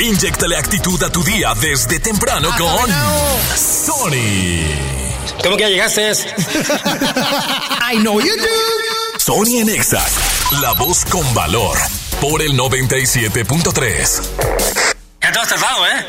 Inyectale 0.00 0.56
actitud 0.56 1.02
a 1.02 1.12
tu 1.12 1.22
día 1.22 1.52
desde 1.60 2.00
temprano 2.00 2.48
con 2.56 2.90
Sony. 3.54 4.64
¿Cómo 5.42 5.56
que 5.58 5.64
ya 5.64 5.68
llegaste? 5.68 6.12
I 7.92 7.98
know 7.98 8.18
you 8.18 8.34
do. 8.34 9.18
Sony 9.18 9.58
en 9.60 9.68
Exa, 9.68 10.02
la 10.62 10.72
voz 10.72 11.04
con 11.04 11.34
valor, 11.34 11.76
por 12.18 12.40
el 12.40 12.52
97.3. 12.52 14.22
Ya 15.20 15.32
te 15.32 15.38
has 15.38 15.48
tardado, 15.48 15.86
¿eh? 15.86 16.06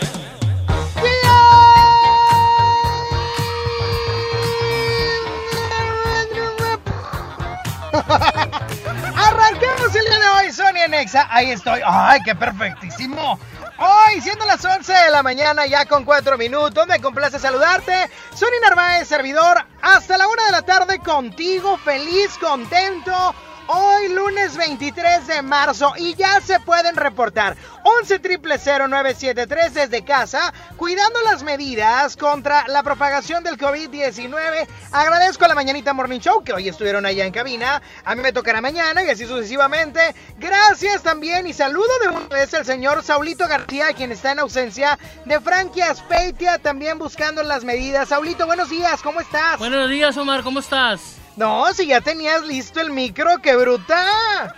Arranquemos 9.18 9.96
el 9.96 10.06
día 10.06 10.20
de 10.20 10.28
hoy, 10.30 10.54
Sony 10.54 10.88
Nexa. 10.90 11.28
Ahí 11.30 11.52
estoy. 11.52 11.82
¡Ay, 11.86 12.22
qué 12.24 12.34
perfectísimo! 12.34 13.38
Hoy, 13.84 14.22
siendo 14.22 14.46
las 14.46 14.64
11 14.64 14.94
de 14.94 15.10
la 15.10 15.24
mañana, 15.24 15.66
ya 15.66 15.86
con 15.86 16.06
4 16.06 16.38
minutos, 16.38 16.86
me 16.86 17.02
complace 17.02 17.40
saludarte. 17.40 18.12
Sony 18.36 18.62
Narváez, 18.62 19.08
servidor, 19.08 19.58
hasta 19.82 20.20
la 20.20 20.28
1 20.28 20.46
de 20.46 20.52
la 20.52 20.62
tarde 20.62 21.00
contigo, 21.00 21.78
feliz, 21.78 22.38
contento. 22.38 23.34
Hoy 23.74 24.10
lunes 24.10 24.58
23 24.58 25.28
de 25.28 25.42
marzo 25.42 25.94
y 25.96 26.14
ya 26.16 26.42
se 26.42 26.60
pueden 26.60 26.98
reportar 26.98 27.56
11 27.84 28.20
973 28.20 29.74
desde 29.74 30.04
casa, 30.04 30.54
cuidando 30.76 31.22
las 31.22 31.42
medidas 31.44 32.18
contra 32.18 32.68
la 32.68 32.84
propagación 32.84 33.46
del 33.46 33.58
COVID-19. 33.58 34.68
Agradezco 34.92 35.46
a 35.46 35.48
la 35.48 35.56
Mañanita 35.56 35.94
Morning 35.94 36.20
Show 36.20 36.44
que 36.44 36.52
hoy 36.52 36.68
estuvieron 36.68 37.06
allá 37.06 37.24
en 37.24 37.32
cabina. 37.32 37.82
A 38.04 38.14
mí 38.14 38.22
me 38.22 38.34
tocará 38.34 38.60
mañana 38.60 39.04
y 39.06 39.10
así 39.10 39.26
sucesivamente. 39.26 40.02
Gracias 40.38 41.02
también 41.02 41.48
y 41.48 41.54
saludo 41.54 41.88
de 42.02 42.10
una 42.10 42.28
vez 42.28 42.54
al 42.54 42.66
señor 42.66 43.04
Saulito 43.04 43.48
García, 43.48 43.94
quien 43.94 44.12
está 44.12 44.34
en 44.34 44.40
ausencia 44.40 45.00
de 45.24 45.40
Frankie 45.40 45.82
Aspeitia, 45.82 46.58
también 46.58 47.00
buscando 47.00 47.42
las 47.42 47.64
medidas. 47.64 48.10
Saulito, 48.10 48.46
buenos 48.46 48.70
días, 48.70 49.02
¿cómo 49.02 49.22
estás? 49.22 49.60
Buenos 49.60 49.90
días, 49.90 50.18
Omar, 50.18 50.44
¿cómo 50.44 50.60
estás? 50.60 51.21
No, 51.36 51.74
si 51.74 51.88
ya 51.88 52.02
tenías 52.02 52.46
listo 52.46 52.82
el 52.82 52.92
micro, 52.92 53.38
qué 53.42 53.56
bruta. 53.56 54.54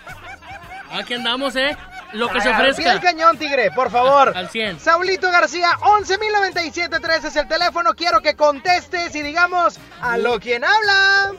Aquí 0.90 1.14
andamos, 1.14 1.56
¿eh? 1.56 1.76
Lo 2.12 2.28
que 2.28 2.40
se 2.40 2.48
Al 2.48 2.54
pie 2.56 2.64
del 2.66 2.72
ofrezca. 2.72 3.00
cañón, 3.00 3.36
tigre, 3.38 3.70
por 3.72 3.90
favor. 3.90 4.32
Al 4.36 4.48
100. 4.48 4.78
Saulito 4.78 5.30
García, 5.32 5.70
11.097.3 5.80 7.24
es 7.24 7.36
el 7.36 7.48
teléfono. 7.48 7.94
Quiero 7.94 8.20
que 8.20 8.34
contestes 8.36 9.14
y 9.16 9.22
digamos 9.22 9.78
a 10.00 10.16
lo 10.16 10.38
quien 10.38 10.62
habla. 10.64 11.32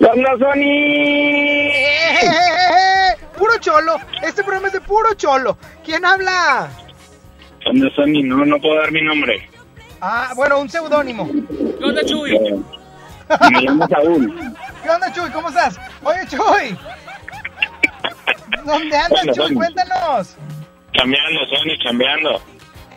¡Hola, 0.00 0.36
Sony! 0.38 1.70
¡Eh! 1.72 3.16
Puro 3.38 3.56
cholo. 3.60 3.96
Este 4.22 4.42
programa 4.42 4.66
es 4.66 4.74
de 4.74 4.80
puro 4.82 5.14
cholo. 5.14 5.56
¿Quién 5.84 6.04
habla? 6.04 6.68
¿Dónde 7.64 7.90
Sony? 7.94 8.22
No, 8.22 8.44
no 8.44 8.58
puedo 8.60 8.76
dar 8.76 8.92
mi 8.92 9.00
nombre. 9.02 9.48
Ah, 10.02 10.32
bueno, 10.36 10.60
un 10.60 10.68
seudónimo. 10.68 11.30
¿Qué 11.78 11.84
onda, 11.84 12.04
Chuy? 12.04 12.38
Me 13.50 13.60
llamo 13.62 13.86
Saúl. 13.88 14.54
¿Qué 14.82 14.90
onda, 14.90 15.12
Chuy? 15.12 15.30
¿Cómo 15.30 15.48
estás? 15.48 15.78
Oye, 16.02 16.20
Chuy. 16.28 16.78
¿Dónde 18.64 18.96
andas, 18.96 19.36
Chuy? 19.36 19.54
Cuéntanos. 19.54 20.36
Chambeando, 20.92 21.40
Sony, 21.46 21.78
chambeando. 21.82 22.42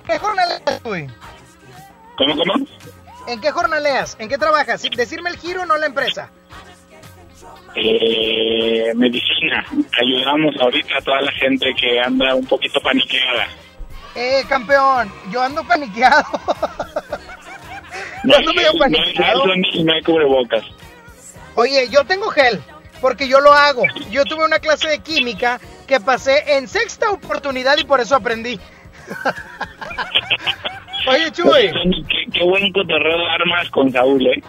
¿Qué 0.08 0.18
jornaleas, 0.18 0.62
Chuy? 0.84 1.08
¿Cómo, 2.18 2.36
cómo? 2.36 2.54
¿En 3.28 3.42
qué 3.42 3.52
jornaleas? 3.52 4.16
¿En 4.20 4.30
qué 4.30 4.38
trabajas? 4.38 4.82
Decirme 4.96 5.30
el 5.30 5.38
giro, 5.38 5.66
no 5.66 5.78
la 5.78 5.86
empresa. 5.86 6.30
Eh, 7.76 8.92
medicina. 8.96 9.66
Ayudamos 10.00 10.56
ahorita 10.60 10.98
a 10.98 11.02
toda 11.02 11.22
la 11.22 11.32
gente 11.34 11.74
que 11.76 12.00
anda 12.00 12.36
un 12.36 12.46
poquito 12.46 12.80
paniqueada. 12.82 13.48
Eh, 14.16 14.44
campeón, 14.48 15.12
yo 15.32 15.42
ando 15.42 15.64
paniqueado. 15.64 16.24
No 18.24 18.34
gel, 18.36 18.46
no 18.46 19.52
hay 19.54 19.84
no 19.84 19.94
hay 19.94 20.02
cubrebocas. 20.02 20.64
Oye, 21.56 21.90
yo 21.90 22.04
tengo 22.06 22.30
gel, 22.30 22.62
porque 23.02 23.28
yo 23.28 23.42
lo 23.42 23.54
hago. 23.54 23.84
Yo 24.10 24.26
tuve 24.26 24.46
una 24.46 24.60
clase 24.60 24.88
de 24.88 25.00
química 25.00 25.60
que 25.88 26.00
pasé 26.00 26.56
en 26.56 26.68
sexta 26.68 27.12
oportunidad 27.12 27.78
y 27.78 27.84
por 27.84 28.00
eso 28.00 28.16
aprendí. 28.16 28.60
Oye, 31.08 31.32
Chuy. 31.32 31.72
Qué, 32.08 32.32
qué 32.32 32.44
buen 32.44 32.72
cotorreo 32.72 33.28
armas 33.28 33.70
con 33.70 33.92
Saúl, 33.92 34.26
¿eh? 34.26 34.42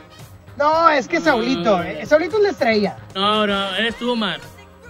No, 0.57 0.89
es 0.89 1.09
que 1.09 1.21
Saulito, 1.21 1.83
eh, 1.83 2.07
Saulito 2.07 2.37
es 2.37 2.43
la 2.45 2.51
estrella. 2.51 2.97
No, 3.15 3.47
no, 3.47 3.75
eres 3.75 3.97
tú, 3.97 4.13
Omar. 4.13 4.39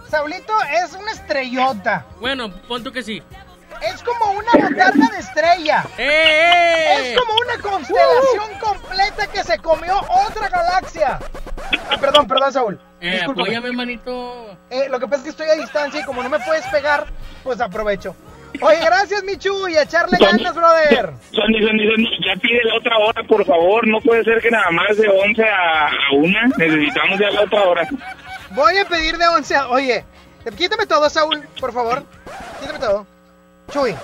Saulito 0.09 0.53
es 0.84 0.93
una 0.93 1.12
estrellota. 1.12 2.05
Bueno, 2.21 2.50
pon 2.69 2.84
tú 2.84 2.93
que 2.93 3.03
sí. 3.03 3.23
Es 3.93 4.03
como 4.03 4.33
una 4.33 4.53
botarga 4.53 5.09
de 5.09 5.19
estrella. 5.19 5.84
¡Eh, 5.99 6.05
eh! 6.09 7.12
Es 7.12 7.19
como 7.21 7.34
una 7.34 7.59
constelación 7.59 8.59
completa 8.61 9.27
que 9.27 9.45
se 9.45 9.59
comió 9.59 9.99
otra 9.99 10.49
galaxia. 10.49 11.19
Ah, 11.91 11.97
perdón, 12.00 12.27
perdón, 12.27 12.53
Saúl. 12.53 12.81
Eh, 13.00 13.21
apóyame, 13.23 13.73
manito. 13.73 14.56
Eh, 14.71 14.89
lo 14.89 14.99
que 14.99 15.06
pasa 15.06 15.17
es 15.19 15.23
que 15.25 15.31
estoy 15.31 15.49
a 15.49 15.55
distancia 15.61 16.00
y 16.00 16.05
como 16.05 16.23
no 16.23 16.28
me 16.28 16.39
puedes 16.41 16.67
pegar, 16.69 17.06
pues 17.43 17.61
aprovecho. 17.61 18.17
Oye, 18.61 18.78
gracias, 18.84 19.25
Michu, 19.25 19.69
y 19.69 19.77
a 19.77 19.83
echarle 19.83 20.17
ganas, 20.19 20.55
brother. 20.55 21.12
Sony, 21.33 21.59
Sony, 21.61 21.84
Sony, 21.91 22.25
ya 22.25 22.37
pide 22.41 22.62
la 22.65 22.77
otra 22.77 22.97
hora, 22.99 23.23
por 23.25 23.44
favor. 23.44 23.87
No 23.87 24.00
puede 24.00 24.23
ser 24.23 24.41
que 24.41 24.50
nada 24.50 24.71
más 24.71 24.97
de 24.97 25.09
11 25.09 25.44
a, 25.44 25.87
a 25.89 26.12
1. 26.12 26.39
Necesitamos 26.56 27.19
ya 27.19 27.31
la 27.31 27.43
otra 27.43 27.62
hora. 27.62 27.89
Voy 28.50 28.78
a 28.78 28.84
pedir 28.84 29.19
de 29.19 29.27
11 29.27 29.56
a... 29.56 29.69
Oye, 29.69 30.05
quítame 30.56 30.87
todo, 30.87 31.11
Saúl, 31.11 31.43
por 31.61 31.73
favor. 31.73 32.05
Quítame 32.61 32.78
todo. 32.78 33.06
Chuy. 33.70 33.94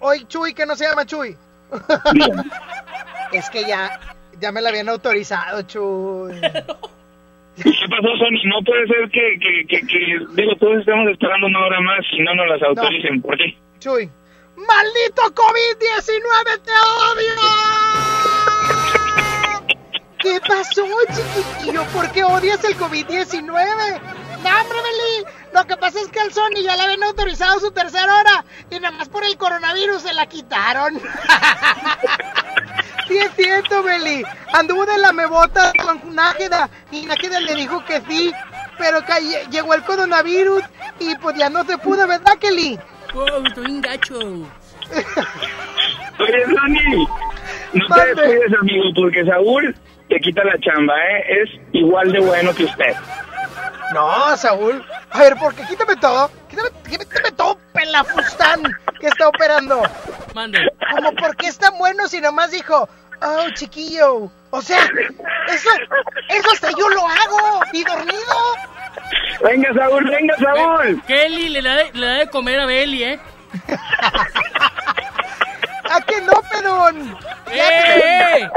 Hoy 0.00 0.24
Chuy, 0.26 0.54
que 0.54 0.66
no 0.66 0.76
se 0.76 0.84
llama 0.84 1.06
Chuy. 1.06 1.36
Es 3.32 3.50
que 3.50 3.64
ya, 3.64 3.98
ya 4.38 4.52
me 4.52 4.60
la 4.60 4.68
habían 4.68 4.88
autorizado, 4.88 5.62
Chuy. 5.62 6.40
¿Qué 6.40 7.88
pasó, 7.88 8.08
Sony? 8.18 8.42
No 8.46 8.62
puede 8.64 8.86
ser 8.86 9.10
que, 9.10 9.38
que, 9.40 9.66
que, 9.66 9.86
que, 9.86 10.18
digo, 10.34 10.56
todos 10.56 10.78
estamos 10.80 11.10
esperando 11.10 11.46
una 11.46 11.64
hora 11.66 11.80
más 11.80 12.00
y 12.12 12.20
no 12.22 12.34
nos 12.34 12.48
las 12.48 12.62
autoricen. 12.62 13.22
¿Por 13.22 13.36
qué? 13.36 13.56
Chuy. 13.80 14.10
¡Maldito 14.56 15.22
COVID-19, 15.34 16.62
te 16.62 16.70
odio! 17.10 17.34
¿Qué 20.20 20.40
pasó, 20.46 20.86
chiquitillo? 21.08 21.84
¿Por 21.92 22.10
qué 22.12 22.24
odias 22.24 22.64
el 22.64 22.76
COVID-19? 22.76 24.00
Lo 25.54 25.64
que 25.66 25.76
pasa 25.76 26.00
es 26.00 26.08
que 26.08 26.20
al 26.20 26.32
Sony 26.32 26.62
ya 26.62 26.76
le 26.76 26.82
habían 26.82 27.02
autorizado 27.04 27.58
su 27.60 27.70
tercera 27.70 28.18
hora 28.20 28.44
y 28.70 28.80
nada 28.80 28.96
más 28.96 29.08
por 29.08 29.24
el 29.24 29.36
coronavirus 29.38 30.02
se 30.02 30.12
la 30.12 30.26
quitaron. 30.26 31.00
Sí 33.06 33.18
es 33.18 33.30
cierto, 33.36 33.82
Beli. 33.82 34.24
Anduvo 34.54 34.86
de 34.86 34.96
la 34.96 35.12
mebota 35.12 35.72
con 35.82 36.14
Nájeda 36.14 36.70
y 36.90 37.04
Nájeda 37.04 37.38
le 37.40 37.54
dijo 37.54 37.84
que 37.84 38.00
sí, 38.08 38.32
pero 38.78 39.04
que 39.04 39.12
lle- 39.12 39.46
llegó 39.50 39.74
el 39.74 39.82
coronavirus 39.82 40.62
y 40.98 41.14
pues 41.16 41.36
ya 41.36 41.50
no 41.50 41.64
se 41.64 41.76
pudo, 41.76 42.06
¿verdad, 42.08 42.38
Kelly? 42.40 42.78
Wow, 43.12 43.44
estoy 43.46 43.66
un 43.66 43.82
gacho. 43.82 44.18
Oye, 44.18 44.46
Sony, 46.46 47.06
no 47.74 47.86
te 47.94 48.06
descuides, 48.14 48.54
amigo, 48.58 48.84
porque 48.96 49.22
Saúl 49.26 49.76
te 50.08 50.18
quita 50.20 50.42
la 50.44 50.58
chamba, 50.60 50.94
¿eh? 50.96 51.42
Es 51.42 51.50
igual 51.72 52.10
de 52.10 52.20
bueno 52.20 52.54
que 52.54 52.64
usted. 52.64 52.94
No, 53.92 54.36
Saúl. 54.36 54.84
A 55.10 55.18
ver, 55.18 55.36
¿por 55.36 55.54
qué? 55.54 55.64
Quítame 55.64 55.96
todo. 55.96 56.30
Quítame, 56.48 56.70
quítame 56.88 57.32
todo, 57.32 57.58
pelafustán 57.72 58.62
que 59.00 59.08
está 59.08 59.28
operando. 59.28 59.82
Mande. 60.34 60.58
Como, 60.94 61.12
¿por 61.14 61.36
qué 61.36 61.48
es 61.48 61.58
tan 61.58 61.76
bueno 61.78 62.08
si 62.08 62.20
nomás 62.20 62.50
dijo, 62.50 62.88
oh, 63.20 63.50
chiquillo? 63.54 64.30
O 64.50 64.62
sea, 64.62 64.78
eso, 65.48 65.68
eso 66.28 66.50
hasta 66.52 66.70
yo 66.70 66.88
lo 66.88 67.06
hago, 67.06 67.60
y 67.72 67.84
dormido. 67.84 68.34
Venga, 69.42 69.74
Saúl, 69.74 70.04
venga, 70.04 70.36
Saúl. 70.38 71.02
Kelly 71.06 71.48
le 71.48 71.62
da, 71.62 71.74
de, 71.76 71.92
le 71.92 72.06
da 72.06 72.12
de 72.14 72.30
comer 72.30 72.60
a 72.60 72.66
Beli, 72.66 73.02
¿eh? 73.02 73.20
¿A 75.90 76.00
que 76.00 76.20
no, 76.22 76.32
pedón? 76.50 77.16
¡Eh, 77.50 78.40
eh! 78.40 78.48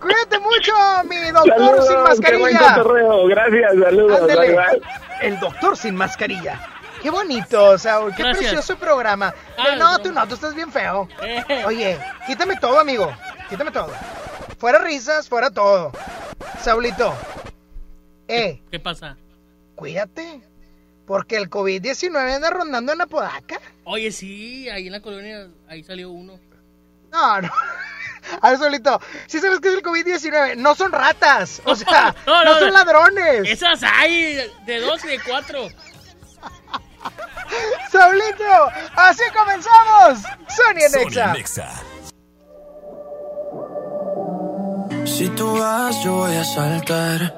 Cuídate 0.00 0.38
mucho, 0.40 0.72
mi 1.08 1.30
doctor 1.30 1.82
sin 1.82 1.92
Saludos, 1.96 2.20
qué 2.20 2.36
buen 2.36 2.54
mascarilla. 2.54 3.26
Gracias, 3.28 3.72
saludos. 3.84 4.20
Ándele. 4.20 4.40
Bye, 4.48 4.56
bye. 4.56 4.82
El 5.22 5.40
doctor 5.40 5.76
sin 5.76 5.94
mascarilla. 5.94 6.60
Qué 7.02 7.10
bonito, 7.10 7.78
Saúl. 7.78 8.12
Qué 8.14 8.22
Gracias. 8.22 8.38
precioso 8.52 8.76
programa. 8.78 9.32
Pero 9.56 9.70
Ah, 9.72 9.76
no, 9.76 9.92
no. 9.92 9.98
tú 10.00 10.12
no, 10.12 10.26
tú 10.26 10.34
estás 10.34 10.54
bien 10.54 10.72
feo. 10.72 11.08
Eh. 11.22 11.62
Oye, 11.66 11.98
quítame 12.26 12.56
todo, 12.56 12.78
amigo. 12.80 13.12
Quítame 13.48 13.70
todo. 13.70 13.92
Fuera 14.58 14.78
risas, 14.80 15.28
fuera 15.28 15.50
todo. 15.50 15.92
Saulito. 16.60 17.14
Eh, 18.26 18.60
¿Qué 18.70 18.78
pasa? 18.80 19.16
cuídate. 19.76 20.40
Porque 21.06 21.36
el 21.36 21.48
COVID-19 21.48 22.34
anda 22.34 22.50
rondando 22.50 22.92
en 22.92 23.00
Apodaca. 23.00 23.60
Oye, 23.84 24.10
sí, 24.12 24.68
ahí 24.68 24.86
en 24.88 24.92
la 24.92 25.00
colonia, 25.00 25.48
ahí 25.68 25.82
salió 25.82 26.10
uno. 26.10 26.38
No, 27.10 27.40
no. 27.40 27.48
A 28.42 28.50
ver, 28.50 28.58
Saulito, 28.58 29.00
si 29.26 29.40
sabes 29.40 29.60
qué 29.60 29.68
es 29.68 29.74
el 29.74 29.82
COVID-19, 29.82 30.56
no 30.56 30.74
son 30.74 30.92
ratas. 30.92 31.60
O 31.64 31.74
sea, 31.76 32.14
no, 32.26 32.44
No, 32.44 32.52
no, 32.52 32.58
son 32.58 32.68
no. 32.68 32.74
ladrones. 32.74 33.48
Esas 33.48 33.82
hay, 33.82 34.50
de 34.66 34.80
dos 34.80 35.04
y 35.04 35.08
de 35.08 35.20
cuatro. 35.20 35.68
Saulito, 37.90 38.70
así 38.96 39.22
comenzamos. 39.36 40.18
Sonia 40.48 40.88
Sony 40.88 41.04
Nexa. 41.04 41.32
Nexa. 41.32 41.68
Si 45.06 45.28
tú 45.30 45.58
vas, 45.58 46.02
yo 46.04 46.12
voy 46.12 46.36
a 46.36 46.44
saltar. 46.44 47.37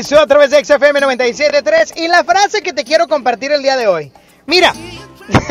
y 0.00 0.02
Turizo 0.02 0.18
a 0.18 0.26
través 0.26 0.50
de 0.50 0.64
XFM 0.64 0.98
97.3 0.98 1.92
y 1.96 2.08
la 2.08 2.24
frase 2.24 2.62
que 2.62 2.72
te 2.72 2.84
quiero 2.84 3.06
compartir 3.06 3.52
el 3.52 3.62
día 3.62 3.76
de 3.76 3.86
hoy. 3.86 4.10
Mira, 4.46 4.72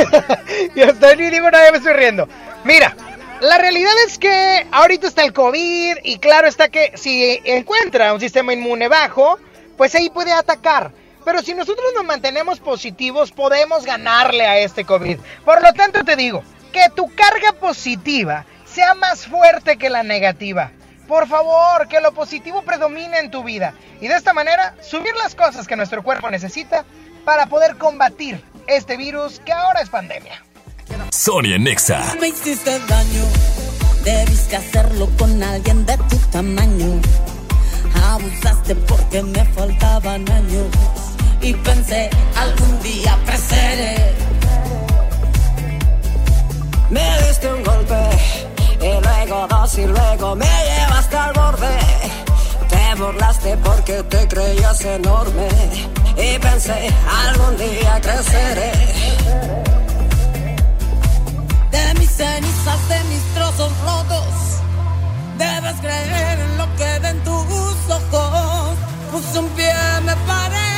yo 0.76 0.86
estoy 0.86 1.18
ni 1.18 1.30
digo 1.30 1.52
nada, 1.52 1.72
me 1.72 1.78
estoy 1.78 1.94
riendo. 1.94 2.28
Mira, 2.64 2.96
la 3.42 3.60
realidad 3.60 3.94
es 4.08 4.18
que 4.18 4.66
ahorita 4.72 5.08
está 5.08 5.24
el 5.24 5.34
COVID 5.34 5.98
y 6.04 6.18
claro 6.18 6.48
está 6.48 6.70
que 6.70 6.94
si 6.96 7.40
encuentra 7.44 8.12
un 8.12 8.20
sistema 8.20 8.52
inmune 8.52 8.88
bajo, 8.88 9.38
pues 9.78 9.94
ahí 9.94 10.10
puede 10.10 10.32
atacar. 10.32 10.92
Pero 11.24 11.44
si 11.44 11.54
nosotros 11.54 11.86
nos 11.96 12.06
mantenemos 12.06 12.60
positivos, 12.60 13.32
podemos 13.32 13.86
ganarle 13.86 14.48
a 14.48 14.58
este 14.58 14.84
COVID. 14.84 15.20
Por 15.46 15.62
lo 15.62 15.74
tanto, 15.74 16.04
te 16.04 16.16
digo 16.16 16.44
que 16.74 16.90
tu 16.96 17.14
carga 17.14 17.54
positiva 17.60 18.46
sea 18.66 18.96
más 18.96 19.28
fuerte 19.28 19.78
que 19.78 19.92
la 19.92 20.02
negativa. 20.02 20.72
Por 21.08 21.28
favor, 21.28 21.88
que 21.88 22.02
lo 22.02 22.14
positivo 22.14 22.64
predomine 22.64 23.20
en 23.20 23.32
tu 23.32 23.44
vida. 23.44 23.74
Y 24.02 24.08
de 24.08 24.16
esta 24.16 24.34
manera, 24.34 24.76
subir 24.82 25.14
las 25.16 25.36
cosas 25.36 25.68
que 25.68 25.76
nuestro 25.76 26.04
cuerpo 26.04 26.30
necesita 26.30 26.86
para 27.26 27.48
poder 27.48 27.78
combatir 27.78 28.44
este 28.68 28.98
virus 28.98 29.42
que 29.46 29.52
ahora 29.52 29.82
es 29.82 29.90
pandemia. 29.90 30.44
Sonia 31.12 31.58
Nexa. 31.58 32.16
Me 32.20 32.30
hiciste 32.30 32.80
daño, 32.88 33.24
debiste 34.04 34.56
hacerlo 34.56 35.10
con 35.18 35.42
alguien 35.44 35.86
de 35.86 35.98
tu 35.98 36.18
tamaño. 36.32 37.02
Abusaste 38.06 38.76
porque 38.76 39.22
me 39.22 39.44
faltaban 39.46 40.30
años 40.32 40.68
y 41.42 41.54
pensé 41.54 42.10
algún 42.36 42.82
día 42.82 43.18
creceré. 43.26 44.14
Me 46.90 47.22
diste 47.28 47.52
un 47.52 47.64
golpe 47.64 47.96
y 48.82 49.04
luego 49.04 49.48
dos 49.48 49.78
y 49.78 49.86
luego 49.86 50.36
me 50.36 50.46
llevaste 50.46 51.18
al 51.18 51.34
borde. 51.34 52.29
Te 52.90 52.96
burlaste 52.96 53.56
porque 53.58 54.02
te 54.02 54.28
creías 54.28 54.82
enorme 54.84 55.48
y 56.18 56.40
pensé 56.40 56.90
algún 57.28 57.56
día 57.58 58.02
creceré. 58.02 58.72
De 61.70 61.94
mis 62.00 62.10
cenizas, 62.10 62.90
de 62.90 63.04
mis 63.04 63.24
trozos 63.36 63.72
rotos, 63.86 64.34
debes 65.38 65.76
creer 65.82 66.40
en 66.40 66.58
lo 66.58 66.66
que 66.78 67.00
ven 67.04 67.24
tus 67.24 67.96
ojos. 67.96 68.78
Puse 69.12 69.38
un 69.38 69.50
pie, 69.50 69.72
me 70.02 70.16
paré, 70.26 70.69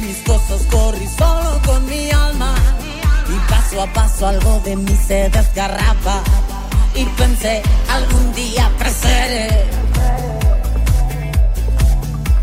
mis 0.00 0.18
cosas, 0.18 0.62
corrí 0.70 1.06
solo 1.16 1.60
con 1.64 1.84
mi 1.86 2.10
alma 2.10 2.54
y 3.28 3.50
paso 3.50 3.82
a 3.82 3.86
paso 3.92 4.26
algo 4.26 4.60
de 4.64 4.76
mí 4.76 4.96
se 5.06 5.28
desgarraba 5.30 6.22
y 6.94 7.04
pensé 7.20 7.62
algún 7.88 8.32
día 8.34 8.70
creceré. 8.78 9.66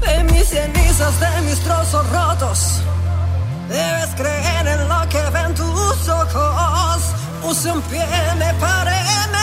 De 0.02 0.24
mis 0.32 0.48
cenizas, 0.48 1.20
de 1.20 1.42
mis 1.42 1.60
trozos 1.60 2.10
rotos. 2.10 2.82
Debes 3.70 4.10
creer 4.16 4.68
en 4.68 4.88
lo 4.88 5.10
que 5.10 5.22
ven 5.32 5.54
tus 5.56 6.10
ojos. 6.10 7.02
Puse 7.42 7.72
un 7.72 7.82
pie, 7.84 8.06
me 8.38 8.54
paré, 8.56 9.02
me 9.32 9.43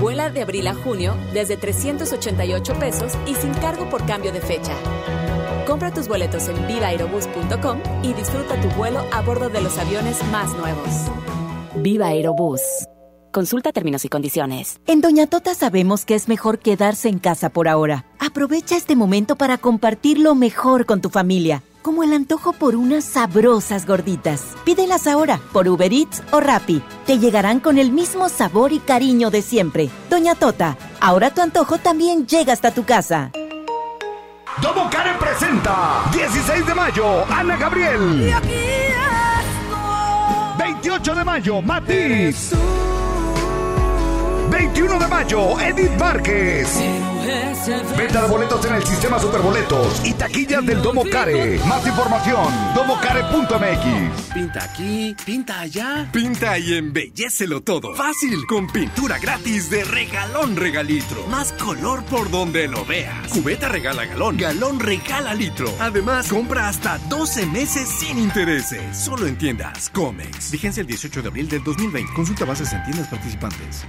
Vuela 0.00 0.28
de 0.28 0.42
abril 0.42 0.66
a 0.66 0.74
junio 0.74 1.16
desde 1.32 1.56
388 1.56 2.74
pesos 2.74 3.12
y 3.26 3.34
sin 3.34 3.54
cargo 3.54 3.88
por 3.88 4.04
cambio 4.06 4.32
de 4.32 4.40
fecha. 4.40 4.74
Compra 5.66 5.92
tus 5.92 6.06
boletos 6.06 6.48
en 6.48 6.66
vivaerobus.com 6.66 7.80
y 8.02 8.12
disfruta 8.12 8.60
tu 8.60 8.68
vuelo 8.76 9.04
a 9.12 9.22
bordo 9.22 9.48
de 9.48 9.62
los 9.62 9.78
aviones 9.78 10.22
más 10.30 10.54
nuevos. 10.56 11.10
Viva 11.76 12.08
Aerobús. 12.08 12.60
Consulta 13.36 13.70
términos 13.70 14.02
y 14.06 14.08
condiciones. 14.08 14.80
En 14.86 15.02
Doña 15.02 15.26
Tota 15.26 15.54
sabemos 15.54 16.06
que 16.06 16.14
es 16.14 16.26
mejor 16.26 16.58
quedarse 16.58 17.10
en 17.10 17.18
casa 17.18 17.50
por 17.50 17.68
ahora. 17.68 18.06
Aprovecha 18.18 18.78
este 18.78 18.96
momento 18.96 19.36
para 19.36 19.58
compartir 19.58 20.18
lo 20.18 20.34
mejor 20.34 20.86
con 20.86 21.02
tu 21.02 21.10
familia, 21.10 21.62
como 21.82 22.02
el 22.02 22.14
antojo 22.14 22.54
por 22.54 22.74
unas 22.74 23.04
sabrosas 23.04 23.84
gorditas. 23.84 24.42
Pídelas 24.64 25.06
ahora 25.06 25.38
por 25.52 25.68
Uber 25.68 25.92
Eats 25.92 26.22
o 26.30 26.40
Rappi. 26.40 26.80
Te 27.04 27.18
llegarán 27.18 27.60
con 27.60 27.76
el 27.76 27.92
mismo 27.92 28.30
sabor 28.30 28.72
y 28.72 28.78
cariño 28.78 29.30
de 29.30 29.42
siempre. 29.42 29.90
Doña 30.08 30.34
Tota, 30.34 30.78
ahora 30.98 31.30
tu 31.30 31.42
antojo 31.42 31.76
también 31.76 32.26
llega 32.26 32.54
hasta 32.54 32.70
tu 32.70 32.84
casa. 32.84 33.32
Domo 34.62 34.88
Karen 34.88 35.18
presenta 35.18 36.10
16 36.10 36.66
de 36.66 36.74
mayo, 36.74 37.26
Ana 37.30 37.58
Gabriel. 37.58 38.34
28 40.58 41.14
de 41.14 41.24
mayo, 41.24 41.60
Matiz. 41.60 42.54
21 44.50 44.98
de 44.98 45.06
mayo, 45.08 45.60
Edith 45.60 45.92
Márquez. 45.98 46.68
Venta 47.96 48.22
de 48.22 48.28
boletos 48.28 48.64
en 48.66 48.74
el 48.76 48.84
sistema 48.84 49.18
Superboletos 49.18 50.00
y 50.04 50.12
taquillas 50.12 50.64
del 50.64 50.80
Domo 50.80 51.02
Care. 51.10 51.58
Más 51.66 51.84
información, 51.84 52.46
domocare.mx. 52.76 54.32
Pinta 54.32 54.62
aquí, 54.62 55.16
pinta 55.24 55.60
allá. 55.60 56.08
Pinta 56.12 56.58
y 56.58 56.74
embellecelo 56.74 57.62
todo. 57.62 57.94
Fácil, 57.96 58.46
con 58.46 58.68
pintura 58.68 59.18
gratis 59.18 59.68
de 59.70 59.82
regalón 59.82 60.54
regalitro. 60.54 61.26
Más 61.26 61.52
color 61.54 62.04
por 62.04 62.30
donde 62.30 62.68
lo 62.68 62.84
veas. 62.84 63.28
Cubeta 63.28 63.68
regala 63.68 64.04
galón, 64.04 64.36
galón 64.36 64.78
regala 64.78 65.34
litro. 65.34 65.68
Además, 65.80 66.28
compra 66.28 66.68
hasta 66.68 66.98
12 67.08 67.46
meses 67.46 67.88
sin 67.88 68.18
intereses. 68.18 68.96
Solo 68.96 69.26
en 69.26 69.36
tiendas 69.36 69.90
Comex. 69.90 70.52
Vigencia 70.52 70.82
el 70.82 70.86
18 70.86 71.22
de 71.22 71.28
abril 71.28 71.48
del 71.48 71.64
2020. 71.64 72.12
Consulta 72.14 72.44
bases 72.44 72.72
en 72.72 72.84
tiendas 72.84 73.08
participantes. 73.08 73.84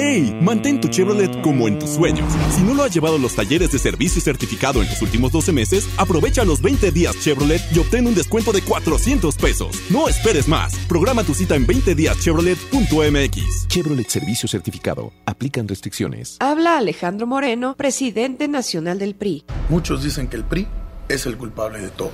¡Ey! 0.00 0.34
Mantén 0.40 0.80
tu 0.80 0.88
Chevrolet 0.88 1.42
como 1.42 1.68
en 1.68 1.78
tus 1.78 1.90
sueños. 1.90 2.32
Si 2.56 2.62
no 2.62 2.72
lo 2.72 2.84
has 2.84 2.94
llevado 2.94 3.16
a 3.16 3.18
los 3.18 3.34
talleres 3.34 3.70
de 3.70 3.78
servicio 3.78 4.22
certificado 4.22 4.80
en 4.80 4.88
los 4.88 5.02
últimos 5.02 5.30
12 5.30 5.52
meses, 5.52 5.86
aprovecha 5.98 6.42
los 6.42 6.62
20 6.62 6.90
días 6.90 7.14
Chevrolet 7.20 7.60
y 7.74 7.80
obtén 7.80 8.06
un 8.06 8.14
descuento 8.14 8.50
de 8.50 8.62
400 8.62 9.36
pesos. 9.36 9.76
No 9.90 10.08
esperes 10.08 10.48
más. 10.48 10.74
Programa 10.88 11.22
tu 11.22 11.34
cita 11.34 11.54
en 11.54 11.66
20díaschevrolet.mx. 11.66 13.68
Chevrolet 13.68 14.08
Servicio 14.08 14.48
Certificado. 14.48 15.12
Aplican 15.26 15.68
restricciones. 15.68 16.38
Habla 16.40 16.78
Alejandro 16.78 17.26
Moreno, 17.26 17.76
presidente 17.76 18.48
nacional 18.48 18.98
del 18.98 19.14
PRI. 19.14 19.44
Muchos 19.68 20.02
dicen 20.02 20.28
que 20.28 20.36
el 20.36 20.44
PRI 20.44 20.66
es 21.10 21.26
el 21.26 21.36
culpable 21.36 21.78
de 21.78 21.90
todo. 21.90 22.12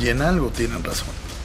Y 0.00 0.06
en 0.06 0.22
algo 0.22 0.50
tienen 0.50 0.84
razón. 0.84 1.08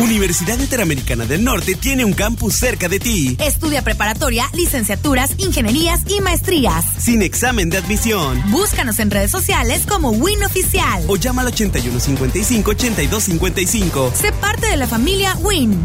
Universidad 0.00 0.58
Interamericana 0.58 1.26
del 1.26 1.44
Norte 1.44 1.74
tiene 1.74 2.06
un 2.06 2.14
campus 2.14 2.54
cerca 2.54 2.88
de 2.88 2.98
ti. 2.98 3.36
Estudia 3.38 3.82
preparatoria, 3.82 4.46
licenciaturas, 4.54 5.34
ingenierías 5.36 6.00
y 6.08 6.22
maestrías. 6.22 6.86
Sin 6.98 7.20
examen 7.20 7.68
de 7.68 7.76
admisión. 7.76 8.42
Búscanos 8.50 8.98
en 8.98 9.10
redes 9.10 9.30
sociales 9.30 9.84
como 9.86 10.08
Win 10.10 10.42
Oficial. 10.42 11.04
O 11.06 11.16
llama 11.16 11.42
al 11.42 11.52
8155-8255. 11.52 14.14
Sé 14.14 14.32
parte 14.32 14.68
de 14.68 14.78
la 14.78 14.86
familia 14.86 15.36
Win. 15.42 15.78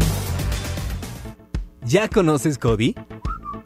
¿Ya 1.84 2.08
conoces 2.08 2.56
Cody? 2.56 2.94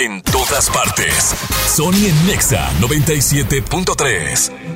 En 0.00 0.20
todas 0.22 0.70
partes. 0.70 1.34
Sony 1.68 2.06
en 2.08 2.26
Nexa 2.26 2.72
97.3. 2.80 4.73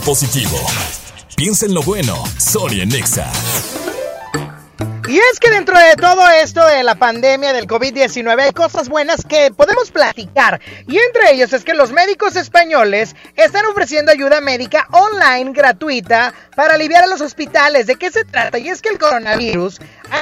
Positivo. 0.00 0.58
Piensa 1.36 1.66
en 1.66 1.74
lo 1.74 1.82
bueno. 1.82 2.22
Sony 2.38 2.84
Nexa. 2.86 3.30
Y 5.06 5.18
es 5.18 5.38
que 5.38 5.50
dentro 5.50 5.78
de 5.78 5.96
todo 5.96 6.26
esto 6.30 6.66
de 6.66 6.82
la 6.82 6.94
pandemia 6.94 7.52
del 7.52 7.66
COVID-19 7.66 8.40
hay 8.40 8.52
cosas 8.52 8.88
buenas 8.88 9.22
que 9.24 9.52
podemos 9.54 9.90
platicar. 9.90 10.60
Y 10.88 10.96
entre 10.96 11.32
ellos 11.32 11.52
es 11.52 11.62
que 11.62 11.74
los 11.74 11.92
médicos 11.92 12.36
españoles 12.36 13.14
están 13.36 13.66
ofreciendo 13.66 14.12
ayuda 14.12 14.40
médica 14.40 14.88
online 14.92 15.52
gratuita 15.52 16.32
para 16.56 16.74
aliviar 16.74 17.04
a 17.04 17.06
los 17.06 17.20
hospitales. 17.20 17.86
¿De 17.86 17.96
qué 17.96 18.10
se 18.10 18.24
trata? 18.24 18.58
Y 18.58 18.70
es 18.70 18.80
que 18.80 18.88
el 18.88 18.98
coronavirus 18.98 19.78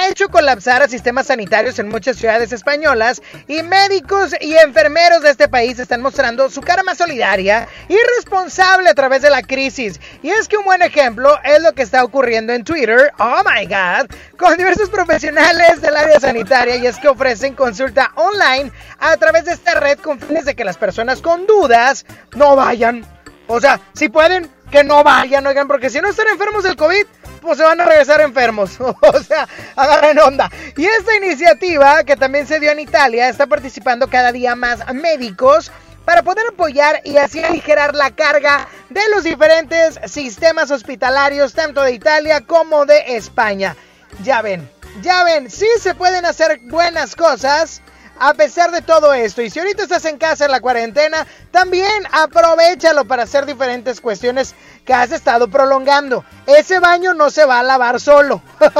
hecho 0.08 0.28
colapsar 0.28 0.82
a 0.82 0.88
sistemas 0.88 1.26
sanitarios 1.26 1.78
en 1.78 1.88
muchas 1.88 2.16
ciudades 2.16 2.52
españolas 2.52 3.22
y 3.48 3.62
médicos 3.62 4.34
y 4.40 4.54
enfermeros 4.54 5.22
de 5.22 5.30
este 5.30 5.48
país 5.48 5.78
están 5.78 6.02
mostrando 6.02 6.50
su 6.50 6.60
cara 6.60 6.82
más 6.82 6.98
solidaria 6.98 7.68
y 7.88 7.96
responsable 8.16 8.88
a 8.88 8.94
través 8.94 9.22
de 9.22 9.30
la 9.30 9.42
crisis. 9.42 10.00
Y 10.22 10.30
es 10.30 10.48
que 10.48 10.56
un 10.56 10.64
buen 10.64 10.82
ejemplo 10.82 11.38
es 11.44 11.62
lo 11.62 11.72
que 11.72 11.82
está 11.82 12.04
ocurriendo 12.04 12.52
en 12.52 12.64
Twitter, 12.64 13.12
oh 13.18 13.42
my 13.44 13.66
god, 13.66 14.10
con 14.36 14.56
diversos 14.56 14.90
profesionales 14.90 15.80
del 15.80 15.96
área 15.96 16.20
sanitaria 16.20 16.76
y 16.76 16.86
es 16.86 16.98
que 16.98 17.08
ofrecen 17.08 17.54
consulta 17.54 18.12
online 18.16 18.72
a 18.98 19.16
través 19.16 19.44
de 19.44 19.52
esta 19.52 19.78
red 19.78 19.98
con 19.98 20.18
fines 20.18 20.44
de 20.44 20.54
que 20.54 20.64
las 20.64 20.76
personas 20.76 21.20
con 21.20 21.46
dudas 21.46 22.06
no 22.34 22.56
vayan. 22.56 23.04
O 23.46 23.60
sea, 23.60 23.80
si 23.92 24.08
pueden, 24.08 24.48
que 24.72 24.82
no 24.82 25.04
vayan, 25.04 25.46
oigan, 25.46 25.68
porque 25.68 25.90
si 25.90 26.00
no 26.00 26.08
están 26.08 26.26
enfermos 26.28 26.64
del 26.64 26.76
COVID, 26.76 27.04
pues 27.42 27.58
se 27.58 27.64
van 27.64 27.80
a 27.80 27.84
regresar 27.84 28.22
enfermos. 28.22 28.80
o 28.80 29.22
sea, 29.22 29.46
agarren 29.76 30.18
onda. 30.18 30.50
Y 30.76 30.86
esta 30.86 31.14
iniciativa, 31.14 32.02
que 32.04 32.16
también 32.16 32.46
se 32.46 32.58
dio 32.58 32.72
en 32.72 32.80
Italia, 32.80 33.28
está 33.28 33.46
participando 33.46 34.08
cada 34.08 34.32
día 34.32 34.56
más 34.56 34.92
médicos 34.94 35.70
para 36.06 36.22
poder 36.22 36.46
apoyar 36.48 37.02
y 37.04 37.18
así 37.18 37.44
aligerar 37.44 37.94
la 37.94 38.10
carga 38.10 38.66
de 38.88 39.02
los 39.14 39.22
diferentes 39.22 40.00
sistemas 40.06 40.70
hospitalarios, 40.70 41.52
tanto 41.52 41.82
de 41.82 41.92
Italia 41.92 42.40
como 42.40 42.86
de 42.86 43.16
España. 43.16 43.76
Ya 44.22 44.40
ven, 44.42 44.68
ya 45.02 45.22
ven, 45.22 45.50
sí 45.50 45.68
se 45.80 45.94
pueden 45.94 46.24
hacer 46.24 46.60
buenas 46.64 47.14
cosas 47.14 47.82
a 48.24 48.34
pesar 48.34 48.70
de 48.70 48.82
todo 48.82 49.12
esto. 49.14 49.42
Y 49.42 49.50
si 49.50 49.58
ahorita 49.58 49.82
estás 49.82 50.04
en 50.04 50.16
casa 50.16 50.44
en 50.44 50.52
la 50.52 50.60
cuarentena, 50.60 51.26
también 51.50 51.90
aprovechalo 52.12 53.04
para 53.04 53.24
hacer 53.24 53.46
diferentes 53.46 54.00
cuestiones 54.00 54.54
que 54.84 54.94
has 54.94 55.10
estado 55.10 55.48
prolongando. 55.48 56.24
Ese 56.46 56.78
baño 56.78 57.14
no 57.14 57.30
se 57.30 57.44
va 57.44 57.58
a 57.58 57.62
lavar 57.64 57.98
solo. 58.00 58.40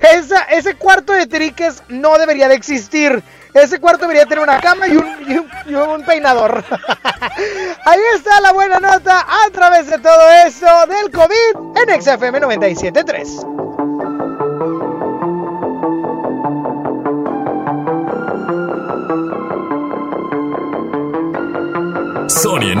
Esa- 0.00 0.42
ese 0.50 0.74
cuarto 0.74 1.12
de 1.12 1.26
triques 1.26 1.82
no 1.88 2.18
debería 2.18 2.48
de 2.48 2.54
existir. 2.54 3.22
Ese 3.54 3.78
cuarto 3.78 4.00
debería 4.02 4.24
tener 4.24 4.42
una 4.42 4.60
cama 4.60 4.88
y 4.88 4.96
un, 4.96 5.48
y 5.66 5.74
un- 5.74 6.04
peinador. 6.04 6.64
Ahí 7.84 8.00
está 8.16 8.40
la 8.40 8.52
buena 8.52 8.80
nota 8.80 9.20
a 9.46 9.50
través 9.50 9.86
de 9.88 9.98
todo 9.98 10.28
esto 10.46 10.66
del 10.88 11.10
COVID 11.12 11.78
en 11.88 12.02
XFM 12.02 12.40
97.3. 12.40 13.61
Sony 22.32 22.72
en 22.72 22.80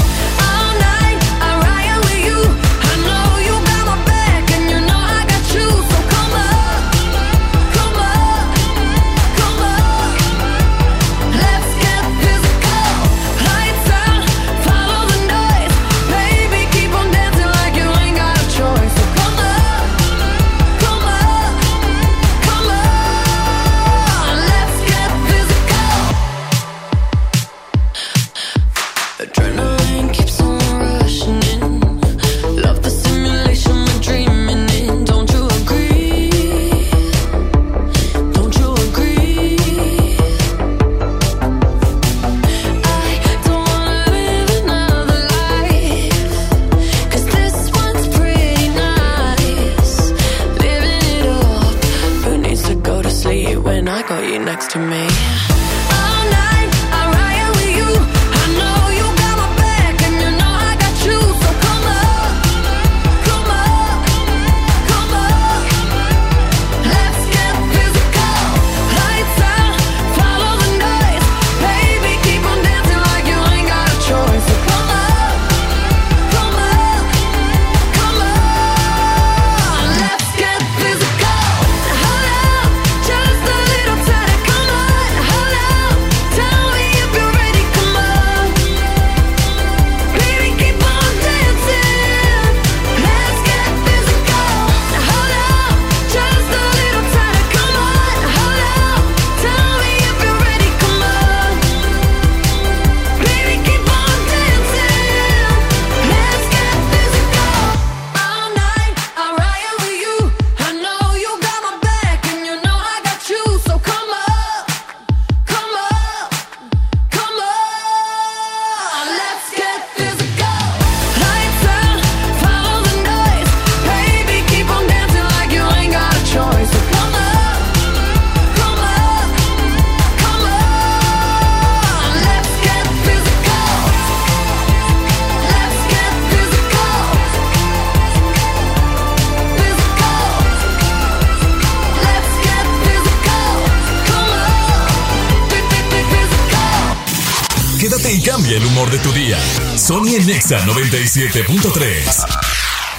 Sony 150.51 150.51
en 150.51 150.51
Nexa 150.51 150.65
97.3. 150.65 152.51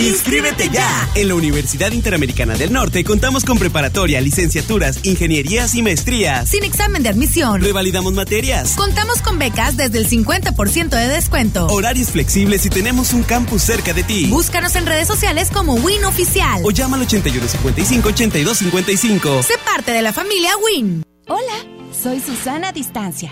¡Inscríbete 0.00 0.68
ya! 0.70 1.10
En 1.14 1.28
la 1.28 1.34
Universidad 1.34 1.92
Interamericana 1.92 2.54
del 2.54 2.72
Norte 2.72 3.04
contamos 3.04 3.44
con 3.44 3.58
preparatoria, 3.58 4.18
licenciaturas, 4.22 5.04
ingenierías 5.04 5.74
y 5.74 5.82
maestrías. 5.82 6.48
Sin 6.48 6.64
examen 6.64 7.02
de 7.02 7.10
admisión. 7.10 7.60
Revalidamos 7.60 8.14
materias. 8.14 8.76
Contamos 8.76 9.20
con 9.20 9.38
becas 9.38 9.76
desde 9.76 9.98
el 9.98 10.08
50% 10.08 10.88
de 10.88 11.06
descuento. 11.06 11.66
Horarios 11.66 12.12
flexibles 12.12 12.64
y 12.64 12.70
tenemos 12.70 13.12
un 13.12 13.24
campus 13.24 13.60
cerca 13.62 13.92
de 13.92 14.02
ti. 14.02 14.24
Búscanos 14.30 14.74
en 14.76 14.86
redes 14.86 15.06
sociales 15.06 15.50
como 15.52 15.74
Win 15.74 16.06
Oficial. 16.06 16.62
O 16.64 16.70
llama 16.70 16.96
al 16.96 17.06
8155-8255. 17.06 19.42
Sé 19.42 19.52
parte 19.66 19.92
de 19.92 20.00
la 20.00 20.14
familia 20.14 20.52
Win. 20.64 21.02
Hola, 21.28 21.66
soy 22.02 22.20
Susana 22.20 22.72
Distancia. 22.72 23.30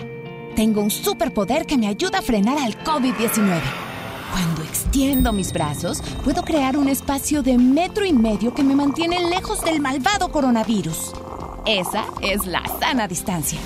Tengo 0.55 0.81
un 0.81 0.91
superpoder 0.91 1.65
que 1.65 1.79
me 1.79 1.87
ayuda 1.87 2.19
a 2.19 2.21
frenar 2.21 2.59
al 2.59 2.77
COVID-19. 2.83 3.88
Extiendo 4.89 5.33
mis 5.33 5.53
brazos, 5.53 6.01
puedo 6.23 6.41
crear 6.41 6.75
un 6.75 6.89
espacio 6.89 7.43
de 7.43 7.59
metro 7.59 8.05
y 8.05 8.11
medio 8.11 8.55
que 8.55 8.63
me 8.63 8.73
mantiene 8.73 9.19
lejos 9.29 9.63
del 9.63 9.81
malvado 9.81 10.31
coronavirus. 10.31 11.13
Esa 11.67 12.05
es 12.23 12.47
la 12.47 12.63
sana 12.79 13.07
distancia. 13.07 13.59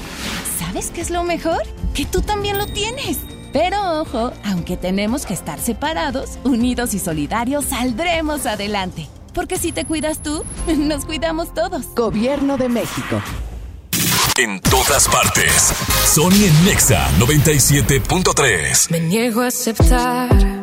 ¿Sabes 0.59 0.91
qué 0.91 0.99
es 0.99 1.09
lo 1.09 1.23
mejor? 1.23 1.63
Que 1.93 2.05
tú 2.05 2.21
también 2.21 2.57
lo 2.57 2.65
tienes. 2.65 3.19
Pero 3.53 4.01
ojo, 4.01 4.33
aunque 4.43 4.75
tenemos 4.75 5.25
que 5.25 5.33
estar 5.33 5.61
separados, 5.61 6.39
unidos 6.43 6.93
y 6.93 6.99
solidarios, 6.99 7.63
saldremos 7.67 8.45
adelante. 8.45 9.07
Porque 9.33 9.57
si 9.57 9.71
te 9.71 9.85
cuidas 9.85 10.21
tú, 10.21 10.43
nos 10.77 11.05
cuidamos 11.05 11.53
todos. 11.53 11.85
Gobierno 11.95 12.57
de 12.57 12.67
México. 12.67 13.21
En 14.37 14.59
todas 14.59 15.07
partes. 15.07 15.73
Sony 16.05 16.47
en 16.47 16.65
Nexa 16.65 17.07
97.3. 17.17 18.91
Me 18.91 18.99
niego 18.99 19.39
a 19.39 19.47
aceptar 19.47 20.62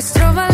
Lo 0.00 0.32
nuestro 0.32 0.49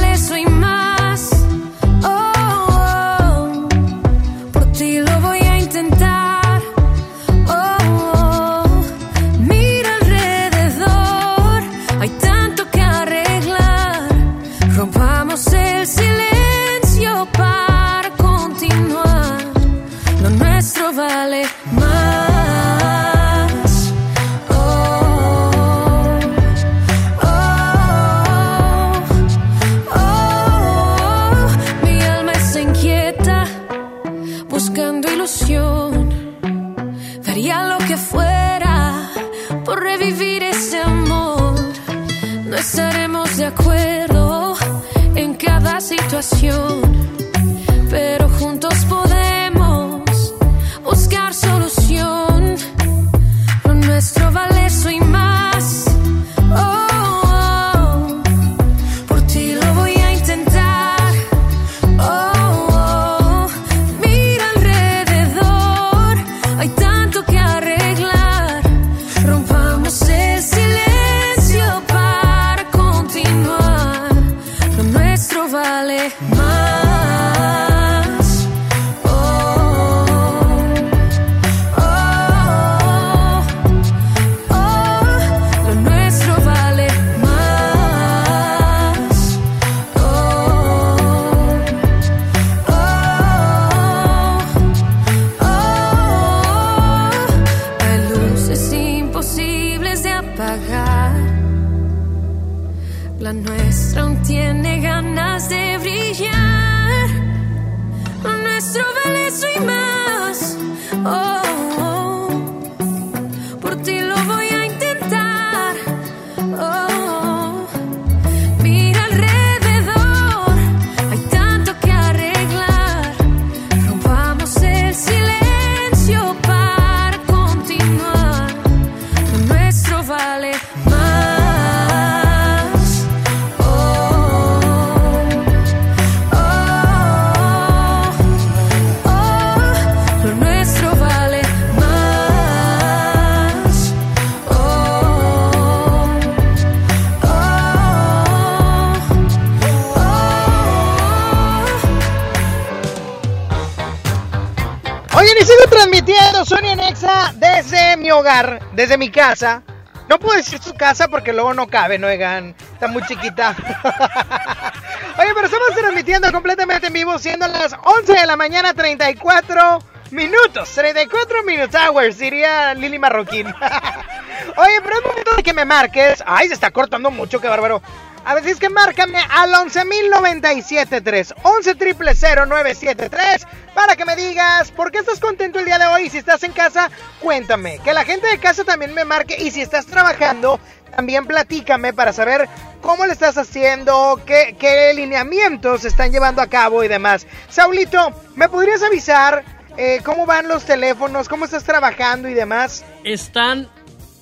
hogar, 158.19 158.61
desde 158.73 158.99
mi 158.99 159.11
casa. 159.11 159.63
No 160.09 160.21
puedo 160.21 160.37
decir 160.37 160.61
su 160.63 160.75
casa 160.75 161.09
porque 161.09 161.33
luego 161.33 161.53
no 161.53 161.67
cabe, 161.67 161.99
no 161.99 162.07
oigan, 162.07 162.55
está 162.73 162.87
muy 162.87 163.03
chiquita. 163.07 163.57
Oye, 165.19 165.31
pero 165.35 165.47
estamos 165.47 165.69
transmitiendo 165.75 166.31
completamente 166.31 166.87
en 166.87 166.93
vivo, 166.93 167.19
siendo 167.19 167.49
las 167.49 167.75
11 167.83 168.13
de 168.13 168.27
la 168.27 168.37
mañana, 168.37 168.73
34 168.73 169.81
minutos. 170.13 170.71
34 170.71 171.43
minutes 171.43 171.75
hours, 171.75 172.19
diría 172.19 172.75
Lili 172.75 172.99
Marroquín. 172.99 173.49
Oye, 174.57 174.81
pero 174.83 174.99
es 174.99 175.07
momento 175.07 175.37
de 175.37 175.43
que 175.43 175.53
me 175.53 175.65
marques. 175.65 176.23
Ay, 176.25 176.49
se 176.49 176.55
está 176.55 176.71
cortando 176.71 177.11
mucho, 177.11 177.41
qué 177.41 177.49
bárbaro. 177.49 177.83
A 178.27 178.35
ver 178.35 178.43
si 178.43 178.51
es 178.51 178.59
que 178.59 178.69
márcame 178.69 179.21
al 179.31 179.53
11.097.3, 179.53 181.37
11.000.973, 181.45 183.47
para 183.73 183.95
que 183.95 184.05
me 184.05 184.17
digas 184.17 184.73
por 184.73 184.91
qué 184.91 184.99
estás 184.99 185.21
contento 185.21 185.61
el 185.61 185.65
día 185.65 185.79
de 185.79 185.87
hoy. 185.87 186.11
Si 186.11 186.19
estás 186.19 186.43
en 186.43 186.51
casa, 186.51 186.91
cuéntame. 187.21 187.79
Que 187.85 187.93
la 187.93 188.05
gente 188.05 188.27
de 188.27 188.41
casa 188.41 188.65
también 188.65 188.95
me 188.95 189.05
marque. 189.05 189.41
Y 189.41 189.53
si 189.53 189.61
estás 189.61 189.87
trabajando, 189.87 190.59
también 190.91 191.25
platícame 191.25 191.93
para 191.93 192.13
saber 192.13 192.49
cómo 192.83 193.07
le 193.07 193.13
estás 193.13 193.39
haciendo, 193.39 194.21
qué, 194.27 194.57
qué 194.59 194.93
lineamientos 194.93 195.85
están 195.85 196.11
llevando 196.11 196.43
a 196.43 196.49
cabo 196.49 196.83
y 196.83 196.89
demás. 196.89 197.29
Saulito, 197.49 198.11
¿me 198.35 198.49
podrías 198.49 198.83
avisar 198.83 199.45
eh, 199.77 200.01
cómo 200.05 200.27
van 200.27 200.49
los 200.49 200.65
teléfonos, 200.65 201.29
cómo 201.29 201.45
estás 201.45 201.63
trabajando 201.63 202.29
y 202.29 202.35
demás? 202.35 202.85
Están 203.05 203.69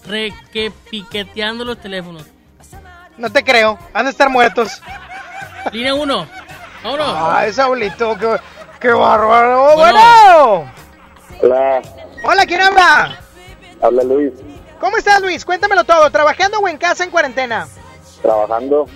requepiqueteando 0.06 1.64
los 1.64 1.80
teléfonos. 1.80 2.33
No 3.16 3.30
te 3.30 3.44
creo, 3.44 3.78
han 3.92 4.04
de 4.06 4.10
estar 4.10 4.28
muertos. 4.28 4.80
Línea 5.72 5.94
1. 5.94 6.26
Vámonos. 6.82 7.16
Ay, 7.32 7.52
Saulito, 7.52 8.16
qué, 8.18 8.36
qué 8.80 8.88
bárbaro. 8.92 9.74
Bueno. 9.76 9.98
Bueno. 10.00 10.72
Hola, 11.42 11.82
Hola, 12.24 12.46
¿quién 12.46 12.60
habla? 12.60 13.18
habla 13.82 14.02
Luis, 14.04 14.32
¿Cómo 14.80 14.96
estás, 14.96 15.20
Luis? 15.20 15.44
Cuéntamelo 15.44 15.84
todo. 15.84 16.10
¿Trabajando 16.10 16.58
o 16.58 16.68
en 16.68 16.76
casa 16.78 17.04
en 17.04 17.10
cuarentena? 17.10 17.68
trabajando 18.22 18.86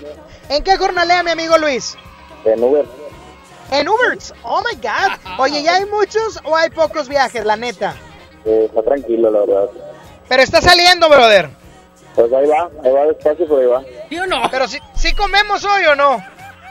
¿En 0.48 0.62
qué 0.64 0.76
jornalea, 0.78 1.22
mi 1.22 1.30
amigo 1.30 1.56
Luis? 1.58 1.96
en 2.44 2.62
Uber. 2.62 2.86
En 3.70 3.86
Ubers. 3.88 4.32
Oh 4.42 4.62
my 4.62 4.76
God. 4.80 5.38
Oye, 5.38 5.62
¿ya 5.62 5.74
hay 5.76 5.84
muchos 5.86 6.40
o 6.44 6.56
hay 6.56 6.70
pocos 6.70 7.08
viajes, 7.08 7.44
la 7.44 7.56
neta? 7.56 7.94
Eh, 8.46 8.64
está 8.66 8.82
tranquilo, 8.82 9.30
la 9.30 9.40
verdad. 9.40 9.70
Pero 10.28 10.42
está 10.42 10.60
saliendo, 10.62 11.08
brother. 11.10 11.50
Pues 12.14 12.32
ahí 12.32 12.46
va, 12.46 12.70
ahí 12.84 12.92
va 12.92 13.06
despacio, 13.06 13.46
pero 13.46 13.58
ahí 13.60 13.66
va. 13.66 13.82
¿Sí 14.08 14.18
o 14.18 14.26
no? 14.26 14.42
Pero 14.50 14.66
si, 14.66 14.78
si 14.94 15.14
comemos 15.14 15.64
hoy 15.64 15.84
o 15.86 15.94
no. 15.94 16.22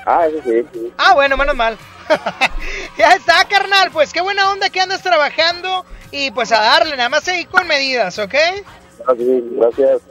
Ah, 0.06 0.28
eso 0.28 0.41
sí, 0.43 0.65
sí. 0.73 0.93
Ah, 0.97 1.13
bueno, 1.13 1.38
menos 1.38 1.56
mal. 1.56 1.78
ya 2.97 3.13
está, 3.13 3.45
carnal. 3.45 3.91
Pues 3.91 4.13
qué 4.13 4.21
buena 4.21 4.52
onda 4.52 4.69
que 4.69 4.82
andas 4.82 5.02
trabajando. 5.02 5.86
Y 6.12 6.32
pues 6.32 6.52
a 6.52 6.62
darle, 6.62 6.95
nada 6.95 7.10
más 7.10 7.23
seguir 7.23 7.47
con 7.47 7.67
medidas, 7.67 8.17
¿ok? 8.19 8.34
Ah, 9.06 9.13
sí, 9.17 9.43
gracias. 9.52 10.02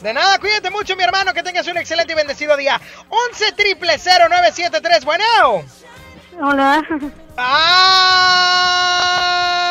De 0.00 0.12
nada, 0.12 0.38
cuídate 0.38 0.70
mucho, 0.70 0.96
mi 0.96 1.04
hermano. 1.04 1.32
Que 1.32 1.42
tengas 1.42 1.66
un 1.68 1.78
excelente 1.78 2.12
y 2.12 2.16
bendecido 2.16 2.56
día. 2.56 2.80
11 3.08 3.52
triple 3.52 3.98
0973. 3.98 5.04
Bueno. 5.04 5.24
Hola. 6.42 6.82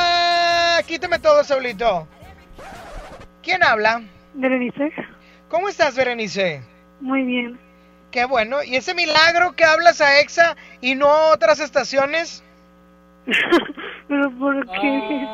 Ah, 0.07 0.81
quítame 0.87 1.19
todo, 1.19 1.43
Saulito. 1.43 2.07
¿Quién 3.43 3.61
habla? 3.63 4.01
Berenice. 4.35 4.91
¿Cómo 5.49 5.69
estás, 5.69 5.95
Berenice? 5.95 6.61
Muy 6.99 7.23
bien. 7.23 7.59
Qué 8.11 8.25
bueno. 8.25 8.63
¿Y 8.63 8.75
ese 8.75 8.93
milagro 8.93 9.53
que 9.53 9.65
hablas 9.65 10.01
a 10.01 10.19
EXA 10.19 10.55
y 10.81 10.95
no 10.95 11.07
a 11.07 11.33
otras 11.33 11.59
estaciones? 11.59 12.43
¿Pero 14.07 14.31
por 14.37 14.65
qué? 14.65 15.25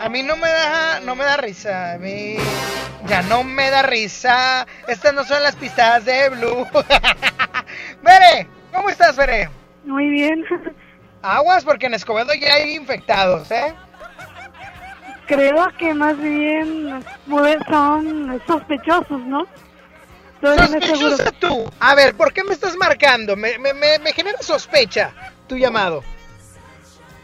A 0.00 0.08
mí 0.10 0.22
no 0.22 0.36
me 0.36 0.48
da, 0.48 1.00
no 1.00 1.14
me 1.14 1.24
da 1.24 1.36
risa. 1.36 1.92
A 1.92 1.98
mí 1.98 2.36
ya 3.06 3.22
no 3.22 3.44
me 3.44 3.70
da 3.70 3.82
risa. 3.82 4.66
Estas 4.86 5.14
no 5.14 5.24
son 5.24 5.42
las 5.42 5.56
pistadas 5.56 6.04
de 6.04 6.28
Blue. 6.30 6.66
Bere, 8.02 8.48
¿cómo 8.72 8.90
estás, 8.90 9.16
Bere? 9.16 9.48
Muy 9.84 10.08
bien. 10.08 10.44
Aguas 11.22 11.64
porque 11.64 11.86
en 11.86 11.94
Escobedo 11.94 12.32
ya 12.34 12.54
hay 12.54 12.74
infectados, 12.74 13.50
¿eh? 13.50 13.74
Creo 15.28 15.68
que 15.78 15.92
más 15.92 16.18
bien 16.18 17.04
son 17.68 18.42
sospechosos, 18.46 19.20
¿no? 19.26 19.46
Sospechosa 20.40 21.30
tú. 21.32 21.70
A 21.80 21.94
ver, 21.94 22.16
¿por 22.16 22.32
qué 22.32 22.42
me 22.42 22.54
estás 22.54 22.76
marcando? 22.76 23.36
Me, 23.36 23.58
me, 23.58 23.74
me, 23.74 23.98
me 23.98 24.12
genera 24.12 24.40
sospecha 24.40 25.12
tu 25.46 25.56
llamado. 25.56 26.02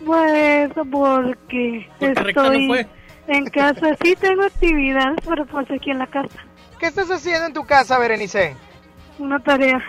Pues 0.05 0.71
porque 0.75 1.89
Porque 1.99 2.15
recta 2.15 2.43
no 2.43 2.53
estoy 2.53 2.87
en 3.29 3.47
casa. 3.47 3.97
Sí 4.03 4.15
tengo 4.17 4.43
actividades, 4.45 5.17
pero 5.27 5.47
pues 5.47 5.71
aquí 5.71 5.91
en 5.91 6.01
la 6.01 6.07
casa. 6.07 6.37
¿Qué 6.79 6.87
estás 6.87 7.11
haciendo 7.11 7.47
en 7.47 7.55
tu 7.55 7.65
casa, 7.65 7.99
Berenice? 7.99 8.55
Una 9.19 9.39
tarea. 9.41 9.81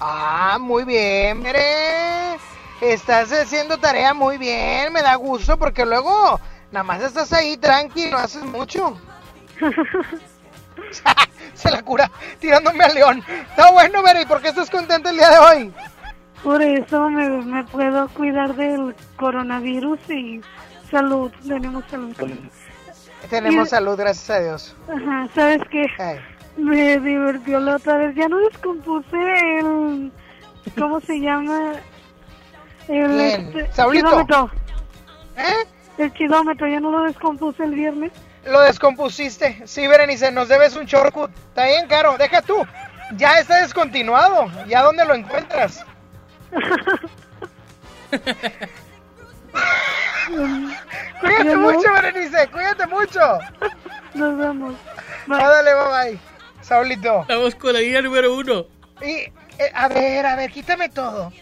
Ah, 0.00 0.58
muy 0.60 0.82
bien, 0.82 1.44
Bere. 1.44 2.38
Estás 2.80 3.30
haciendo 3.32 3.78
tarea 3.78 4.12
muy 4.14 4.36
bien, 4.36 4.92
me 4.92 5.00
da 5.00 5.14
gusto 5.14 5.56
porque 5.58 5.86
luego 5.86 6.40
nada 6.72 6.84
más 6.84 7.02
estás 7.02 7.32
ahí 7.32 7.56
tranqui, 7.56 8.10
no 8.10 8.18
haces 8.18 8.42
mucho. 8.44 8.98
Se 11.54 11.70
la 11.70 11.82
cura 11.82 12.10
tirándome 12.38 12.84
al 12.84 12.94
león. 12.94 13.22
Está 13.28 13.72
bueno, 13.72 14.02
Bere, 14.02 14.22
¿y 14.22 14.26
por 14.26 14.40
qué 14.42 14.48
estás 14.48 14.70
contento 14.70 15.08
el 15.08 15.16
día 15.16 15.30
de 15.30 15.38
hoy? 15.38 15.74
Por 16.42 16.62
eso 16.62 17.08
me, 17.10 17.28
me 17.28 17.64
puedo 17.64 18.08
cuidar 18.08 18.54
del 18.54 18.94
coronavirus 19.16 19.98
y 20.10 20.40
salud. 20.90 21.32
Tenemos 21.46 21.84
salud. 21.90 22.14
Tenemos 23.30 23.66
Y- 23.66 23.70
salud, 23.70 23.96
gracias 23.98 24.30
a 24.30 24.40
Dios. 24.40 24.76
Ajá, 24.88 25.28
¿sabes 25.34 25.60
qué? 25.70 25.86
Me 26.56 26.98
divirtió 26.98 27.58
la 27.60 27.76
otra 27.76 27.96
vez. 27.96 28.14
Ya 28.14 28.28
no 28.28 28.38
descompuse 28.38 29.16
el... 29.58 30.12
¿Cómo 30.78 31.00
se 31.00 31.20
llama? 31.20 31.72
El 32.88 33.20
este, 33.20 33.72
¿Saulito? 33.72 34.50
¿Eh? 35.36 35.66
El 35.98 36.12
chidómetro, 36.12 36.66
ya 36.68 36.80
no 36.80 36.90
lo 36.90 37.02
descompuse 37.04 37.64
el 37.64 37.72
viernes. 37.72 38.12
Lo 38.44 38.60
descompusiste. 38.60 39.62
Sí, 39.66 39.86
Berenice, 39.86 40.30
nos 40.30 40.48
debes 40.48 40.76
un 40.76 40.84
shortcut. 40.84 41.30
Está 41.48 41.64
bien 41.66 41.86
caro, 41.88 42.16
deja 42.18 42.42
tú. 42.42 42.64
Ya 43.16 43.38
está 43.38 43.62
descontinuado. 43.62 44.46
¿Ya 44.66 44.82
dónde 44.82 45.04
lo 45.04 45.14
encuentras? 45.14 45.84
Cuídate 51.20 51.54
no. 51.54 51.60
mucho, 51.60 51.92
Berenice, 51.92 52.48
cuídate 52.48 52.86
mucho. 52.86 53.20
Nos 54.14 54.38
vemos. 54.38 54.74
Ándale, 55.28 55.74
bye 55.74 55.88
bye. 56.12 56.18
Saulito. 56.60 57.22
Estamos 57.22 57.54
con 57.54 57.72
la 57.72 57.80
guía 57.80 58.02
número 58.02 58.34
uno. 58.34 58.66
Y, 59.02 59.08
eh, 59.08 59.32
a 59.74 59.88
ver, 59.88 60.26
a 60.26 60.36
ver, 60.36 60.50
quítame 60.50 60.88
todo. 60.88 61.32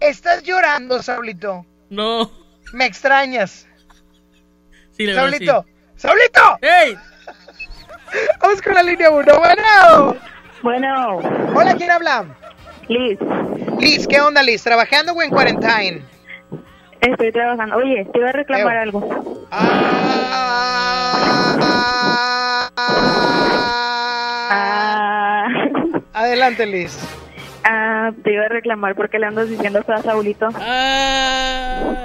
¿Estás 0.00 0.42
llorando, 0.42 1.02
Saulito? 1.02 1.64
No. 1.90 2.30
Me 2.72 2.86
extrañas. 2.86 3.66
Sí, 4.92 5.12
Saulito. 5.12 5.64
sí. 5.66 5.72
¡Saulito! 5.96 6.58
¡Ey! 6.62 6.96
Vamos 8.40 8.62
con 8.62 8.74
la 8.74 8.82
línea 8.82 9.10
1. 9.10 9.24
Bueno. 9.38 10.16
Bueno. 10.62 11.16
Hola, 11.54 11.74
¿quién 11.74 11.90
habla? 11.90 12.24
Liz. 12.88 13.18
Liz, 13.78 14.06
¿qué 14.06 14.20
onda, 14.20 14.42
Liz? 14.42 14.62
¿Trabajando 14.62 15.12
o 15.12 15.22
en 15.22 15.30
quarantine? 15.30 16.02
Estoy 17.00 17.32
trabajando. 17.32 17.76
Oye, 17.76 18.06
te 18.12 18.18
iba 18.18 18.28
a 18.28 18.32
reclamar 18.32 18.74
Eo. 18.76 18.82
algo. 18.82 19.46
Ah. 24.48 25.46
Adelante, 26.14 26.66
Liz. 26.66 26.98
Ah, 27.68 28.10
te 28.22 28.32
iba 28.32 28.44
a 28.44 28.48
reclamar 28.48 28.94
porque 28.94 29.18
le 29.18 29.26
andas 29.26 29.48
diciendo 29.48 29.82
feo 29.82 29.96
a 29.96 30.02
Saulito. 30.02 30.46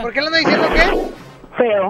¿Por 0.02 0.14
qué 0.14 0.22
le 0.22 0.28
ando 0.28 0.38
diciendo 0.40 0.68
qué? 0.74 1.58
Feo. 1.58 1.90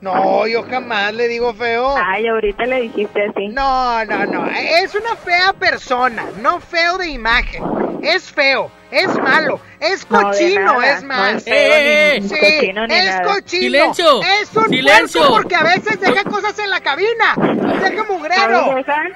No, 0.00 0.46
yo 0.46 0.62
jamás 0.64 1.14
le 1.14 1.28
digo 1.28 1.54
feo. 1.54 1.94
Ay, 1.96 2.26
ahorita 2.26 2.66
le 2.66 2.82
dijiste 2.82 3.22
así. 3.24 3.48
No, 3.48 4.04
no, 4.04 4.26
no. 4.26 4.46
Es 4.46 4.94
una 4.94 5.16
fea 5.16 5.54
persona, 5.54 6.24
no 6.42 6.60
feo 6.60 6.98
de 6.98 7.08
imagen. 7.08 7.64
Es 8.02 8.30
feo, 8.30 8.70
es 8.90 9.08
malo, 9.18 9.58
es 9.80 10.06
No, 10.10 10.20
cochino, 10.20 10.82
es 10.82 11.02
no 11.02 11.08
más. 11.08 11.36
es 11.36 11.44
feo 11.46 12.20
ni 12.20 12.28
sí, 12.28 12.38
cochino 12.38 12.86
ni 12.86 12.94
es 12.94 13.06
nada. 13.06 13.22
cochino. 13.22 13.62
Silencio, 13.62 14.22
Es 14.42 14.54
un 14.54 14.68
silencio. 14.68 15.22
porque 15.30 15.54
a 15.54 15.62
veces 15.62 15.98
deja 15.98 16.22
cosas 16.24 16.58
en 16.58 16.68
la 16.68 16.80
cabina. 16.80 17.34
Deja 17.80 18.04
mugrero. 18.04 18.60
¿Todos 18.60 18.74
dejan? 18.74 19.06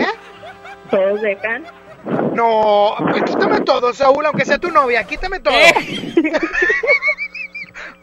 ¿Eh? 0.00 0.06
¿Todos 0.90 1.22
dejan? 1.22 1.64
No, 2.04 2.96
quítame 3.26 3.60
todo, 3.60 3.92
Saúl, 3.94 4.26
aunque 4.26 4.44
sea 4.44 4.58
tu 4.58 4.70
novia, 4.70 5.04
quítame 5.04 5.40
todo. 5.40 5.54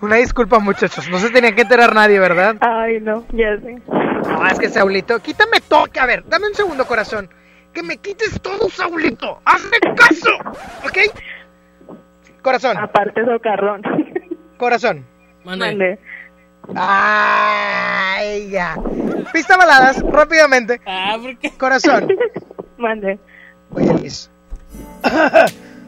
Una 0.02 0.16
disculpa, 0.16 0.58
muchachos, 0.60 1.08
no 1.10 1.20
se 1.20 1.30
tenía 1.30 1.54
que 1.54 1.62
enterar 1.62 1.94
nadie, 1.94 2.20
¿verdad? 2.20 2.56
Ay, 2.62 3.00
no, 3.02 3.24
ya 3.34 3.56
sé. 3.60 3.80
No, 3.88 4.48
es 4.48 4.58
que 4.58 4.70
Saulito, 4.70 5.20
quítame 5.20 5.60
todo, 5.68 5.86
que 5.86 6.00
a 6.00 6.06
ver, 6.06 6.24
dame 6.28 6.48
un 6.48 6.56
segundo, 6.56 6.88
corazón. 6.88 7.30
Que 7.74 7.84
me 7.84 7.98
quites 7.98 8.42
todo, 8.42 8.70
Saulito. 8.70 9.42
Hazme 9.46 9.78
caso, 9.96 10.32
¿ok? 10.84 10.98
Corazón. 12.42 12.78
Aparte 12.78 13.24
socarrón. 13.24 13.82
Corazón. 14.58 15.06
Mande. 15.44 16.00
Ay, 16.76 18.50
ya. 18.50 18.76
Pista 19.34 19.58
baladas, 19.58 20.02
rápidamente. 20.02 20.82
Ah, 20.86 21.18
¿por 21.22 21.38
qué? 21.38 21.52
Corazón. 21.52 22.08
Mande. 22.78 23.20
Oye, 23.74 23.94
Liz. 23.96 24.30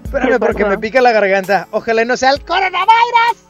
Espérame 0.04 0.40
porque 0.40 0.66
me 0.66 0.78
pica 0.78 1.02
la 1.02 1.12
garganta. 1.12 1.68
Ojalá 1.72 2.06
no 2.06 2.18
sea 2.18 2.32
el 2.32 2.42
coronavirus. 2.42 3.44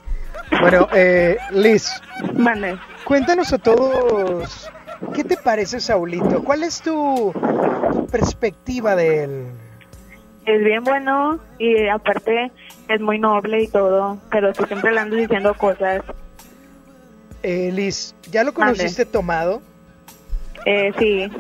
Bueno, 0.62 0.88
eh, 0.94 1.38
Liz. 1.52 1.90
Mande. 2.34 2.78
Cuéntanos 3.06 3.52
a 3.54 3.58
todos. 3.58 4.70
¿Qué 5.14 5.24
te 5.24 5.38
parece, 5.38 5.80
Saulito? 5.80 6.44
¿Cuál 6.44 6.64
es 6.64 6.82
tu 6.82 7.34
perspectiva 8.12 8.96
de 8.96 9.24
él? 9.24 9.46
Es 10.46 10.64
bien 10.64 10.84
bueno 10.84 11.40
y 11.58 11.88
aparte 11.88 12.52
es 12.88 13.02
muy 13.02 13.20
noble 13.20 13.64
y 13.64 13.68
todo, 13.68 14.18
pero 14.30 14.54
tú 14.54 14.66
siempre 14.66 14.92
le 14.92 15.00
andas 15.00 15.20
diciendo 15.20 15.54
cosas. 15.54 16.02
Eh, 17.44 17.72
Liz, 17.74 18.16
¿ya 18.32 18.44
lo 18.44 18.54
conociste 18.54 19.06
tomado? 19.06 19.62
Eh, 20.66 20.92
sí. 20.98 21.32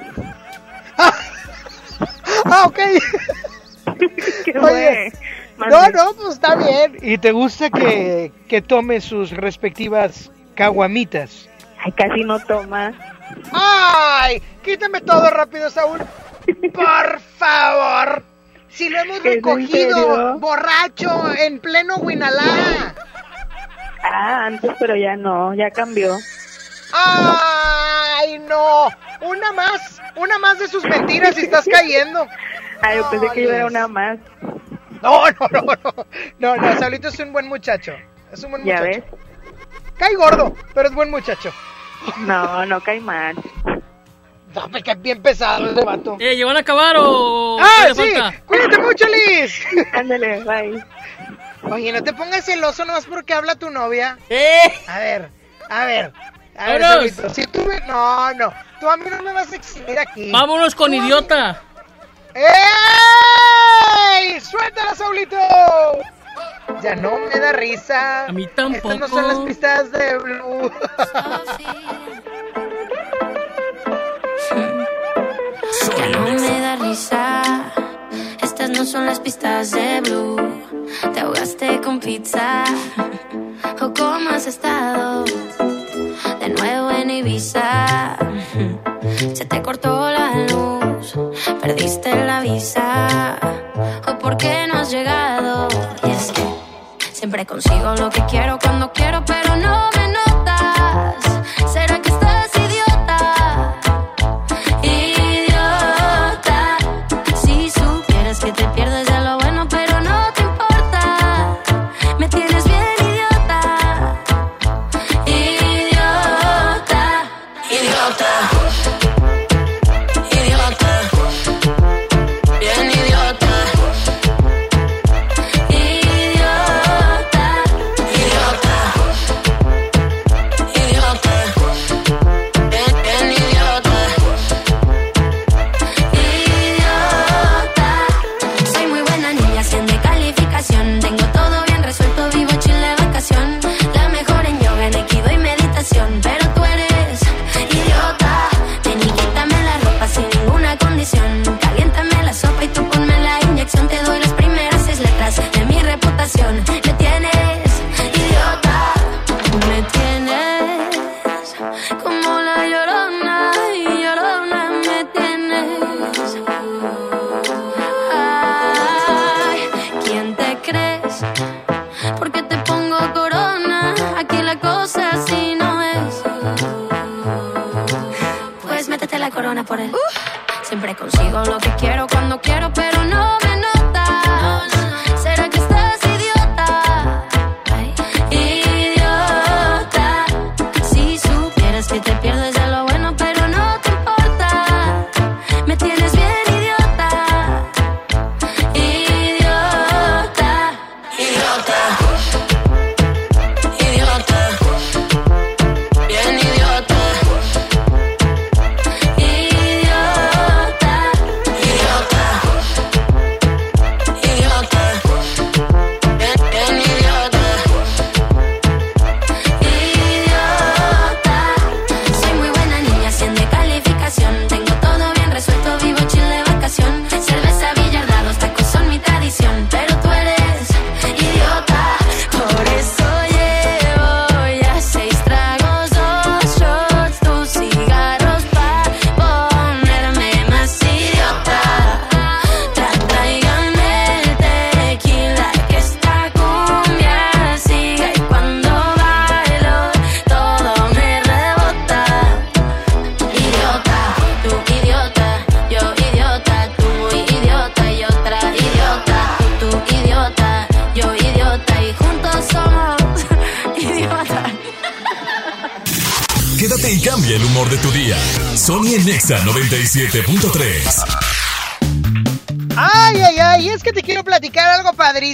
Ah, 2.45 2.65
ok. 2.67 2.79
¿Qué 4.45 4.59
Oye, 4.59 5.13
no, 5.57 5.89
no, 5.89 6.13
pues 6.15 6.33
está 6.33 6.55
bien. 6.55 6.97
¿Y 7.01 7.17
te 7.17 7.31
gusta 7.31 7.69
que, 7.69 8.31
que 8.47 8.61
tome 8.61 9.01
sus 9.01 9.31
respectivas 9.31 10.31
caguamitas? 10.55 11.49
Ay, 11.83 11.91
casi 11.93 12.23
no 12.23 12.39
toma. 12.39 12.93
¡Ay! 13.51 14.41
Quítame 14.63 15.01
todo 15.01 15.29
rápido, 15.29 15.69
Saúl. 15.69 15.99
Por 16.73 17.19
favor. 17.37 18.23
Si 18.69 18.89
lo 18.89 18.99
hemos 18.99 19.17
¿Es 19.19 19.25
en 19.25 19.33
recogido 19.33 20.39
borracho 20.39 21.31
en 21.37 21.59
pleno 21.59 21.97
Winalá. 21.97 22.95
Ah, 24.03 24.45
antes, 24.45 24.71
pero 24.79 24.95
ya 24.95 25.15
no, 25.15 25.53
ya 25.53 25.69
cambió. 25.69 26.17
¡Ay, 26.91 28.39
no! 28.39 28.87
Una 29.23 29.51
más, 29.53 30.01
una 30.15 30.37
más 30.39 30.59
de 30.59 30.67
sus 30.67 30.83
mentiras 30.83 31.37
y 31.37 31.41
estás 31.41 31.65
cayendo. 31.69 32.27
Ay, 32.81 32.97
yo 32.97 33.09
pensé 33.09 33.27
que 33.33 33.43
yo 33.43 33.51
era 33.53 33.65
una 33.65 33.87
más. 33.87 34.19
No, 35.01 35.25
no, 35.31 35.47
no, 35.51 35.61
no. 35.61 36.05
No, 36.39 36.55
no, 36.57 36.79
Saulito 36.79 37.07
es 37.09 37.19
un 37.19 37.31
buen 37.33 37.47
muchacho. 37.47 37.93
Es 38.31 38.43
un 38.43 38.51
buen 38.51 38.63
¿Ya 38.63 38.75
muchacho. 38.77 39.01
ves? 39.01 39.03
Cae 39.97 40.15
gordo, 40.15 40.53
pero 40.73 40.89
es 40.89 40.95
buen 40.95 41.09
muchacho. 41.11 41.51
No, 42.19 42.65
no 42.65 42.81
cae 42.81 42.99
mal. 42.99 43.35
No, 44.53 44.67
me 44.69 44.83
cae 44.83 44.95
bien 44.95 45.21
pesado 45.21 45.71
ese 45.71 45.83
vato. 45.83 46.17
Eh, 46.19 46.35
¿llevan 46.35 46.57
a 46.57 46.59
acabar 46.59 46.95
o 46.99 47.57
¡Ah, 47.59 47.87
sí! 47.95 48.13
falta? 48.13 48.33
¡Cuídate 48.45 48.77
mucho, 48.79 49.05
Liz! 49.07 49.65
Ándale, 49.93 50.43
bye. 50.43 50.83
Oye, 51.71 51.91
no 51.91 52.03
te 52.03 52.13
pongas 52.13 52.45
celoso 52.45 52.83
nomás 52.85 53.05
porque 53.05 53.33
habla 53.33 53.55
tu 53.55 53.69
novia. 53.69 54.17
¡Eh! 54.29 54.59
A 54.87 54.99
ver, 54.99 55.29
a 55.69 55.85
ver. 55.85 56.13
A 56.57 56.65
ver, 56.67 56.81
Vámonos. 56.81 57.11
Saulito, 57.11 57.29
si 57.33 57.47
tú 57.47 57.65
me... 57.65 57.79
No, 57.81 58.33
no. 58.33 58.53
Tú 58.79 58.89
a 58.89 58.97
mí 58.97 59.05
no 59.09 59.21
me 59.23 59.33
vas 59.33 59.51
a 59.51 59.55
exhibir 59.55 59.97
aquí. 59.99 60.31
Vámonos 60.31 60.75
con 60.75 60.91
mí- 60.91 60.97
idiota. 60.97 61.61
¡Ey! 62.35 64.39
¡Suéltala, 64.39 64.95
Saulito! 64.95 65.37
Ya 66.81 66.95
no 66.95 67.17
me 67.17 67.39
da 67.39 67.51
risa. 67.53 68.25
A 68.27 68.31
mí 68.31 68.43
Estas 68.43 68.69
no 68.69 68.77
tampoco. 68.81 69.07
son 69.07 69.27
las 69.27 69.37
pistas 69.39 69.91
de 69.91 70.17
Blue. 70.17 70.71
Ya 75.97 76.07
no 76.09 76.21
me 76.33 76.61
da 76.61 76.75
risa. 76.77 77.41
Estas 78.41 78.69
no 78.69 78.85
son 78.85 79.05
las 79.05 79.19
pistas 79.19 79.71
de 79.71 80.01
Blue. 80.01 80.37
Te 81.13 81.19
ahogaste 81.21 81.81
con 81.81 81.99
pizza. 81.99 82.63
¿O 83.81 83.93
cómo 83.93 84.29
has 84.29 84.47
estado? 84.47 85.25
De 86.43 86.49
nuevo 86.49 86.91
en 86.91 87.09
Ibiza. 87.09 88.17
Se 89.33 89.45
te 89.45 89.61
cortó 89.61 90.11
la 90.11 90.45
luz. 90.51 91.17
Perdiste 91.61 92.13
la 92.25 92.41
visa. 92.41 93.37
¿O 94.05 94.19
por 94.19 94.35
qué 94.35 94.67
no 94.67 94.79
has 94.79 94.91
llegado? 94.91 95.69
Y 96.05 96.11
es 96.11 96.33
siempre 97.13 97.45
consigo 97.45 97.95
lo 97.95 98.09
que 98.09 98.25
quiero 98.25 98.59
cuando 98.61 98.91
quiero, 98.91 99.23
pero 99.25 99.55
no 99.55 99.89
me 99.95 100.09
notas. 100.09 101.32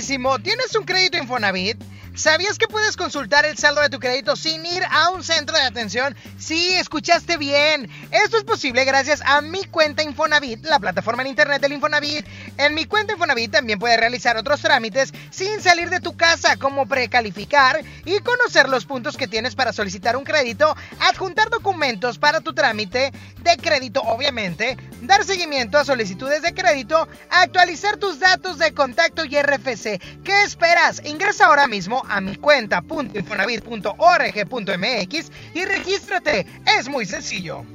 ¿Tienes 0.10 0.76
un 0.76 0.86
crédito 0.86 1.20
Infonavit? 1.20 1.78
¿Sabías 2.16 2.58
que 2.58 2.68
puedes 2.68 2.98
consultar 2.98 3.46
el 3.46 3.60
saldo 3.60 3.80
de 3.80 3.90
tu 3.90 4.00
crédito 4.00 4.36
sin 4.36 4.66
ir 4.66 4.84
a 4.90 5.12
un 5.12 5.24
centro 5.24 5.56
de 5.56 5.62
atención? 5.62 6.16
Sí, 6.40 6.74
escuchaste 6.74 7.38
bien. 7.38 7.88
Esto 8.10 8.38
es 8.38 8.44
posible 8.44 8.86
gracias 8.86 9.22
a 9.24 9.42
mi 9.42 9.64
cuenta 9.66 10.02
Infonavit, 10.02 10.66
la 10.66 10.80
plataforma 10.80 11.22
en 11.22 11.28
internet 11.28 11.62
del 11.62 11.74
Infonavit. 11.74 12.26
En 12.58 12.74
mi 12.74 12.86
cuenta 12.86 13.14
Infonavit 13.14 13.52
también 13.52 13.78
puedes 13.78 14.00
realizar 14.00 14.36
otros 14.36 14.62
trámites 14.62 15.14
sin 15.30 15.62
salir 15.62 15.92
de 15.92 16.00
tu 16.00 16.18
casa, 16.18 16.58
como 16.58 16.88
precalificar 16.88 17.80
y 18.04 18.18
conocer 18.22 18.68
los 18.68 18.86
puntos 18.86 19.16
que 19.16 19.28
tienes 19.28 19.54
para 19.54 19.74
solicitar 19.74 20.18
un 20.18 20.24
crédito, 20.24 20.76
adjuntar 21.02 21.52
documentos 21.52 22.18
para 22.18 22.42
tu 22.42 22.54
trámite 22.54 23.14
de 23.44 23.58
crédito, 23.58 24.02
obviamente, 24.02 24.76
dar 25.10 25.26
seguimiento 25.26 25.78
a 25.80 25.84
solicitudes 25.84 26.44
de 26.44 26.54
crédito, 26.54 27.08
actualizar 27.32 27.98
tus 27.98 28.20
datos 28.20 28.60
de 28.60 28.72
contacto 28.74 29.26
y 29.26 29.36
RFC. 29.42 30.00
¿Qué 30.24 30.44
esperas? 30.44 31.02
Ingresa 31.04 31.48
ahora 31.48 31.68
mismo 31.68 32.04
a 32.08 32.22
mi 32.22 32.36
cuenta.infonavit.org.mx 32.36 35.32
y 35.56 35.66
regístrate. 35.66 36.46
Es 36.78 36.88
muy 36.88 37.08
sencillo. 37.08 37.66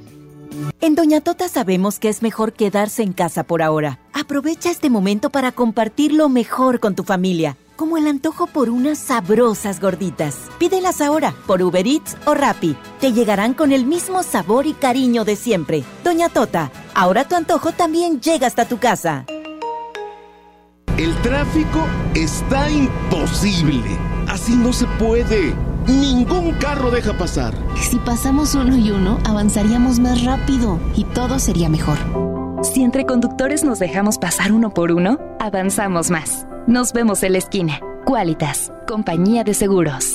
En 0.79 0.95
Doña 0.95 1.19
Tota 1.19 1.49
sabemos 1.49 1.99
que 1.99 2.07
es 2.07 2.21
mejor 2.21 2.53
quedarse 2.53 3.03
en 3.03 3.11
casa 3.11 3.43
por 3.43 3.61
ahora. 3.61 3.99
Aprovecha 4.13 4.71
este 4.71 4.89
momento 4.89 5.29
para 5.29 5.51
compartir 5.51 6.13
lo 6.13 6.29
mejor 6.29 6.79
con 6.79 6.95
tu 6.95 7.03
familia, 7.03 7.57
como 7.75 7.97
el 7.97 8.07
antojo 8.07 8.47
por 8.47 8.69
unas 8.69 8.97
sabrosas 8.97 9.81
gorditas. 9.81 10.37
Pídelas 10.57 11.01
ahora 11.01 11.35
por 11.45 11.61
Uber 11.61 11.85
Eats 11.85 12.15
o 12.25 12.33
Rappi. 12.33 12.77
Te 13.01 13.11
llegarán 13.11 13.53
con 13.53 13.73
el 13.73 13.85
mismo 13.85 14.23
sabor 14.23 14.65
y 14.65 14.71
cariño 14.73 15.25
de 15.25 15.35
siempre. 15.35 15.83
Doña 16.05 16.29
Tota, 16.29 16.71
ahora 16.95 17.25
tu 17.25 17.35
antojo 17.35 17.71
también 17.71 18.19
llega 18.21 18.47
hasta 18.47 18.65
tu 18.65 18.79
casa. 18.79 19.25
El 20.97 21.13
tráfico 21.17 21.85
está 22.13 22.69
imposible. 22.71 23.83
Así 24.27 24.55
no 24.55 24.71
se 24.71 24.85
puede. 24.97 25.53
Ningún 25.87 26.53
carro 26.53 26.89
deja 26.89 27.13
pasar. 27.13 27.53
Si 27.75 27.97
pasamos 27.99 28.55
uno 28.55 28.77
y 28.77 28.91
uno, 28.91 29.19
avanzaríamos 29.25 29.99
más 29.99 30.23
rápido 30.23 30.79
y 30.95 31.03
todo 31.03 31.37
sería 31.37 31.69
mejor. 31.69 31.97
Si 32.63 32.81
entre 32.81 33.05
conductores 33.05 33.63
nos 33.63 33.77
dejamos 33.79 34.17
pasar 34.17 34.51
uno 34.51 34.73
por 34.73 34.91
uno, 34.91 35.19
avanzamos 35.39 36.09
más. 36.09 36.47
Nos 36.65 36.93
vemos 36.93 37.21
en 37.23 37.33
la 37.33 37.37
esquina. 37.39 37.79
Qualitas, 38.05 38.71
compañía 38.87 39.43
de 39.43 39.53
seguros. 39.53 40.14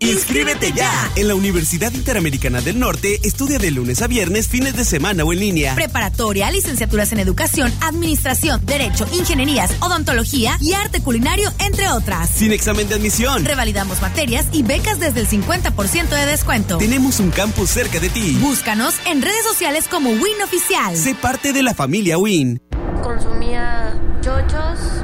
¡Inscríbete 0.00 0.72
ya! 0.72 0.90
En 1.16 1.28
la 1.28 1.34
Universidad 1.34 1.92
Interamericana 1.92 2.60
del 2.60 2.78
Norte 2.78 3.20
estudia 3.22 3.58
de 3.58 3.70
lunes 3.70 4.02
a 4.02 4.06
viernes, 4.06 4.48
fines 4.48 4.76
de 4.76 4.84
semana 4.84 5.24
o 5.24 5.32
en 5.32 5.38
línea. 5.40 5.74
Preparatoria, 5.74 6.50
licenciaturas 6.50 7.12
en 7.12 7.20
educación, 7.20 7.72
administración, 7.80 8.64
derecho, 8.66 9.06
ingenierías, 9.12 9.72
odontología 9.80 10.58
y 10.60 10.74
arte 10.74 11.00
culinario, 11.00 11.50
entre 11.58 11.88
otras. 11.88 12.28
Sin 12.28 12.52
examen 12.52 12.88
de 12.88 12.96
admisión. 12.96 13.44
Revalidamos 13.44 14.02
materias 14.02 14.46
y 14.52 14.62
becas 14.62 15.00
desde 15.00 15.20
el 15.20 15.28
50% 15.28 16.08
de 16.08 16.26
descuento. 16.26 16.78
Tenemos 16.78 17.20
un 17.20 17.30
campus 17.30 17.70
cerca 17.70 18.00
de 18.00 18.08
ti. 18.08 18.36
Búscanos 18.40 18.94
en 19.06 19.22
redes 19.22 19.44
sociales 19.44 19.86
como 19.88 20.10
Win 20.10 20.42
Oficial. 20.42 20.96
Sé 20.96 21.14
parte 21.14 21.52
de 21.52 21.62
la 21.62 21.74
familia 21.74 22.18
Win. 22.18 22.60
Consumía 23.02 23.94
chochos, 24.20 25.03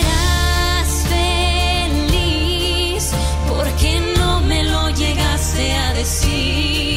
llegaste 6.01 6.90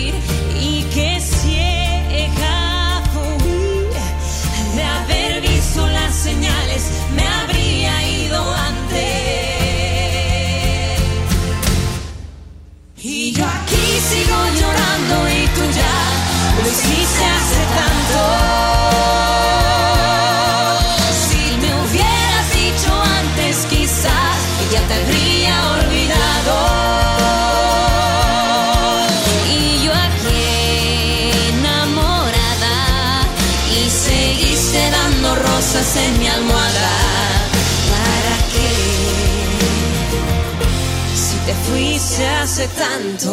hace 42.55 42.68
tanto. 42.68 43.30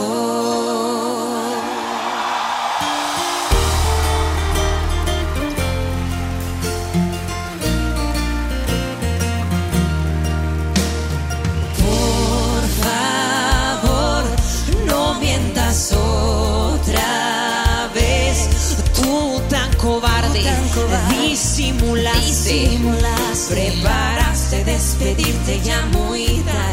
otra 15.93 17.89
vez. 17.93 18.49
Tú 18.95 19.39
tan 19.49 19.71
cobarde, 19.75 20.41
tan 20.43 20.67
cobarde 20.69 21.21
disimulaste, 21.21 22.79
preparaste 23.49 24.63
despedirte 24.65 25.61
ya 25.61 25.85
muy 25.87 26.25
tarde. 26.45 26.70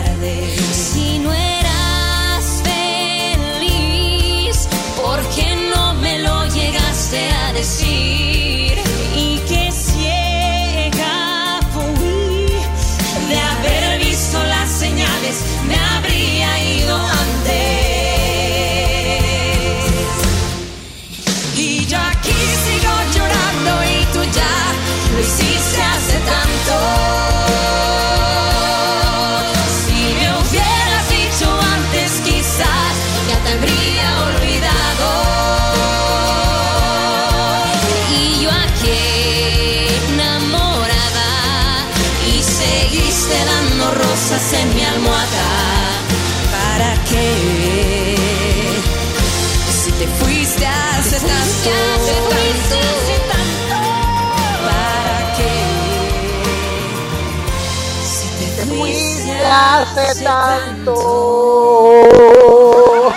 hace 59.78 60.24
tanto. 60.24 60.94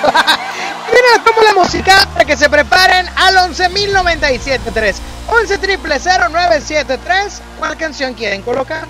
Mira 0.92 1.24
cómo 1.26 1.42
la 1.42 1.54
música 1.54 2.08
para 2.14 2.26
que 2.26 2.38
se 2.38 2.50
preparen 2.50 3.08
al 3.16 3.36
11.097.3. 3.36 4.96
11 5.28 5.58
triple 5.58 6.00
0973. 6.00 7.42
¿Cuál 7.60 7.78
canción 7.78 8.14
quieren 8.14 8.42
colocar? 8.42 8.88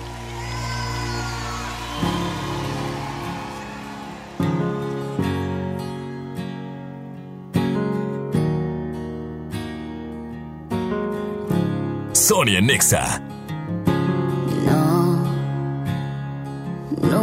Sonia 12.13 12.61
Nexa 12.61 13.30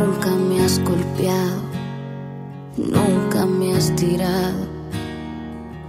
Nunca 0.09 0.31
me 0.31 0.65
has 0.65 0.79
golpeado, 0.85 1.61
nunca 2.79 3.45
me 3.45 3.75
has 3.77 3.95
tirado 3.95 4.67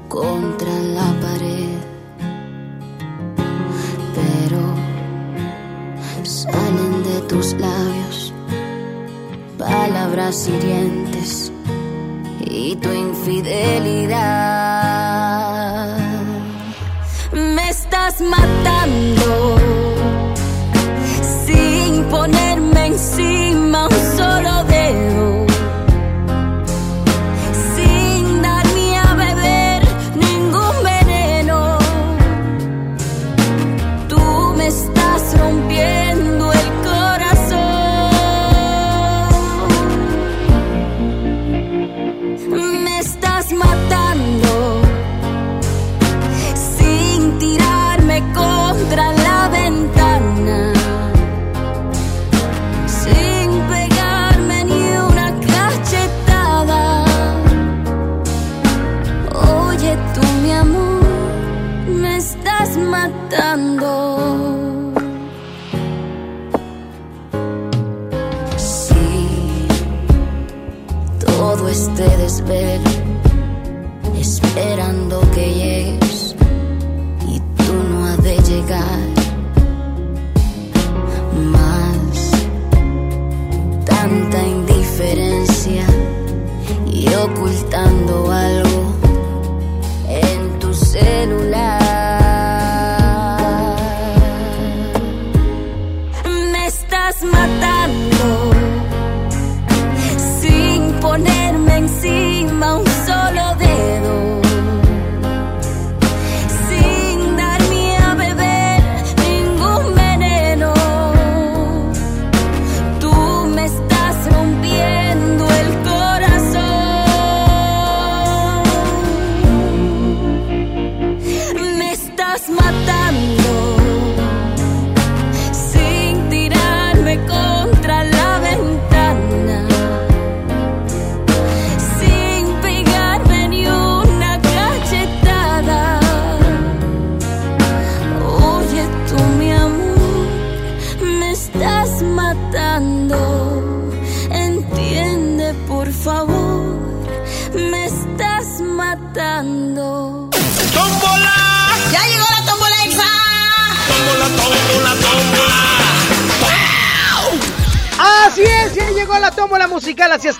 contra 0.10 0.74
la 0.98 1.14
pared. 1.22 1.80
Pero 4.20 4.62
salen 6.26 7.02
de 7.04 7.22
tus 7.30 7.54
labios 7.54 8.34
palabras 9.58 10.50
hirientes 10.50 11.54
y 12.42 12.76
tu 12.76 12.92
infidelidad. 12.92 14.20
Me 17.32 17.70
estás 17.70 18.20
matando. 18.20 19.59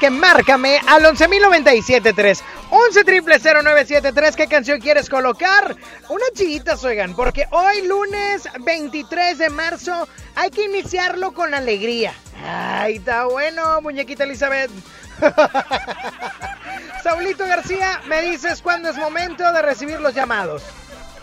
Márcame 0.10 0.80
al 0.88 1.04
11.097.3. 1.04 2.42
11 2.72 3.04
triple 3.04 3.40
0973, 3.40 4.36
¿qué 4.36 4.48
canción 4.48 4.80
quieres 4.80 5.10
colocar? 5.10 5.76
Unas 6.10 6.32
chiquitas, 6.34 6.84
oigan, 6.84 7.16
porque 7.16 7.46
hoy 7.52 7.88
lunes 7.88 8.48
23 8.60 9.38
de 9.38 9.50
marzo 9.50 10.08
hay 10.36 10.52
que 10.52 10.66
iniciarlo 10.66 11.34
con 11.34 11.54
alegría. 11.54 12.14
Ay, 12.46 12.98
está 12.98 13.26
bueno, 13.26 13.82
muñequita 13.82 14.24
Elizabeth. 14.24 14.72
Saulito 17.04 17.46
García, 17.48 18.02
me 18.08 18.22
dices 18.22 18.62
cuándo 18.62 18.90
es 18.90 18.98
momento 18.98 19.52
de 19.52 19.62
recibir 19.62 20.00
los 20.00 20.14
llamados. 20.14 20.64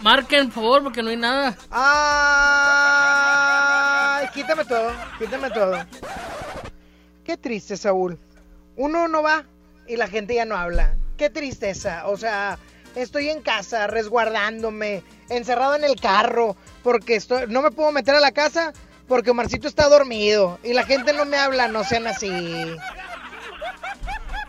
Marquen, 0.03 0.51
por 0.51 0.63
favor, 0.63 0.83
porque 0.83 1.03
no 1.03 1.11
hay 1.11 1.17
nada. 1.17 1.57
Ay, 4.21 4.29
quítame 4.35 4.65
todo, 4.65 4.93
quítame 5.19 5.51
todo. 5.51 5.79
Qué 7.25 7.37
triste, 7.37 7.77
Saúl. 7.77 8.19
Uno 8.77 9.09
no 9.09 9.23
va 9.23 9.45
y 9.87 9.97
la 9.97 10.09
gente 10.09 10.35
ya 10.35 10.45
no 10.45 10.57
habla. 10.57 10.97
Qué 11.17 11.31
tristeza. 11.31 12.07
O 12.07 12.17
sea, 12.17 12.59
estoy 12.95 13.31
en 13.31 13.41
casa, 13.41 13.87
resguardándome, 13.87 15.03
encerrado 15.29 15.75
en 15.75 15.85
el 15.85 16.01
carro, 16.01 16.57
porque 16.83 17.17
estoy, 17.17 17.47
no 17.49 17.63
me 17.63 17.71
puedo 17.71 17.93
meter 17.93 18.15
a 18.15 18.21
la 18.21 18.33
casa 18.33 18.73
porque 19.09 19.31
Omarcito 19.31 19.69
está 19.69 19.89
dormido 19.89 20.59
y 20.63 20.73
la 20.73 20.85
gente 20.85 21.13
no 21.13 21.25
me 21.25 21.37
habla. 21.37 21.69
No 21.69 21.85
sean 21.85 22.07
así. 22.07 22.77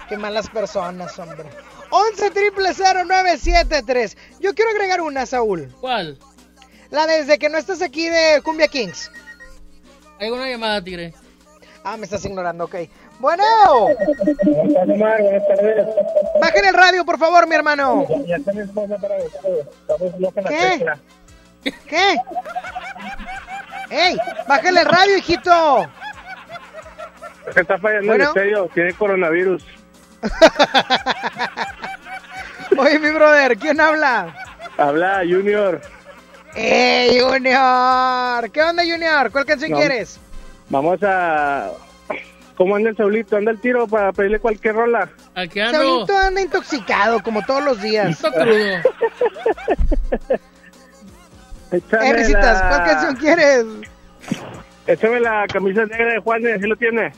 Qué 0.09 0.17
malas 0.17 0.49
personas, 0.49 1.17
hombre. 1.19 1.45
11 1.89 2.32
triple 2.32 2.73
0973. 2.73 4.17
Yo 4.39 4.53
quiero 4.53 4.71
agregar 4.71 5.01
una, 5.01 5.25
Saúl. 5.25 5.73
¿Cuál? 5.80 6.17
La 6.89 7.05
desde 7.05 7.38
que 7.38 7.49
no 7.49 7.57
estás 7.57 7.82
aquí 7.82 8.07
de 8.07 8.41
Cumbia 8.43 8.67
Kings. 8.67 9.11
Hay 10.19 10.30
una 10.30 10.49
llamada, 10.49 10.84
Tigre. 10.84 11.13
Ah, 11.84 11.97
me 11.97 12.05
estás 12.05 12.25
ignorando, 12.25 12.65
ok. 12.65 12.75
Bueno. 13.20 13.43
Buenas 13.86 15.47
tardes. 15.47 15.88
Bajen 16.41 16.65
el 16.65 16.74
radio, 16.74 17.05
por 17.05 17.18
favor, 17.18 17.47
mi 17.47 17.55
hermano. 17.55 18.05
Ya 18.26 18.36
está 18.38 18.53
mi 18.53 18.61
esposa 18.61 18.97
para 18.97 19.18
Estamos 19.18 20.20
locos 20.20 20.38
en 20.38 20.43
la 20.43 20.49
¿Qué? 21.63 21.74
¿Qué? 21.88 22.15
¡Ey! 23.89 24.18
¡Bájale 24.47 24.82
el 24.82 24.86
radio, 24.86 25.18
hijito! 25.18 25.88
Está 27.55 27.78
fallando 27.80 28.07
Bueno. 28.07 28.24
el 28.24 28.28
estéreo. 28.30 28.68
Tiene 28.74 28.93
coronavirus. 28.93 29.65
Oye, 32.78 32.99
mi 32.99 33.09
brother, 33.11 33.57
¿quién 33.57 33.80
habla? 33.80 34.36
Habla 34.78 35.22
Junior. 35.28 35.82
¡Ey, 36.55 37.20
Junior! 37.20 38.51
¿Qué 38.51 38.61
onda, 38.61 38.84
Junior? 38.84 39.32
¿Cuál 39.32 39.45
canción 39.45 39.72
No. 39.72 39.78
quieres? 39.78 40.20
Vamos 40.70 40.99
a... 41.03 41.70
¿Cómo 42.58 42.76
anda 42.76 42.89
el 42.89 42.97
Saulito? 42.97 43.38
¿Anda 43.38 43.51
el 43.51 43.60
tiro 43.62 43.88
para 43.88 44.12
pedirle 44.12 44.39
cualquier 44.39 44.74
rola? 44.76 45.10
Aquí 45.36 45.60
Saulito 45.60 46.18
anda 46.18 46.41
intoxicado, 46.41 47.22
como 47.22 47.43
todos 47.45 47.64
los 47.64 47.80
días. 47.82 48.10
Está 48.10 48.32
crudo. 48.32 48.47
Échame 51.72 52.10
Eh, 52.10 52.14
Risitas, 52.14 52.60
la- 52.62 52.70
¿cuál 52.70 52.84
canción 52.86 53.16
quieres? 53.18 53.66
Échame 54.88 55.20
la 55.20 55.45
camisa 55.51 55.86
negra 55.86 56.14
de 56.14 56.20
Juanes, 56.20 56.62
¿sí 56.62 56.68
lo 56.68 56.76
tiene? 56.78 57.12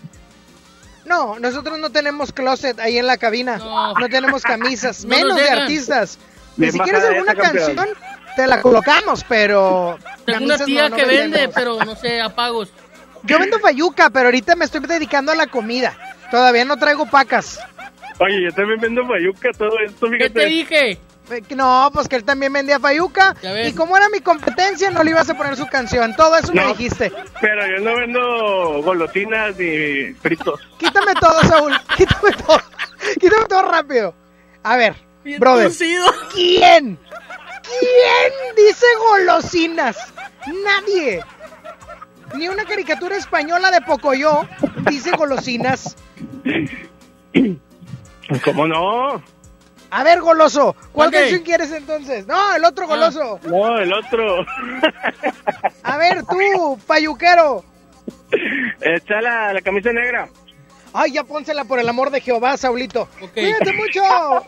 No, 1.06 1.40
nosotros 1.40 1.78
no 1.80 1.92
tenemos 1.92 2.32
closet 2.32 2.80
ahí 2.80 2.98
en 2.98 3.08
la 3.08 3.18
cabina. 3.18 3.58
No, 3.58 3.94
tenemos 4.10 4.42
camisas, 4.44 5.06
No 5.06 5.10
nos 5.12 5.20
menos 5.20 5.36
de 5.38 5.50
artistas. 5.50 6.18
Y 6.58 6.62
Bien 6.62 6.74
si 6.74 6.80
quieres 6.80 7.04
alguna 7.04 7.36
campeón. 7.36 7.76
canción, 7.76 7.88
te 8.36 8.48
la 8.48 8.62
colocamos, 8.62 9.24
pero. 9.30 9.98
Tengo 10.26 10.46
una 10.46 10.58
tía 10.58 10.84
no, 10.84 10.90
no 10.90 10.96
que 10.98 11.06
vende, 11.06 11.22
vendemos. 11.22 11.56
pero 11.56 11.84
no 11.86 11.96
sé, 11.96 12.20
a 12.22 12.30
pagos. 12.30 12.70
Yo 13.24 13.40
vendo 13.40 13.60
fayuca, 13.60 14.10
pero 14.10 14.26
ahorita 14.28 14.56
me 14.56 14.66
estoy 14.66 14.82
dedicando 14.82 15.32
a 15.32 15.36
la 15.36 15.48
comida. 15.48 15.98
Todavía 16.32 16.66
no 16.66 16.78
traigo 16.78 17.06
pacas. 17.10 17.60
Oye, 18.20 18.44
yo 18.44 18.52
también 18.54 18.80
vendo 18.80 19.04
mayuca, 19.04 19.50
todo 19.58 19.80
esto, 19.86 20.08
fíjate. 20.08 20.34
¿Qué 20.34 20.40
te 20.42 20.46
dije? 20.46 20.92
Eh, 21.32 21.44
No, 21.56 21.90
pues 21.94 22.08
que 22.08 22.16
él 22.16 22.24
también 22.24 22.52
vendía 22.52 22.80
fayuca. 22.80 23.36
Y 23.66 23.74
como 23.74 23.96
era 23.96 24.10
mi 24.10 24.20
competencia, 24.20 24.90
no 24.92 25.04
le 25.04 25.12
ibas 25.12 25.30
a 25.30 25.36
poner 25.38 25.56
su 25.56 25.68
canción. 25.68 26.16
Todo 26.16 26.36
eso 26.38 26.54
me 26.54 26.66
dijiste. 26.68 27.12
Pero 27.40 27.62
yo 27.68 27.84
no 27.84 27.96
vendo 27.96 28.82
golosinas 28.84 29.56
ni 29.58 30.14
fritos. 30.16 30.60
Quítame 30.78 31.14
todo, 31.16 31.42
Saúl. 31.44 31.74
Quítame 31.98 32.32
todo. 32.46 32.62
Quítame 33.20 33.46
todo 33.48 33.62
rápido. 33.72 34.14
A 34.64 34.76
ver, 34.76 34.96
brother. 35.40 35.68
torcido. 35.68 36.06
¿Quién? 36.34 36.98
¿Quién 37.64 38.56
dice 38.56 38.86
golosinas? 38.98 39.98
Nadie. 40.66 41.24
Ni 42.36 42.48
una 42.48 42.66
caricatura 42.66 43.16
española 43.18 43.72
de 43.72 43.82
Pocoyo 43.82 44.48
dice 44.90 45.12
golosinas. 45.12 45.96
¿Cómo 48.44 48.68
no? 48.68 49.22
A 49.92 50.04
ver, 50.04 50.22
goloso, 50.22 50.76
¿cuál 50.92 51.08
Ok. 51.10 51.16
canción 51.16 51.42
quieres 51.42 51.72
entonces? 51.72 52.28
No, 52.28 52.56
el 52.56 52.64
otro 52.64 52.88
goloso. 52.88 53.40
No, 53.46 53.80
el 53.80 53.92
otro. 53.92 54.46
A 55.82 55.98
ver, 55.98 56.24
tú, 56.26 56.78
fayuquero. 56.86 57.64
Echa 58.82 59.20
la, 59.22 59.52
la 59.54 59.62
camisa 59.62 59.92
negra. 59.92 60.30
Ay, 60.94 61.14
ya 61.14 61.24
pónsela 61.24 61.66
por 61.66 61.80
el 61.80 61.90
amor 61.90 62.12
de 62.12 62.22
Jehová, 62.22 62.56
Saulito. 62.58 63.08
Cuídate 63.34 63.74
mucho, 63.74 64.02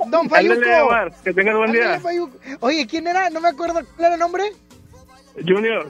don 0.08 0.28
Fayuco. 0.30 0.54
Ándale, 0.56 0.82
Omar, 0.82 1.12
que 1.24 1.34
tengas 1.34 1.56
buen 1.56 1.72
día. 1.72 1.84
Ándale, 1.84 2.00
Fayuco. 2.02 2.38
Oye, 2.62 2.88
¿quién 2.88 3.08
era? 3.08 3.30
No 3.32 3.40
me 3.42 3.50
acuerdo. 3.50 3.74
¿Cuál 3.96 4.06
era 4.06 4.14
el 4.16 4.20
nombre? 4.20 4.44
Junior, 5.48 5.90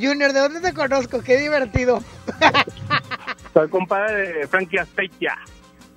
Junior, 0.00 0.32
¿de 0.32 0.40
dónde 0.40 0.60
te 0.60 0.72
conozco? 0.72 1.22
Qué 1.22 1.36
divertido. 1.36 2.02
soy 3.52 3.68
compadre 3.68 4.32
de 4.32 4.48
Frankie 4.48 4.78
Azpeitia. 4.78 5.36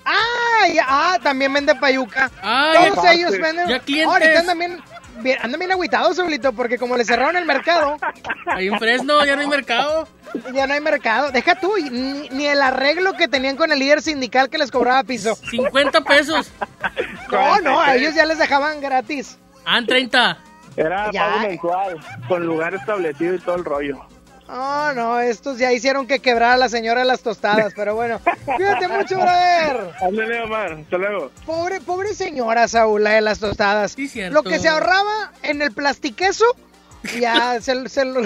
¡Ay! 0.05 0.77
Ah, 0.85 1.17
también 1.23 1.53
vende 1.53 1.75
payuca. 1.75 2.29
Ah, 2.41 2.73
Todos 2.89 3.03
ya- 3.03 3.13
ellos 3.13 3.31
venden. 3.39 3.67
ya 3.69 3.79
clientes. 3.79 4.11
Ahorita 4.13 4.39
andan 4.41 4.59
bien, 4.59 5.37
andan 5.41 5.59
bien 5.59 5.71
agüitados, 5.71 6.17
Saulito, 6.17 6.51
porque 6.53 6.77
como 6.77 6.97
le 6.97 7.05
cerraron 7.05 7.37
el 7.37 7.45
mercado. 7.45 7.97
Ahí 8.47 8.67
en 8.67 8.77
Fresno 8.79 9.23
ya 9.25 9.35
no 9.35 9.41
hay 9.43 9.47
mercado. 9.47 10.07
Ya 10.53 10.67
no 10.67 10.73
hay 10.73 10.81
mercado. 10.81 11.31
Deja 11.31 11.55
tú, 11.55 11.73
ni, 11.77 12.27
ni 12.29 12.47
el 12.47 12.61
arreglo 12.61 13.13
que 13.13 13.27
tenían 13.27 13.55
con 13.55 13.71
el 13.71 13.79
líder 13.79 14.01
sindical 14.01 14.49
que 14.49 14.57
les 14.57 14.71
cobraba 14.71 15.03
piso. 15.03 15.35
50 15.35 16.01
pesos. 16.01 16.51
No, 17.31 17.61
no, 17.61 17.79
a 17.79 17.95
ellos 17.95 18.13
ya 18.15 18.25
les 18.25 18.39
dejaban 18.39 18.81
gratis. 18.81 19.37
Ah, 19.65 19.79
30. 19.85 20.37
Era 20.75 21.11
Ya. 21.11 21.25
pago 21.25 21.39
mensual, 21.47 21.99
con 22.27 22.45
lugar 22.45 22.73
establecido 22.73 23.35
y 23.35 23.39
todo 23.39 23.55
el 23.55 23.65
rollo. 23.65 24.05
Oh, 24.49 24.91
no, 24.93 25.19
estos 25.19 25.57
ya 25.57 25.71
hicieron 25.71 26.05
que 26.05 26.19
quebrara 26.19 26.57
la 26.57 26.67
señora 26.69 26.99
de 27.01 27.05
las 27.07 27.21
tostadas, 27.21 27.73
pero 27.75 27.95
bueno. 27.95 28.19
Cuídate 28.45 28.87
mucho, 28.89 29.15
brother. 29.15 29.91
Ándale, 30.01 30.41
Omar, 30.43 30.73
hasta 30.73 30.97
luego. 30.97 31.31
Pobre, 31.45 31.79
pobre 31.79 32.13
señora 32.13 32.67
Saúl, 32.67 33.03
la 33.03 33.11
de 33.11 33.21
las 33.21 33.39
tostadas. 33.39 33.93
cierto. 33.93 34.33
Lo 34.33 34.43
que 34.43 34.59
se 34.59 34.67
ahorraba 34.67 35.31
en 35.43 35.61
el 35.61 35.71
plastiqueso, 35.71 36.45
ya 37.19 37.61
se, 37.61 37.87
se 37.87 38.03
lo, 38.05 38.21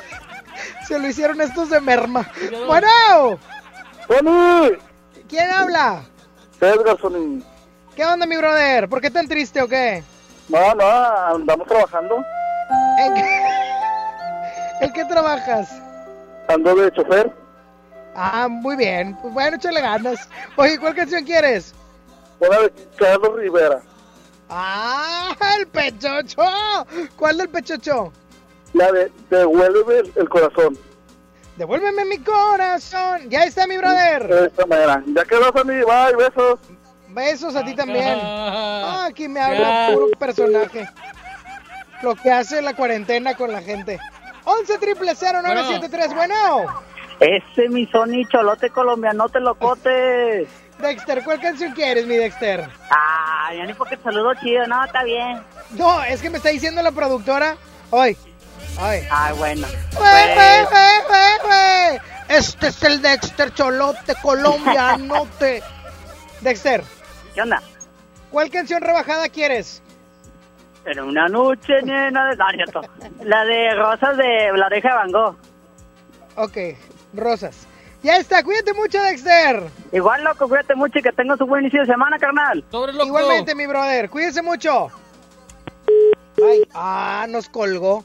se 0.86 0.98
lo 0.98 1.08
hicieron 1.08 1.40
estos 1.40 1.70
de 1.70 1.80
merma. 1.80 2.30
Bueno, 2.66 3.38
¡Tony! 4.08 4.76
¿quién 5.28 5.50
habla? 5.50 6.02
Pedro, 6.60 6.96
Sony. 6.98 7.42
¿Qué 7.96 8.04
onda, 8.04 8.26
mi 8.26 8.36
brother? 8.36 8.88
¿Por 8.88 9.00
qué 9.00 9.10
tan 9.10 9.26
triste 9.26 9.62
o 9.62 9.68
qué? 9.68 10.04
No, 10.48 10.74
no, 10.74 10.84
andamos 11.34 11.66
trabajando. 11.66 12.24
¿En 12.98 13.14
qué, 13.14 13.42
¿En 14.80 14.92
qué 14.92 15.04
trabajas? 15.04 15.68
Ando 16.48 16.74
de 16.76 16.92
chofer. 16.92 17.32
Ah, 18.14 18.48
muy 18.48 18.76
bien. 18.76 19.16
Pues 19.20 19.34
bueno, 19.34 19.56
échale 19.56 19.80
ganas. 19.80 20.28
Oye, 20.56 20.78
¿cuál 20.78 20.94
canción 20.94 21.24
quieres? 21.24 21.74
Una 22.40 22.60
de 22.60 22.72
Carlos 22.96 23.36
Rivera. 23.36 23.82
¡Ah, 24.48 25.34
el 25.58 25.66
pechocho! 25.66 26.42
¿Cuál 27.16 27.38
del 27.38 27.48
pechocho? 27.48 28.12
La 28.74 28.92
de 28.92 29.10
Devuelve 29.30 30.10
el 30.14 30.28
corazón. 30.28 30.78
Devuélveme 31.56 32.04
mi 32.04 32.18
corazón. 32.18 33.28
Ya 33.28 33.44
está, 33.44 33.66
mi 33.66 33.76
brother. 33.78 34.28
De 34.28 34.46
esta 34.46 34.66
manera. 34.66 35.02
Ya 35.06 35.24
quedó, 35.24 35.44
Sony. 35.52 35.84
Bye, 35.84 36.16
besos. 36.16 36.58
Besos 37.16 37.56
a 37.56 37.64
ti 37.64 37.74
también. 37.74 38.18
Ah, 38.22 39.06
aquí 39.08 39.26
me 39.26 39.40
habla 39.40 39.88
puro 39.90 40.10
personaje. 40.18 40.86
Lo 42.02 42.14
que 42.14 42.30
hace 42.30 42.60
la 42.60 42.74
cuarentena 42.74 43.34
con 43.34 43.50
la 43.50 43.62
gente. 43.62 43.98
11 44.44 44.76
triple 44.76 45.14
0973. 45.14 46.14
Bueno. 46.14 46.66
Ese 47.18 47.70
mi 47.70 47.86
Sony 47.86 48.28
cholote 48.30 48.68
colombiano 48.68 49.30
te 49.30 49.40
locote. 49.40 50.46
Dexter, 50.78 51.24
¿cuál 51.24 51.40
canción 51.40 51.72
quieres, 51.72 52.06
mi 52.06 52.16
Dexter? 52.16 52.68
Ah, 52.90 53.48
ya 53.56 53.64
ni 53.64 53.72
porque 53.72 53.96
te 53.96 54.02
saludo 54.02 54.34
chido, 54.34 54.66
no, 54.66 54.84
está 54.84 55.02
bien. 55.02 55.40
No, 55.70 56.02
es 56.02 56.20
que 56.20 56.28
me 56.28 56.36
está 56.36 56.50
diciendo 56.50 56.82
la 56.82 56.92
productora. 56.92 57.56
Hoy. 57.88 58.14
Hoy. 58.78 58.98
Ah, 59.10 59.32
bueno. 59.38 59.66
¡Wey, 59.98 60.36
wey, 60.36 60.66
wey, 60.70 60.98
wey, 61.10 61.50
wey! 61.50 61.98
Este 62.28 62.66
es 62.66 62.82
el 62.82 63.00
Dexter 63.00 63.54
Cholote 63.54 64.14
colombianote. 64.20 65.62
Dexter, 66.42 66.84
¿Qué 67.36 67.42
onda? 67.42 67.60
¿cuál 68.30 68.50
canción 68.50 68.80
rebajada 68.80 69.28
quieres? 69.28 69.82
Pero 70.84 71.06
una 71.06 71.28
noche 71.28 71.82
llena 71.82 72.30
de... 72.30 72.36
No, 72.36 72.44
cierto. 72.54 72.80
La 73.24 73.44
de 73.44 73.74
Rosas 73.74 74.16
de 74.16 74.52
la 74.56 74.64
oreja 74.64 74.88
de 74.88 74.94
Van 74.94 75.12
Gogh. 75.12 75.36
Ok, 76.36 76.56
Rosas. 77.12 77.66
Ya 78.02 78.16
está, 78.16 78.42
cuídate 78.42 78.72
mucho, 78.72 79.02
Dexter. 79.02 79.64
Igual, 79.92 80.24
loco, 80.24 80.48
cuídate 80.48 80.74
mucho 80.74 80.98
y 80.98 81.02
que 81.02 81.12
tengas 81.12 81.38
un 81.42 81.48
buen 81.48 81.60
inicio 81.60 81.80
de 81.80 81.86
semana, 81.86 82.18
carnal. 82.18 82.64
Igualmente, 83.04 83.54
mi 83.54 83.66
brother, 83.66 84.08
cuídense 84.08 84.40
mucho. 84.40 84.88
Ay, 86.42 86.62
ah, 86.72 87.26
nos 87.28 87.50
colgó. 87.50 88.02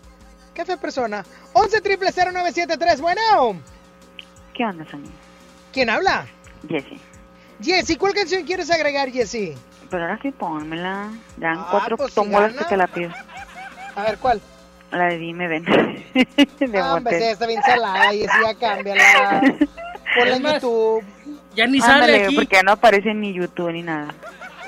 Qué 0.54 0.66
fe 0.66 0.76
persona. 0.76 1.24
11 1.54 1.80
triple 1.80 2.12
0973, 2.12 3.00
bueno. 3.00 3.62
¿Qué 4.54 4.66
onda, 4.66 4.86
Sonia? 4.92 5.10
¿Quién 5.72 5.90
habla? 5.90 6.26
Jessy. 6.68 7.00
Jessy, 7.62 7.96
¿cuál 7.96 8.14
canción 8.14 8.44
quieres 8.44 8.70
agregar, 8.72 9.10
Jessy? 9.12 9.54
Pero 9.90 10.04
ahora 10.04 10.20
sí 10.22 10.32
pónmela. 10.32 11.10
Ya 11.38 11.50
en 11.52 11.60
Ah, 11.60 11.68
cuatro 11.70 11.98
pues, 11.98 12.14
si 12.14 12.22
que 12.58 12.66
te 12.66 12.78
la 12.78 12.88
pido. 12.88 13.12
A 13.96 14.04
ver, 14.04 14.18
¿cuál? 14.18 14.42
La 14.92 15.06
de 15.06 15.18
Dime 15.18 15.48
Ven. 15.48 15.64
de 16.60 16.80
Ah, 16.80 16.96
hombre, 16.96 17.18
sí, 17.18 17.24
está 17.26 17.48
bien 17.48 17.62
salada, 17.62 18.12
Jessy, 18.12 18.28
ya 18.46 18.56
cámbiala. 18.56 19.42
Ponla 20.18 20.36
en 20.36 20.44
YouTube. 20.44 21.04
Ya 21.56 21.68
ni 21.68 21.80
Ándale, 21.82 22.02
sale 22.14 22.26
aquí. 22.26 22.36
porque 22.36 22.56
ya 22.56 22.64
no 22.64 22.72
aparece 22.74 23.12
en 23.12 23.22
ni 23.22 23.34
YouTube 23.34 23.72
ni 23.72 23.84
nada. 23.84 24.14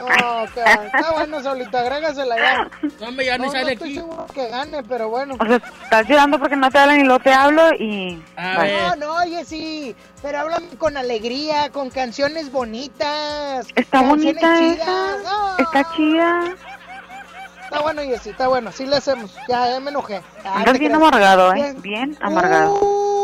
No, 0.08 0.46
que- 0.54 0.62
está 0.86 1.12
bueno, 1.14 1.42
Saulito, 1.44 1.78
agrégasela 1.78 2.36
ya. 2.38 2.70
No, 3.00 3.08
hombre, 3.10 3.26
ya 3.26 3.38
ni 3.38 3.46
No, 3.46 3.52
sale 3.52 3.64
no 3.64 3.70
estoy 3.72 3.90
aquí. 3.90 3.96
seguro 4.00 4.26
que 4.34 4.48
gane, 4.50 4.84
pero 4.84 5.10
bueno. 5.10 5.36
O 5.40 5.46
sea, 5.46 5.56
estás 5.58 6.08
llorando 6.08 6.40
porque 6.40 6.56
no 6.56 6.70
te 6.70 6.78
hablan 6.78 7.00
y 7.00 7.04
luego 7.04 7.20
te 7.24 7.34
hablo 7.34 7.70
y... 7.80 8.22
Vale. 8.36 8.78
No, 8.82 8.96
no, 8.96 9.16
oye, 9.16 9.46
sí, 9.46 9.96
pero 10.22 10.40
háblame 10.40 10.68
con 10.78 10.98
alegría, 10.98 11.70
con 11.72 11.90
canciones 11.90 12.52
bonitas. 12.52 13.68
Está 13.76 14.00
canciones 14.00 14.36
bonita 14.42 14.58
chidas. 14.60 14.80
esa. 14.80 15.16
Ah, 15.26 15.56
Está 15.60 15.96
chida. 15.96 16.56
Está 17.64 17.82
bueno, 17.82 18.02
Jessy, 18.04 18.30
está 18.30 18.48
bueno, 18.48 18.72
sí 18.72 18.86
le 18.86 18.98
hacemos. 18.98 19.34
Ya, 19.48 19.68
ya 19.68 19.80
me 19.80 19.90
enojé. 19.90 20.22
Ah, 20.46 20.62
te 20.64 20.74
bien 20.78 20.92
creas. 20.92 20.94
amargado, 21.08 21.52
¿eh? 21.54 21.56
Bien. 21.56 21.82
Bien 21.82 22.18
amargado. 22.22 22.80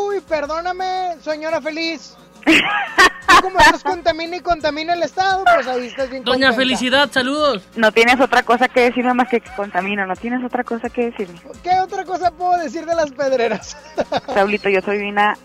Uy, 0.08 0.22
perdóname, 0.22 1.18
señora 1.22 1.62
feliz. 1.62 2.16
Tú 2.46 3.42
como 3.42 3.60
estás 3.60 3.84
contamina 3.84 4.36
y 4.36 4.40
contamina 4.42 4.94
el 4.94 5.04
estado, 5.04 5.44
pues 5.44 5.68
ahí 5.68 5.88
estás 5.88 6.10
bien 6.10 6.24
Doña 6.24 6.48
contenta. 6.48 6.56
Felicidad, 6.56 7.12
saludos. 7.12 7.64
No 7.76 7.92
tienes 7.92 8.20
otra 8.20 8.44
cosa 8.44 8.68
que 8.68 8.82
decirme 8.82 9.14
más 9.14 9.30
que 9.30 9.42
contamina. 9.42 10.06
No 10.06 10.16
tienes 10.16 10.44
otra 10.44 10.64
cosa 10.64 10.90
que 10.90 11.12
decirme. 11.12 11.40
¿Qué 11.64 11.80
otra 11.80 12.04
cosa 12.06 12.32
puedo 12.32 12.58
decir 12.58 12.86
de 12.86 12.96
las 12.96 13.12
pedreras? 13.12 13.78
Saulito, 14.34 14.70
yo 14.70 14.82
soy 14.82 15.10
una... 15.10 15.38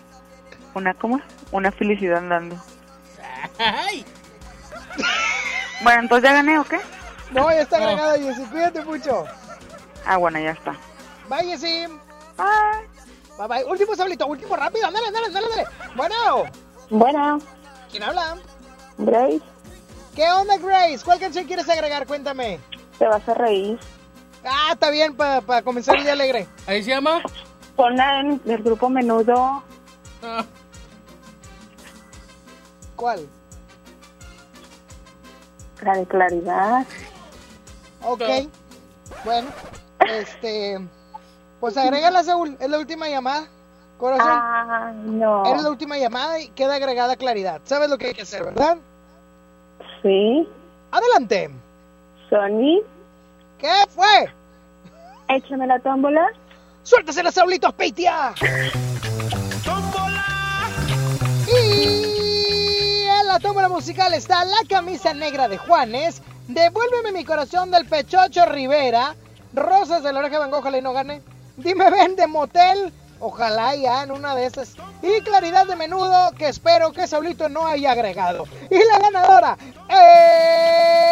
Una, 0.73 0.93
¿cómo? 0.93 1.21
Una 1.51 1.71
felicidad 1.71 2.17
andando. 2.17 2.57
Bueno, 5.81 6.01
entonces 6.01 6.29
ya 6.29 6.35
gané, 6.35 6.59
¿o 6.59 6.63
qué? 6.65 6.79
No, 7.31 7.49
ya 7.49 7.61
está 7.61 7.77
agregada, 7.77 8.17
Jessy, 8.17 8.43
cuídate 8.43 8.83
mucho. 8.83 9.25
Ah, 10.05 10.17
bueno, 10.17 10.39
ya 10.39 10.51
está. 10.51 10.75
Bye, 11.29 11.45
Jessy. 11.45 11.87
Bye. 12.37 13.37
Bye, 13.37 13.47
bye. 13.47 13.63
Último, 13.65 13.95
Saulito, 13.95 14.27
último, 14.27 14.55
rápido, 14.55 14.87
ándale, 14.87 15.07
ándale, 15.07 15.27
ándale. 15.27 15.65
Bueno. 15.95 16.45
Bueno, 16.89 17.39
¿Quién 17.89 18.03
habla? 18.03 18.37
Grace, 18.97 19.41
¿Qué 20.15 20.31
onda, 20.31 20.57
Grace? 20.57 21.03
¿Cuál 21.03 21.19
canción 21.19 21.45
quieres 21.45 21.67
agregar? 21.67 22.05
Cuéntame. 22.07 22.59
te 22.97 23.05
vas 23.05 23.27
a 23.27 23.33
reír. 23.33 23.77
Ah, 24.45 24.69
está 24.73 24.89
bien, 24.89 25.15
para 25.15 25.61
comenzar 25.63 25.95
el 25.97 26.03
día 26.03 26.13
alegre. 26.13 26.47
¿Ahí 26.67 26.83
se 26.83 26.91
llama? 26.91 27.21
Ponla 27.75 28.21
en 28.21 28.41
el 28.45 28.63
grupo 28.63 28.89
Menudo. 28.89 29.63
¿Cuál? 32.95 33.27
La 35.81 35.97
de 35.97 36.05
Claridad. 36.05 36.85
Ok. 38.03 38.23
Bueno, 39.25 39.49
este. 39.99 40.79
Pues 41.59 41.75
agrégala, 41.75 42.23
Saúl. 42.23 42.55
Es 42.59 42.69
la 42.69 42.79
última 42.79 43.09
llamada. 43.09 43.47
Corazón. 43.97 44.27
Ah, 44.29 44.91
no. 44.93 45.45
Eres 45.45 45.63
la 45.63 45.69
última 45.69 45.97
llamada 45.97 46.39
y 46.39 46.49
queda 46.49 46.75
agregada 46.75 47.15
claridad. 47.15 47.61
¿Sabes 47.63 47.89
lo 47.89 47.97
que 47.97 48.07
hay 48.07 48.13
que 48.13 48.23
hacer, 48.23 48.43
verdad? 48.43 48.77
Sí. 50.01 50.47
Adelante. 50.91 51.49
Sony. 52.29 52.81
¿Qué 53.57 53.71
fue? 53.89 54.33
Échame 55.29 55.65
la 55.67 55.79
tómbola. 55.79 56.27
¡Suéltase 56.83 57.31
Saulito, 57.31 57.71
Peitia! 57.71 58.33
Y 61.47 63.07
en 63.07 63.27
la 63.27 63.39
tómbola 63.39 63.69
musical 63.69 64.13
está 64.13 64.45
la 64.45 64.57
camisa 64.69 65.13
negra 65.13 65.47
de 65.47 65.57
Juanes, 65.57 66.21
Devuélveme 66.47 67.11
mi 67.11 67.25
corazón 67.25 67.71
del 67.71 67.87
Pechocho 67.87 68.45
Rivera, 68.45 69.15
Rosas 69.53 70.03
de 70.03 70.13
la 70.13 70.19
oreja 70.19 70.37
Van 70.37 70.51
Gogh, 70.51 70.75
y 70.75 70.81
no 70.81 70.93
gane, 70.93 71.23
Dime 71.57 71.89
ven 71.89 72.15
de 72.15 72.27
motel, 72.27 72.93
ojalá 73.19 73.75
ya 73.75 74.03
en 74.03 74.11
una 74.11 74.35
de 74.35 74.45
esas, 74.45 74.75
y 75.01 75.21
Claridad 75.21 75.65
de 75.67 75.75
Menudo, 75.75 76.31
que 76.37 76.47
espero 76.47 76.91
que 76.91 77.07
Saulito 77.07 77.49
no 77.49 77.67
haya 77.67 77.91
agregado. 77.91 78.45
Y 78.69 78.77
la 78.77 78.99
ganadora 78.99 79.57
es... 79.89 81.05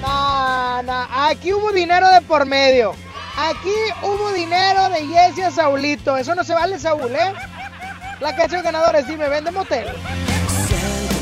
No, 0.00 1.06
aquí 1.10 1.52
hubo 1.52 1.72
dinero 1.72 2.08
de 2.10 2.20
por 2.22 2.46
medio. 2.46 2.94
Aquí 3.36 3.74
hubo 4.02 4.32
dinero 4.32 4.88
de 4.88 5.06
Jessy 5.06 5.42
a 5.42 5.50
Saulito. 5.50 6.16
Eso 6.16 6.34
no 6.34 6.42
se 6.44 6.54
vale, 6.54 6.78
Saúl, 6.78 7.14
¿eh? 7.14 7.34
La 8.20 8.34
canción 8.34 8.62
ganadora 8.62 8.98
es 8.98 9.06
Dime, 9.06 9.28
vende 9.28 9.50
motel. 9.50 9.86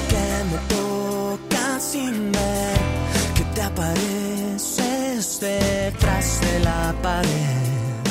que 0.08 0.24
me 0.44 1.80
sin 1.80 2.32
ver 2.32 2.78
que 3.34 3.42
te 3.54 3.60
detrás 5.40 6.40
de 6.40 6.60
la 6.60 6.94
pared, 7.02 8.04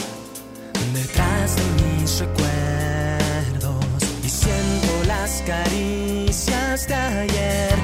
detrás 0.93 1.55
de 1.55 1.63
mis 1.81 2.19
recuerdos 2.19 3.85
y 4.23 4.29
siento 4.29 4.91
las 5.07 5.41
caricias 5.47 6.87
de 6.87 6.93
ayer, 6.93 7.75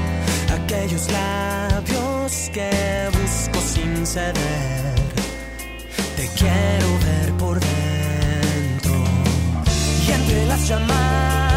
aquellos 0.54 1.10
labios 1.12 2.50
que 2.54 3.10
busco 3.22 3.60
sin 3.62 4.06
ceder. 4.06 4.96
Te 6.18 6.28
quiero 6.38 6.90
ver 7.08 7.34
por 7.40 7.60
dentro 7.60 8.94
y 10.08 10.12
entre 10.12 10.46
las 10.46 10.68
llamadas 10.68 11.51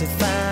solo 0.00 0.14
hace 0.14 0.49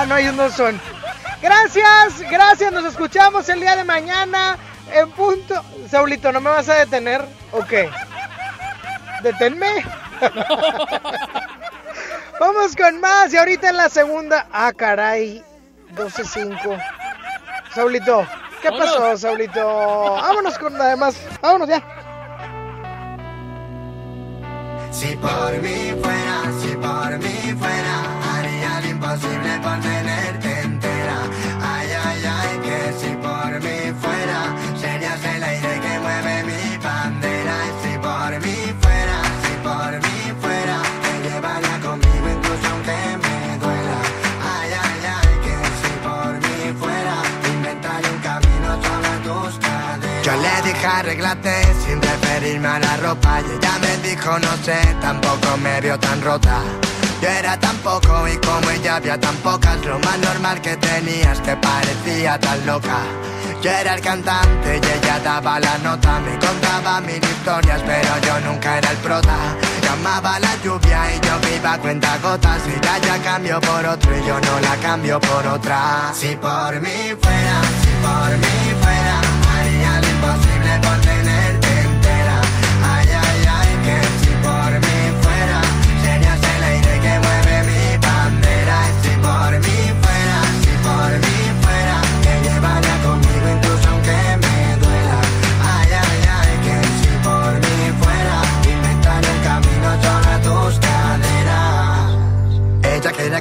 Ah, 0.00 0.06
no, 0.06 0.16
ellos 0.16 0.34
no 0.34 0.48
son. 0.48 0.80
Gracias, 1.42 2.22
gracias. 2.30 2.72
Nos 2.72 2.86
escuchamos 2.86 3.46
el 3.50 3.60
día 3.60 3.76
de 3.76 3.84
mañana 3.84 4.56
en 4.94 5.10
punto. 5.10 5.62
Saulito, 5.90 6.32
¿no 6.32 6.40
me 6.40 6.48
vas 6.48 6.70
a 6.70 6.76
detener 6.76 7.22
o 7.52 7.62
qué? 7.66 7.90
Deténme. 9.22 9.84
Vamos 12.40 12.74
con 12.74 12.98
más 12.98 13.34
y 13.34 13.36
ahorita 13.36 13.68
en 13.68 13.76
la 13.76 13.90
segunda. 13.90 14.46
Ah, 14.50 14.72
caray. 14.74 15.44
12.5. 15.94 16.82
Saulito, 17.74 18.26
¿qué 18.62 18.70
pasó, 18.70 19.18
Saulito? 19.18 20.14
Vámonos 20.14 20.58
con 20.58 20.78
la 20.78 20.86
demás. 20.86 21.14
Vámonos 21.42 21.68
ya. 21.68 21.82
Si 24.90 25.14
por 25.16 25.52
mí 25.60 25.94
fuera, 26.02 26.42
si 26.58 26.74
por 26.76 27.18
mí 27.18 27.54
fuera, 27.58 28.19
imposible 29.12 29.58
por 29.60 29.80
tenerte 29.80 30.60
entera. 30.60 31.18
Ay, 31.60 31.88
ay, 32.04 32.22
ay, 32.24 32.58
que 32.62 32.92
si 33.00 33.12
por 33.16 33.60
mí 33.60 33.92
fuera, 34.00 34.40
serías 34.78 35.24
el 35.24 35.42
aire 35.42 35.80
que 35.80 35.98
mueve 35.98 36.44
mi 36.44 36.76
bandera. 36.78 37.56
Y 37.66 37.82
si 37.82 37.98
por 37.98 38.30
mí 38.44 38.56
fuera, 38.80 39.18
si 39.42 39.54
por 39.66 39.92
mí 40.04 40.18
fuera, 40.40 40.78
te 41.02 41.28
llevaría 41.28 41.80
conmigo 41.80 42.26
incluso 42.36 42.66
aunque 42.72 42.98
me 43.24 43.58
duela. 43.58 43.98
Ay, 44.54 44.70
ay, 44.84 45.02
ay, 45.18 45.34
que 45.44 45.56
si 45.80 45.92
por 46.06 46.32
mí 46.44 46.78
fuera, 46.78 47.16
inventaría 47.54 48.10
un 48.10 48.20
camino 48.20 48.70
sobre 48.86 49.14
tus 49.26 49.58
caderas. 49.58 50.24
Yo 50.24 50.32
le 50.36 50.62
dije 50.68 50.86
arréglate 50.86 51.62
sin 51.84 52.00
referirme 52.00 52.68
a 52.68 52.78
la 52.78 52.96
ropa 52.98 53.40
y 53.40 53.56
ella 53.56 53.72
me 53.80 54.08
dijo 54.08 54.38
no 54.38 54.56
sé, 54.64 54.78
tampoco 55.00 55.56
me 55.56 55.80
vio 55.80 55.98
tan 55.98 56.22
rota. 56.22 56.60
Yo 57.20 57.28
era 57.28 57.58
tan 57.60 57.76
poco 57.78 58.26
y 58.26 58.36
como 58.38 58.70
ella 58.70 58.96
había 58.96 59.20
tan 59.20 59.36
pocas, 59.36 59.84
lo 59.84 59.98
más 59.98 60.18
normal 60.18 60.60
que 60.62 60.76
tenías 60.78 61.38
que 61.40 61.54
parecía 61.54 62.40
tan 62.40 62.64
loca. 62.64 62.98
Yo 63.62 63.70
era 63.70 63.94
el 63.94 64.00
cantante 64.00 64.80
y 64.82 64.86
ella 64.86 65.20
daba 65.22 65.60
la 65.60 65.76
nota, 65.78 66.18
me 66.20 66.38
contaba 66.38 66.98
mil 67.02 67.22
historias, 67.22 67.82
pero 67.84 68.18
yo 68.26 68.40
nunca 68.40 68.78
era 68.78 68.90
el 68.90 68.96
prota. 68.98 69.36
Llamaba 69.82 70.40
la 70.40 70.56
lluvia 70.64 71.14
y 71.14 71.20
yo 71.20 71.38
viva 71.40 71.76
cuenta 71.76 72.16
gotas, 72.22 72.62
y 72.66 72.80
ya 72.82 72.96
ya 72.98 73.18
cambio 73.22 73.60
por 73.60 73.84
otro 73.84 74.16
y 74.16 74.26
yo 74.26 74.40
no 74.40 74.60
la 74.60 74.76
cambio 74.76 75.20
por 75.20 75.46
otra. 75.46 76.12
Si 76.14 76.34
por 76.36 76.80
mí 76.80 77.14
fuera, 77.20 77.60
si 77.82 77.90
por 78.00 78.38
mí 78.38 78.59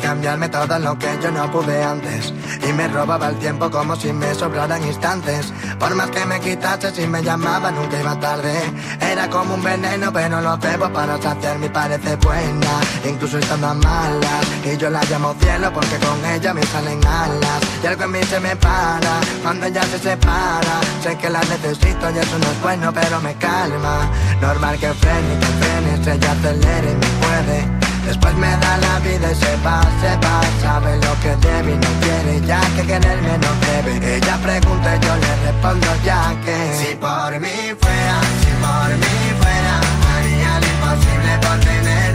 Cambiarme 0.02 0.50
todo 0.50 0.80
lo 0.80 0.98
que 0.98 1.08
yo 1.22 1.32
no 1.32 1.52
pude 1.52 1.84
antes. 1.84 2.34
Y 2.68 2.74
me 2.74 2.88
robaba 2.88 3.30
el 3.30 3.36
tiempo 3.38 3.70
como 3.70 3.96
si 3.96 4.14
me 4.14 4.34
sobraran 4.34 4.84
instantes. 4.86 5.54
Por 5.80 5.94
más 5.96 6.10
que 6.10 6.26
me 6.26 6.40
quitase 6.40 6.92
si 6.92 7.08
me 7.08 7.22
llamaba 7.22 7.72
nunca 7.72 8.00
iba 8.00 8.20
tarde. 8.20 8.54
Era 9.02 9.30
como 9.30 9.56
un 9.56 9.64
veneno 9.64 10.12
pero 10.12 10.42
lo 10.42 10.58
bebo 10.58 10.90
para 10.92 11.22
saciar 11.22 11.60
mi 11.60 11.70
parece 11.70 12.16
buena. 12.18 12.82
Incluso 13.06 13.40
estando 13.40 13.68
a 13.68 13.74
malas 13.74 14.46
Y 14.64 14.78
yo 14.78 14.90
la 14.90 15.02
llamo 15.06 15.34
cielo 15.40 15.72
porque 15.74 15.98
con 15.98 16.26
ella 16.26 16.54
me 16.54 16.64
salen 16.64 17.06
alas. 17.06 17.62
Y 17.84 17.88
algo 17.88 18.04
en 18.04 18.12
mí 18.12 18.24
se 18.24 18.40
me 18.40 18.56
para 18.56 19.20
cuando 19.44 19.66
ella 19.66 19.84
se 19.84 20.00
separa. 20.00 20.80
Sé 21.04 21.18
que 21.18 21.30
la 21.30 21.42
necesito 21.42 22.10
y 22.10 22.18
eso 22.18 22.40
no 22.40 22.46
es 22.52 22.62
bueno 22.62 22.94
pero 22.94 23.20
me 23.22 23.36
calma. 23.36 24.10
Normal 24.42 24.78
que 24.80 24.94
frene 24.94 25.40
que 25.40 25.46
frene 25.46 26.16
ella 26.16 26.32
acelere 26.32 26.92
y 26.92 26.96
me 26.96 27.08
puede 27.20 27.79
Después 28.10 28.34
me 28.38 28.48
da 28.48 28.76
la 28.78 29.00
vida 29.02 29.32
y 29.32 29.36
se 29.36 29.56
va, 29.58 29.82
se 30.02 30.18
va. 30.26 30.42
Sabe 30.64 30.96
lo 30.98 31.14
que 31.22 31.36
debe 31.46 31.74
y 31.74 31.78
no 31.78 31.92
quiere 32.02 32.42
Ya 32.44 32.60
que 32.76 32.82
quererme 32.88 33.38
no 33.38 33.52
debe. 33.68 34.16
Ella 34.18 34.36
pregunta 34.42 34.96
y 34.96 35.00
yo 35.06 35.16
le 35.16 35.36
respondo 35.46 35.88
ya 36.04 36.36
que. 36.44 36.58
Si 36.80 36.96
por 36.96 37.40
mí 37.40 37.58
fuera, 37.80 38.18
si 38.42 38.52
por 38.66 38.90
mí 38.98 39.16
fuera 39.40 39.76
Haría 40.12 40.60
lo 40.60 40.68
imposible 40.74 41.32
por 41.44 41.60
tenerte 41.60 42.09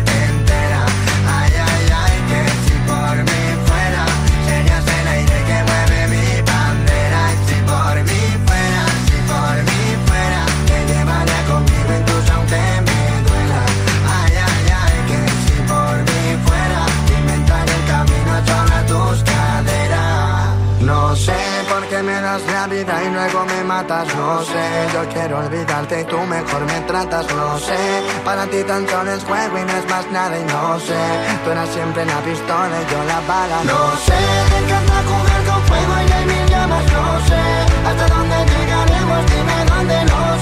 la 22.24 22.66
vida 22.66 23.02
y 23.04 23.10
luego 23.10 23.44
me 23.44 23.64
matas. 23.64 24.06
No 24.16 24.42
sé, 24.42 24.64
yo 24.94 25.08
quiero 25.12 25.38
olvidarte 25.38 26.00
y 26.00 26.04
tú 26.04 26.18
mejor 26.20 26.64
me 26.64 26.80
tratas. 26.82 27.26
No 27.34 27.58
sé, 27.58 27.76
para 28.24 28.46
ti 28.46 28.62
tan 28.64 28.88
solo 28.88 29.12
es 29.12 29.24
juego 29.24 29.58
y 29.58 29.64
no 29.64 29.76
es 29.76 29.88
más 29.90 30.10
nada 30.10 30.38
y 30.38 30.44
no 30.44 30.80
sé. 30.80 31.02
Tú 31.44 31.50
eras 31.50 31.68
siempre 31.68 32.04
la 32.06 32.18
pistola 32.20 32.76
y 32.82 32.92
yo 32.92 33.04
la 33.04 33.20
bala. 33.28 33.64
No 33.64 33.96
sé, 34.06 34.20
te 34.50 34.58
encanta 34.64 34.96
jugar 35.08 35.40
con 35.48 35.62
fuego 35.68 35.94
y 36.08 36.12
hay 36.12 36.24
mil 36.24 36.46
llamas. 36.48 36.84
No 36.92 37.26
sé, 37.28 37.42
hasta 37.88 38.14
dónde 38.14 38.36
llegaremos, 38.52 39.26
dime 39.30 39.64
dónde, 39.68 40.04
no 40.04 40.33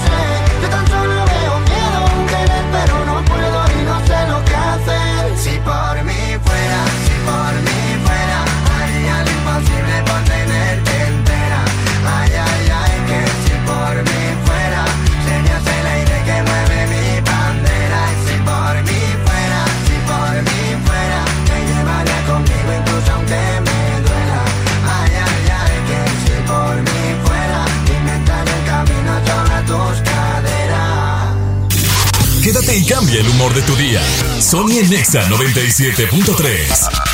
Y 32.71 32.85
cambia 32.85 33.19
el 33.19 33.27
humor 33.29 33.53
de 33.53 33.61
tu 33.63 33.75
día. 33.75 34.01
Sony 34.39 34.79
en 34.79 34.89
Nexa 34.89 35.27
97.3. 35.27 37.13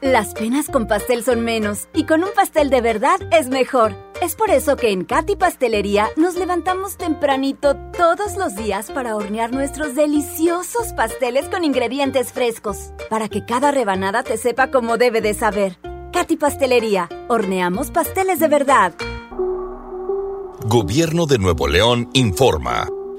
Las 0.00 0.32
penas 0.34 0.66
con 0.68 0.86
pastel 0.86 1.22
son 1.22 1.42
menos 1.42 1.88
y 1.94 2.04
con 2.04 2.24
un 2.24 2.30
pastel 2.34 2.70
de 2.70 2.80
verdad 2.80 3.20
es 3.32 3.48
mejor. 3.48 3.94
Es 4.22 4.34
por 4.34 4.50
eso 4.50 4.76
que 4.76 4.92
en 4.92 5.04
Katy 5.04 5.36
Pastelería 5.36 6.08
nos 6.16 6.36
levantamos 6.36 6.96
tempranito 6.96 7.76
todos 7.96 8.36
los 8.36 8.56
días 8.56 8.90
para 8.90 9.14
hornear 9.14 9.52
nuestros 9.52 9.94
deliciosos 9.94 10.94
pasteles 10.96 11.48
con 11.48 11.62
ingredientes 11.62 12.32
frescos, 12.32 12.92
para 13.10 13.28
que 13.28 13.44
cada 13.44 13.70
rebanada 13.70 14.22
te 14.22 14.38
sepa 14.38 14.70
como 14.70 14.96
debe 14.96 15.20
de 15.20 15.34
saber. 15.34 15.76
Katy 16.12 16.38
Pastelería, 16.38 17.08
horneamos 17.28 17.90
pasteles 17.90 18.40
de 18.40 18.48
verdad. 18.48 18.94
Gobierno 20.64 21.26
de 21.26 21.38
Nuevo 21.38 21.68
León 21.68 22.08
informa. 22.14 22.88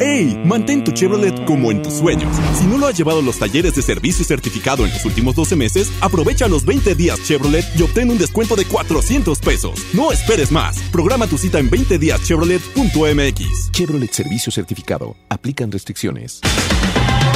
¡Ey! 0.00 0.38
Mantén 0.44 0.84
tu 0.84 0.92
Chevrolet 0.92 1.44
como 1.44 1.70
en 1.70 1.82
tus 1.82 1.94
sueños. 1.94 2.34
Si 2.58 2.66
no 2.66 2.78
lo 2.78 2.86
has 2.86 2.96
llevado 2.96 3.20
a 3.20 3.22
los 3.22 3.38
talleres 3.38 3.74
de 3.74 3.82
servicio 3.82 4.24
certificado 4.24 4.84
en 4.84 4.92
los 4.92 5.04
últimos 5.04 5.34
12 5.34 5.56
meses, 5.56 5.92
aprovecha 6.00 6.48
los 6.48 6.64
20 6.64 6.94
días 6.94 7.22
Chevrolet 7.22 7.64
y 7.76 7.82
obtén 7.82 8.10
un 8.10 8.18
descuento 8.18 8.56
de 8.56 8.64
400 8.64 9.38
pesos. 9.40 9.80
No 9.92 10.12
esperes 10.12 10.50
más. 10.50 10.78
Programa 10.92 11.26
tu 11.26 11.38
cita 11.38 11.58
en 11.58 11.70
20díaschevrolet.mx. 11.70 13.72
Chevrolet 13.72 14.12
Servicio 14.12 14.52
Certificado. 14.52 15.16
Aplican 15.28 15.72
restricciones. 15.72 16.40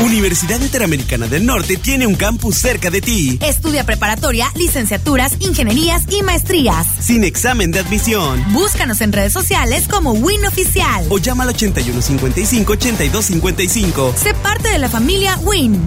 Universidad 0.03 0.61
Interamericana 0.61 1.29
del 1.29 1.47
Norte 1.47 1.77
tiene 1.77 2.09
un 2.09 2.17
campus 2.17 2.57
cerca 2.57 2.91
de 2.91 3.01
ti. 3.01 3.39
Estudia 3.41 3.85
preparatoria, 3.85 4.49
licenciaturas, 4.57 5.37
ingenierías 5.39 6.03
y 6.11 6.25
maestrías. 6.25 6.89
Sin 6.99 7.23
examen 7.23 7.71
de 7.71 7.79
admisión. 7.79 8.43
Búscanos 8.53 9.01
en 9.01 9.13
redes 9.13 9.33
sociales 9.33 9.87
como 9.89 10.11
Win 10.11 10.45
Oficial. 10.45 11.07
O 11.09 11.19
llama 11.19 11.45
al 11.45 11.51
8155 11.51 12.73
8255. 12.73 14.15
Sé 14.17 14.35
parte 14.35 14.71
de 14.71 14.81
la 14.81 14.89
familia 14.89 15.39
Win. 15.45 15.81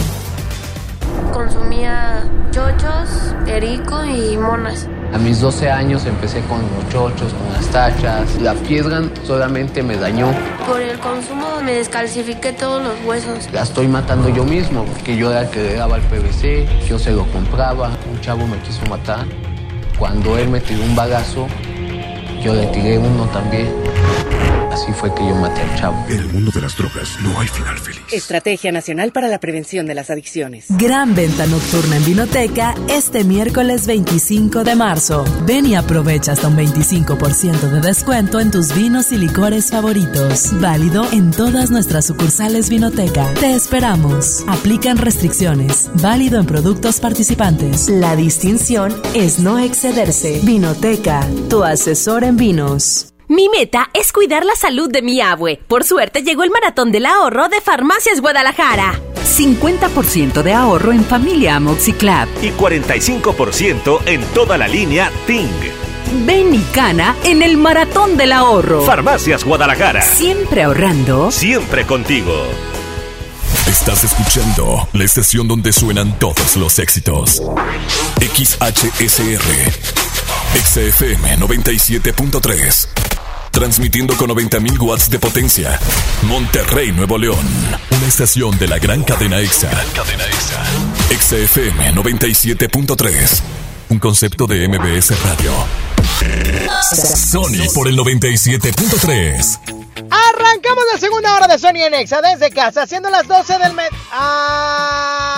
Consumía 1.34 2.24
chochos, 2.52 3.36
perico 3.44 4.06
y 4.06 4.38
monas. 4.38 4.88
A 5.14 5.18
mis 5.18 5.40
12 5.40 5.70
años 5.70 6.06
empecé 6.06 6.42
con 6.42 6.62
los 6.62 6.90
chochos, 6.90 7.34
con 7.34 7.54
las 7.54 7.66
tachas. 7.68 8.42
La 8.42 8.54
piedra 8.54 9.02
solamente 9.24 9.82
me 9.82 9.96
dañó. 9.96 10.28
Por 10.68 10.82
el 10.82 11.00
consumo 11.00 11.62
me 11.64 11.74
descalcifiqué 11.74 12.52
todos 12.54 12.84
los 12.84 12.94
huesos. 13.06 13.50
La 13.54 13.64
estoy 13.64 13.88
matando 13.88 14.30
yo 14.30 14.44
mismo, 14.44 14.84
porque 14.84 15.16
yo 15.16 15.32
era 15.32 15.42
el 15.42 15.50
que 15.50 15.64
le 15.64 15.76
daba 15.76 15.98
el 15.98 16.04
PVC, 16.04 16.68
yo 16.88 17.00
se 17.00 17.12
lo 17.12 17.26
compraba. 17.28 17.92
Un 18.12 18.20
chavo 18.22 18.46
me 18.46 18.58
quiso 18.60 18.86
matar. 18.90 19.26
Cuando 19.98 20.38
él 20.38 20.50
me 20.50 20.60
tiró 20.60 20.84
un 20.84 20.96
bagazo, 20.96 21.48
yo 22.44 22.54
le 22.54 22.68
tiré 22.68 22.98
uno 22.98 23.26
también. 23.28 23.74
Así 24.76 24.92
fue 24.92 25.16
que 25.16 25.26
yo 25.26 25.34
maté 25.36 25.62
al 25.62 25.80
chavo. 25.80 26.06
En 26.10 26.20
el 26.20 26.28
mundo 26.28 26.52
de 26.54 26.60
las 26.60 26.76
drogas 26.76 27.18
no 27.24 27.40
hay 27.40 27.48
final 27.48 27.78
feliz. 27.78 28.02
Estrategia 28.12 28.74
Nacional 28.74 29.14
para 29.14 29.30
la 29.30 29.40
Prevención 29.40 29.86
de 29.86 29.96
las 29.96 30.10
Adicciones. 30.10 30.66
Gran 30.68 31.16
venta 31.16 31.48
nocturna 31.48 31.96
en 31.96 32.04
Vinoteca 32.04 32.76
este 32.90 33.24
miércoles 33.24 33.88
25 33.88 34.66
de 34.66 34.76
marzo. 34.76 35.24
Ven 35.46 35.66
y 35.66 35.76
aprovecha 35.76 36.34
hasta 36.34 36.50
un 36.50 36.58
25% 36.58 37.70
de 37.70 37.80
descuento 37.80 38.42
en 38.42 38.52
tus 38.52 38.76
vinos 38.76 39.14
y 39.14 39.18
licores 39.18 39.72
favoritos. 39.72 40.50
Válido 40.60 41.10
en 41.14 41.32
todas 41.32 41.72
nuestras 41.72 42.08
sucursales 42.08 42.70
Vinoteca. 42.70 43.34
Te 43.36 43.56
esperamos. 43.56 44.44
Aplican 44.50 44.98
restricciones. 44.98 45.90
Válido 46.02 46.38
en 46.38 46.48
productos 46.48 47.00
participantes. 47.00 47.88
La 47.88 48.18
distinción 48.18 48.94
es 49.14 49.40
no 49.40 49.58
excederse. 49.58 50.42
Vinoteca, 50.44 51.26
tu 51.50 51.64
asesor 51.64 52.26
en 52.26 52.36
vinos. 52.36 53.15
Mi 53.28 53.50
meta 53.50 53.90
es 53.94 54.12
cuidar 54.12 54.46
la 54.46 54.56
salud 54.56 54.88
de 54.92 55.02
mi 55.02 55.20
abue. 55.20 55.60
Por 55.68 55.84
suerte 55.84 56.22
llegó 56.22 56.44
el 56.44 56.52
maratón 56.52 56.92
del 56.92 57.08
ahorro 57.08 57.50
de 57.50 57.60
Farmacias 57.60 58.22
Guadalajara. 58.22 59.00
50% 59.16 60.44
de 60.44 60.54
ahorro 60.54 60.92
en 60.92 61.04
familia 61.04 61.56
Amoxiclab 61.56 62.28
y 62.44 62.52
45% 62.52 64.02
en 64.06 64.22
toda 64.26 64.60
la 64.60 64.68
línea 64.68 65.12
Ting. 65.26 65.50
Ven 66.26 66.54
y 66.54 66.62
cana 66.72 67.16
en 67.24 67.42
el 67.42 67.58
maratón 67.58 68.16
del 68.16 68.32
ahorro. 68.32 68.84
Farmacias 68.84 69.44
Guadalajara. 69.44 70.04
Siempre 70.04 70.62
ahorrando. 70.62 71.32
Siempre 71.32 71.84
contigo. 71.88 72.32
Estás 73.68 74.04
escuchando 74.04 74.88
la 74.94 75.04
estación 75.04 75.48
donde 75.48 75.74
suenan 75.74 76.20
todos 76.20 76.56
los 76.58 76.78
éxitos. 76.78 77.42
XHSR. 78.20 79.42
XFM 80.64 81.38
97.3. 81.40 83.15
Transmitiendo 83.56 84.18
con 84.18 84.30
90.000 84.32 84.78
watts 84.82 85.10
de 85.10 85.18
potencia. 85.18 85.80
Monterrey, 86.24 86.92
Nuevo 86.92 87.18
León. 87.18 87.40
Una 87.90 88.06
estación 88.06 88.58
de 88.60 88.68
la 88.68 88.80
gran 88.80 89.02
cadena 89.02 89.40
EXA. 89.40 89.72
Cadena 89.96 90.26
EXA. 90.26 90.62
XFM 91.18 91.94
97.3. 91.94 93.42
Un 93.92 94.00
concepto 94.00 94.46
de 94.46 94.68
MBS 94.68 95.18
Radio. 95.24 95.54
Sony 97.16 97.74
por 97.74 97.88
el 97.88 97.98
97.3. 97.98 99.60
Arrancamos 100.12 100.84
la 100.94 101.00
segunda 101.00 101.34
hora 101.36 101.48
de 101.48 101.58
Sony 101.58 101.86
en 101.86 101.94
Exa 101.94 102.22
desde 102.22 102.52
casa, 102.52 102.86
siendo 102.86 103.10
las 103.10 103.26
12 103.26 103.58
del 103.58 103.74
mes. 103.74 103.88
¡Ah, 104.12 105.35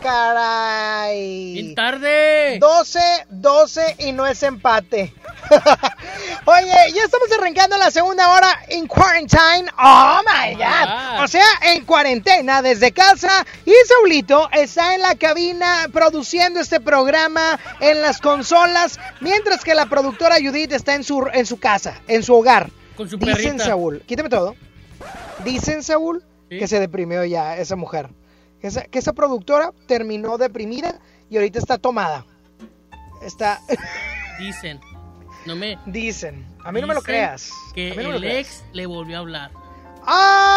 caray! 0.00 1.54
¡Bien 1.54 1.74
tarde! 1.74 2.58
12, 2.58 3.00
12 3.30 3.96
y 3.98 4.12
no 4.12 4.26
es 4.26 4.42
empate. 4.42 5.12
Oye, 6.44 6.92
ya 6.94 7.04
estamos 7.04 7.28
arrancando 7.36 7.76
la 7.76 7.90
segunda 7.90 8.30
hora 8.32 8.48
en 8.68 8.86
quarantine. 8.86 9.70
¡Oh, 9.78 10.20
my 10.24 10.54
God! 10.54 11.24
O 11.24 11.28
sea, 11.28 11.44
en 11.62 11.84
cuarentena 11.84 12.62
desde 12.62 12.92
casa. 12.92 13.44
Y 13.64 13.72
Saulito 13.86 14.48
está 14.52 14.94
en 14.94 15.02
la 15.02 15.14
cabina 15.14 15.88
produciendo 15.92 16.60
este 16.60 16.80
programa 16.80 17.58
en 17.80 18.02
las 18.02 18.20
consolas, 18.20 18.98
mientras 19.20 19.64
que 19.64 19.74
la 19.74 19.86
productora 19.86 20.36
Judith 20.36 20.72
está 20.72 20.94
en 20.94 21.04
su, 21.04 21.26
en 21.32 21.46
su 21.46 21.58
casa, 21.58 22.00
en 22.08 22.22
su 22.22 22.34
hogar. 22.34 22.70
Con 22.96 23.08
su 23.08 23.16
Dicen. 23.16 23.58
Saúl, 23.58 24.02
quítame 24.06 24.28
todo. 24.28 24.54
Dicen 25.44 25.82
Saúl 25.82 26.24
que 26.48 26.68
se 26.68 26.78
deprimió 26.78 27.24
ya 27.24 27.56
esa 27.56 27.76
mujer. 27.76 28.10
Que 28.62 28.68
esa, 28.68 28.84
que 28.84 29.00
esa 29.00 29.12
productora 29.12 29.72
terminó 29.86 30.38
deprimida 30.38 31.00
y 31.28 31.36
ahorita 31.36 31.58
está 31.58 31.76
tomada. 31.78 32.24
Está. 33.20 33.60
Dicen. 34.38 34.80
No 35.46 35.56
me. 35.56 35.78
Dicen. 35.84 36.46
A 36.64 36.70
mí 36.70 36.80
no 36.80 36.86
me 36.86 36.94
lo 36.94 37.02
creas. 37.02 37.50
Que 37.74 37.92
no 37.96 38.14
el 38.14 38.20
creas. 38.20 38.46
ex 38.46 38.64
le 38.72 38.86
volvió 38.86 39.16
a 39.16 39.18
hablar. 39.18 39.50
¡Ay! 40.06 40.52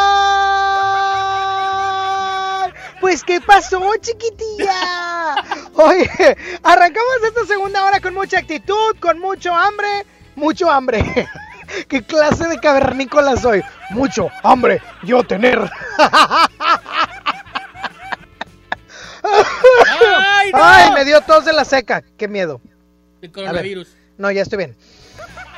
Pues, 3.02 3.24
¿qué 3.24 3.42
pasó, 3.42 3.82
chiquitilla? 4.00 5.36
Oye, 5.74 6.10
arrancamos 6.64 7.16
esta 7.28 7.46
segunda 7.48 7.84
hora 7.86 8.00
con 8.00 8.14
mucha 8.14 8.38
actitud, 8.38 8.96
con 9.00 9.18
mucho 9.20 9.52
hambre. 9.54 10.06
Mucho 10.36 10.70
hambre. 10.70 11.28
¿Qué 11.88 12.04
clase 12.04 12.48
de 12.48 12.60
cavernícola 12.60 13.36
soy? 13.38 13.64
Mucho 13.90 14.30
hambre 14.44 14.82
yo 15.04 15.24
tener. 15.24 15.60
¡Ay, 20.00 20.52
no! 20.52 20.60
Ay, 20.62 20.92
me 20.92 21.06
dio 21.06 21.22
tos 21.22 21.46
de 21.46 21.54
la 21.54 21.66
seca. 21.66 22.04
Qué 22.18 22.28
miedo. 22.28 22.62
El 23.22 23.32
coronavirus. 23.32 23.96
No, 24.18 24.32
ya 24.32 24.42
estoy 24.42 24.58
bien. 24.58 24.76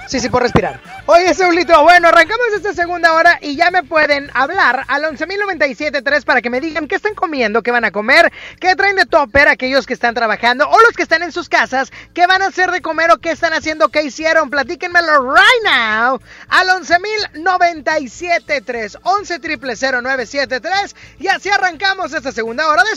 Sí, 0.08 0.20
sí, 0.22 0.30
por 0.30 0.42
respirar. 0.42 0.80
Oye, 1.06 1.34
Saulito, 1.34 1.84
bueno, 1.84 2.08
arrancamos 2.08 2.48
esta 2.56 2.74
segunda 2.74 3.12
hora 3.14 3.40
y 3.42 3.58
ya 3.58 3.72
me 3.72 3.84
pueden 3.84 4.32
hablar 4.34 4.86
al 4.88 5.04
11.097.3 5.04 6.24
para 6.24 6.42
que 6.42 6.50
me 6.50 6.62
digan 6.62 6.88
qué 6.88 6.96
están 6.96 7.14
comiendo, 7.14 7.62
qué 7.62 7.72
van 7.72 7.84
a 7.84 7.92
comer, 7.92 8.32
qué 8.62 8.74
traen 8.76 8.96
de 8.96 9.06
topper 9.06 9.50
aquellos 9.50 9.86
que 9.86 9.94
están 9.94 10.14
trabajando 10.14 10.70
o 10.70 10.80
los 10.80 10.92
que 10.92 11.04
están 11.04 11.24
en 11.24 11.34
sus 11.34 11.50
casas, 11.50 11.92
qué 12.14 12.26
van 12.26 12.42
a 12.42 12.48
hacer 12.48 12.72
de 12.72 12.82
comer 12.82 13.12
o 13.12 13.18
qué 13.18 13.32
están 13.32 13.52
haciendo, 13.52 13.90
qué 13.90 14.04
hicieron. 14.04 14.50
Platíquenmelo 14.50 15.34
right 15.34 15.66
now 15.66 16.22
al 16.48 16.70
11.097.3, 16.70 19.00
11 19.04 19.40
973 19.40 20.96
y 21.20 21.28
así 21.28 21.50
arrancamos 21.50 22.14
esta 22.14 22.32
segunda 22.32 22.70
hora 22.70 22.84
de 22.84 22.96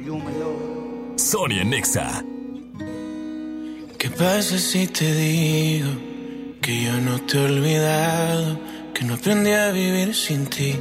Sonia 0.00 0.24
Nexa. 0.24 0.64
Sony 1.16 1.60
en 1.60 1.70
Nexa. 1.70 2.24
¿Qué 3.98 4.08
pasa 4.08 4.56
si 4.58 4.86
te 4.86 5.14
digo 5.14 5.90
que 6.62 6.84
yo 6.84 6.98
no 7.00 7.20
te 7.26 7.36
he 7.36 7.44
olvidado, 7.44 8.58
que 8.94 9.04
no 9.04 9.14
aprendí 9.14 9.50
a 9.50 9.70
vivir 9.72 10.14
sin 10.14 10.46
ti? 10.46 10.74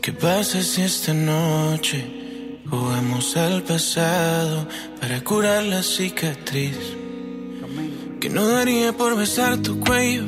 ¿Qué 0.00 0.12
pasa 0.12 0.62
si 0.62 0.80
esta 0.80 1.12
noche 1.12 2.60
jugamos 2.70 3.36
al 3.36 3.62
pasado 3.62 4.66
para 4.98 5.22
curar 5.22 5.64
la 5.64 5.82
cicatriz? 5.82 6.78
Que 8.18 8.30
no 8.30 8.48
daría 8.48 8.94
por 8.94 9.14
besar 9.14 9.58
tu 9.58 9.78
cuello, 9.78 10.24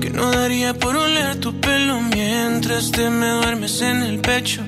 que 0.00 0.10
no 0.10 0.30
daría 0.30 0.74
por 0.74 0.96
oler 0.96 1.36
tu 1.36 1.60
pelo 1.60 2.00
mientras 2.00 2.90
te 2.90 3.10
me 3.10 3.28
duermes 3.28 3.80
en 3.82 4.02
el 4.02 4.18
pecho. 4.20 4.62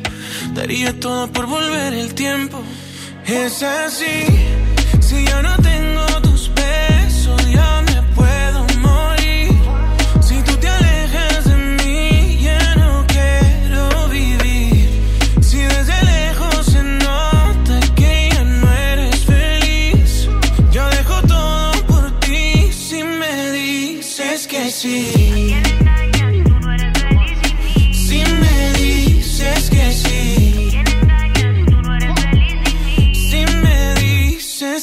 Daría 0.54 0.98
todo 0.98 1.30
por 1.32 1.46
volver 1.46 1.94
el 1.94 2.14
tiempo. 2.14 2.62
Es 3.26 3.62
así, 3.62 4.24
si 5.00 5.24
yo 5.24 5.42
no 5.42 5.56
tengo 5.56 5.87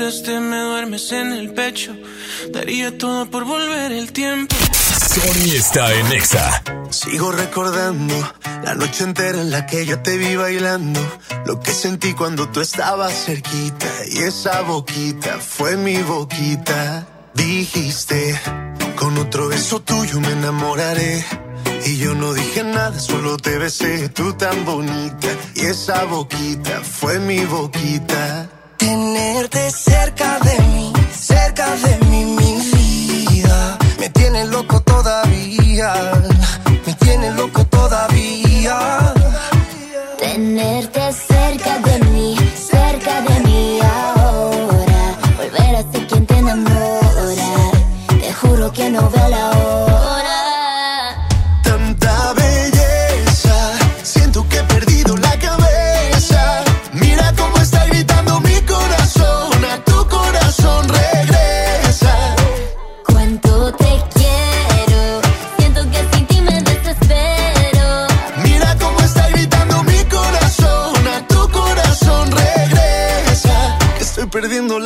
Mientras 0.00 0.22
te 0.22 0.40
me 0.40 0.58
duermes 0.58 1.12
en 1.12 1.32
el 1.32 1.52
pecho, 1.52 1.94
daría 2.52 2.96
todo 2.96 3.26
por 3.26 3.44
volver 3.44 3.92
el 3.92 4.12
tiempo. 4.12 4.56
Sony 5.14 5.54
está 5.54 5.92
en 5.94 6.12
Exa. 6.12 6.62
Sigo 6.88 7.30
recordando 7.32 8.14
la 8.64 8.74
noche 8.74 9.04
entera 9.04 9.38
en 9.42 9.50
la 9.50 9.66
que 9.66 9.84
yo 9.84 10.00
te 10.00 10.16
vi 10.16 10.36
bailando. 10.36 11.00
Lo 11.44 11.60
que 11.60 11.72
sentí 11.72 12.14
cuando 12.14 12.48
tú 12.48 12.62
estabas 12.62 13.12
cerquita. 13.26 13.88
Y 14.10 14.20
esa 14.20 14.62
boquita 14.62 15.38
fue 15.38 15.76
mi 15.76 15.98
boquita. 15.98 17.06
Dijiste, 17.34 18.40
con 18.96 19.18
otro 19.18 19.48
beso 19.48 19.80
tuyo 19.80 20.18
me 20.20 20.32
enamoraré. 20.32 21.22
Y 21.84 21.98
yo 21.98 22.14
no 22.14 22.32
dije 22.32 22.64
nada, 22.64 22.98
solo 22.98 23.36
te 23.36 23.58
besé, 23.58 24.08
tú 24.08 24.32
tan 24.32 24.64
bonita. 24.64 25.28
Y 25.56 25.66
esa 25.66 26.04
boquita 26.04 26.80
fue 26.80 27.18
mi 27.18 27.44
boquita. 27.44 28.59
Tenerte 28.80 29.70
cerca 29.70 30.38
de 30.38 30.58
mí, 30.72 30.92
cerca 31.12 31.66
de 31.84 31.92
mí, 32.06 32.24
mi 32.24 32.52
vida. 33.28 33.78
Me 33.98 34.08
tiene 34.08 34.46
loco 34.46 34.80
todavía, 34.80 35.92
me 36.86 36.94
tiene 36.94 37.30
loco 37.32 37.62
todavía. 37.66 39.12
Tenerte 40.18 41.12
cerca 41.12 41.78
de 41.88 41.98
mí, 42.06 42.19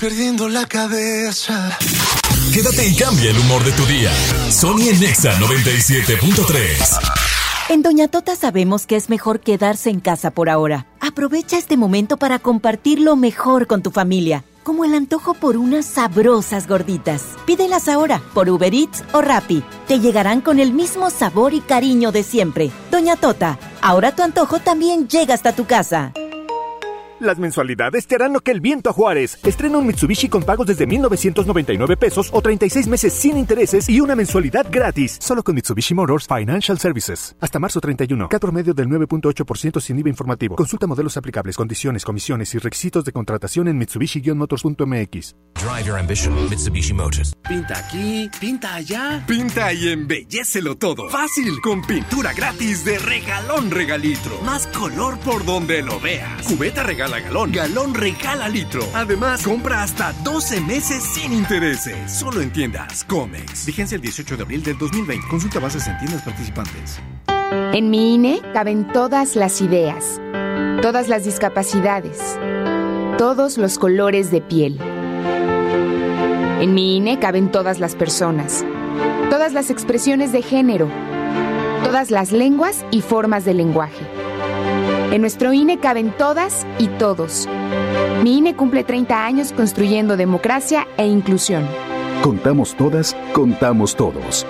Perdiendo 0.00 0.48
la 0.48 0.64
cabeza. 0.66 1.76
Quédate 2.54 2.88
y 2.88 2.96
cambia 2.96 3.30
el 3.30 3.38
humor 3.38 3.62
de 3.62 3.72
tu 3.72 3.84
día. 3.84 4.10
Sony 4.50 4.88
en 4.88 5.02
Exa 5.02 5.38
97.3. 5.38 7.00
En 7.68 7.82
Doña 7.82 8.08
Tota 8.08 8.34
sabemos 8.34 8.86
que 8.86 8.96
es 8.96 9.10
mejor 9.10 9.40
quedarse 9.40 9.90
en 9.90 10.00
casa 10.00 10.30
por 10.30 10.48
ahora. 10.48 10.86
Aprovecha 11.00 11.58
este 11.58 11.76
momento 11.76 12.16
para 12.16 12.38
compartir 12.38 12.98
lo 12.98 13.14
mejor 13.14 13.66
con 13.66 13.82
tu 13.82 13.90
familia, 13.90 14.42
como 14.62 14.86
el 14.86 14.94
antojo 14.94 15.34
por 15.34 15.58
unas 15.58 15.84
sabrosas 15.84 16.66
gorditas. 16.66 17.22
Pídelas 17.44 17.86
ahora 17.86 18.22
por 18.32 18.48
Uber 18.48 18.72
Eats 18.74 19.04
o 19.12 19.20
Rappi. 19.20 19.62
Te 19.86 20.00
llegarán 20.00 20.40
con 20.40 20.60
el 20.60 20.72
mismo 20.72 21.10
sabor 21.10 21.52
y 21.52 21.60
cariño 21.60 22.10
de 22.10 22.22
siempre. 22.22 22.70
Doña 22.90 23.16
Tota, 23.16 23.58
ahora 23.82 24.16
tu 24.16 24.22
antojo 24.22 24.60
también 24.60 25.08
llega 25.08 25.34
hasta 25.34 25.54
tu 25.54 25.66
casa. 25.66 26.12
Las 27.20 27.38
mensualidades 27.38 28.06
te 28.06 28.14
harán 28.14 28.32
lo 28.32 28.40
que 28.40 28.50
el 28.50 28.62
viento 28.62 28.88
a 28.88 28.94
Juárez. 28.94 29.38
Estrena 29.44 29.76
un 29.76 29.86
Mitsubishi 29.86 30.30
con 30.30 30.42
pagos 30.42 30.66
desde 30.66 30.86
1,999 30.86 31.98
pesos 31.98 32.30
o 32.32 32.40
36 32.40 32.88
meses 32.88 33.12
sin 33.12 33.36
intereses 33.36 33.90
y 33.90 34.00
una 34.00 34.16
mensualidad 34.16 34.66
gratis. 34.70 35.18
Solo 35.20 35.42
con 35.42 35.54
Mitsubishi 35.54 35.92
Motors 35.92 36.26
Financial 36.26 36.78
Services. 36.78 37.36
Hasta 37.38 37.58
marzo 37.58 37.78
31. 37.78 38.30
Cat 38.30 38.40
promedio 38.40 38.72
del 38.72 38.86
9.8% 38.86 39.82
sin 39.82 39.98
IVA 39.98 40.08
informativo. 40.08 40.56
Consulta 40.56 40.86
modelos 40.86 41.18
aplicables, 41.18 41.56
condiciones, 41.56 42.06
comisiones 42.06 42.54
y 42.54 42.58
requisitos 42.58 43.04
de 43.04 43.12
contratación 43.12 43.68
en 43.68 43.78
Mitsubishi-motors.mx. 43.78 45.34
Drive 45.60 45.84
your 45.84 45.98
ambition, 45.98 46.32
Mitsubishi 46.48 46.94
Motors. 46.94 47.34
Pinta 47.46 47.78
aquí, 47.78 48.30
pinta 48.40 48.76
allá. 48.76 49.22
Pinta 49.26 49.74
y 49.74 49.88
embellecelo 49.88 50.78
todo. 50.78 51.10
Fácil, 51.10 51.60
con 51.60 51.82
pintura 51.82 52.32
gratis 52.32 52.82
de 52.86 52.98
regalón 52.98 53.70
regalitro. 53.70 54.40
Más 54.40 54.66
color 54.68 55.18
por 55.18 55.44
donde 55.44 55.82
lo 55.82 56.00
veas. 56.00 56.46
Cubeta 56.46 56.82
regala 57.10 57.20
galón, 57.20 57.52
galón 57.52 57.94
regala 57.94 58.48
litro. 58.48 58.82
Además, 58.94 59.42
compra 59.42 59.82
hasta 59.82 60.12
12 60.24 60.60
meses 60.60 61.02
sin 61.02 61.32
intereses. 61.32 62.10
Solo 62.10 62.40
en 62.40 62.52
tiendas 62.52 63.04
Comex. 63.04 63.66
Vigencia 63.66 63.96
el 63.96 64.02
18 64.02 64.36
de 64.36 64.42
abril 64.42 64.62
del 64.62 64.78
2020. 64.78 65.26
Consulta 65.28 65.58
bases 65.58 65.86
en 65.88 65.98
tiendas 65.98 66.22
participantes. 66.22 67.00
En 67.72 67.90
mi 67.90 68.14
INE 68.14 68.40
caben 68.52 68.86
todas 68.92 69.34
las 69.34 69.60
ideas, 69.60 70.20
todas 70.82 71.08
las 71.08 71.24
discapacidades, 71.24 72.38
todos 73.18 73.58
los 73.58 73.78
colores 73.78 74.30
de 74.30 74.40
piel. 74.40 74.78
En 76.60 76.74
mi 76.74 76.96
INE 76.96 77.18
caben 77.18 77.50
todas 77.50 77.80
las 77.80 77.96
personas, 77.96 78.64
todas 79.30 79.52
las 79.52 79.70
expresiones 79.70 80.30
de 80.32 80.42
género, 80.42 80.88
todas 81.82 82.10
las 82.10 82.30
lenguas 82.30 82.84
y 82.90 83.00
formas 83.00 83.44
de 83.44 83.54
lenguaje. 83.54 84.19
En 85.10 85.22
nuestro 85.22 85.52
INE 85.52 85.80
caben 85.80 86.12
todas 86.16 86.64
y 86.78 86.86
todos. 86.86 87.48
Mi 88.22 88.38
INE 88.38 88.54
cumple 88.54 88.84
30 88.84 89.24
años 89.26 89.52
construyendo 89.52 90.16
democracia 90.16 90.86
e 90.96 91.06
inclusión. 91.06 91.66
Contamos 92.22 92.76
todas, 92.76 93.16
contamos 93.32 93.96
todos. 93.96 94.46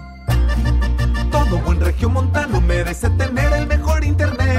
Todo 1.32 1.57
buen 1.60 1.80
regiomontano 1.80 2.60
merece 2.61 3.10
tener 3.11 3.53
el 3.53 3.68
mejor 3.68 4.03
internet. 4.03 4.51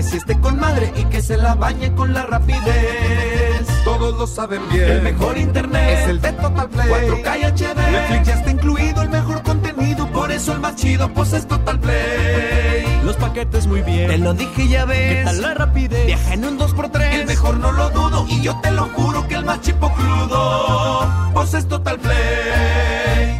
Que 0.00 0.06
sí 0.06 0.16
esté 0.16 0.40
con 0.40 0.58
madre 0.58 0.94
y 0.96 1.04
que 1.04 1.20
se 1.20 1.36
la 1.36 1.54
bañe 1.54 1.94
con 1.94 2.14
la 2.14 2.22
rapidez. 2.22 3.66
Todos 3.84 4.18
lo 4.18 4.26
saben 4.26 4.62
bien. 4.70 4.92
El 4.92 5.02
mejor 5.02 5.36
internet 5.36 5.98
es 5.98 6.08
el 6.08 6.22
de 6.22 6.32
Total 6.32 6.70
Play. 6.70 6.88
4K 6.88 7.38
y 7.38 7.44
HD. 7.44 7.76
Netflix 7.76 8.26
ya 8.26 8.34
está 8.36 8.50
incluido 8.50 9.02
el 9.02 9.10
mejor 9.10 9.42
contenido. 9.42 10.10
Por 10.10 10.32
eso 10.32 10.54
el 10.54 10.60
más 10.60 10.76
chido, 10.76 11.12
pues 11.12 11.34
es 11.34 11.46
Total 11.46 11.78
Play. 11.78 13.00
Los 13.04 13.16
paquetes 13.16 13.66
muy 13.66 13.82
bien. 13.82 14.08
Te 14.08 14.16
lo 14.16 14.32
dije 14.32 14.68
ya 14.68 14.86
ves. 14.86 15.16
¿Qué 15.18 15.22
tal 15.22 15.42
la 15.42 15.52
rapidez? 15.52 16.06
Viaja 16.06 16.32
en 16.32 16.46
un 16.46 16.58
2x3. 16.58 17.12
El 17.12 17.26
mejor 17.26 17.58
no 17.58 17.70
lo 17.70 17.90
dudo. 17.90 18.26
Y 18.26 18.40
yo 18.40 18.58
te 18.62 18.70
lo 18.70 18.84
juro 18.94 19.28
que 19.28 19.34
el 19.34 19.44
más 19.44 19.60
chipo 19.60 19.92
crudo. 19.92 21.12
Pues 21.34 21.52
es 21.52 21.68
Total 21.68 21.98
Play. 21.98 23.38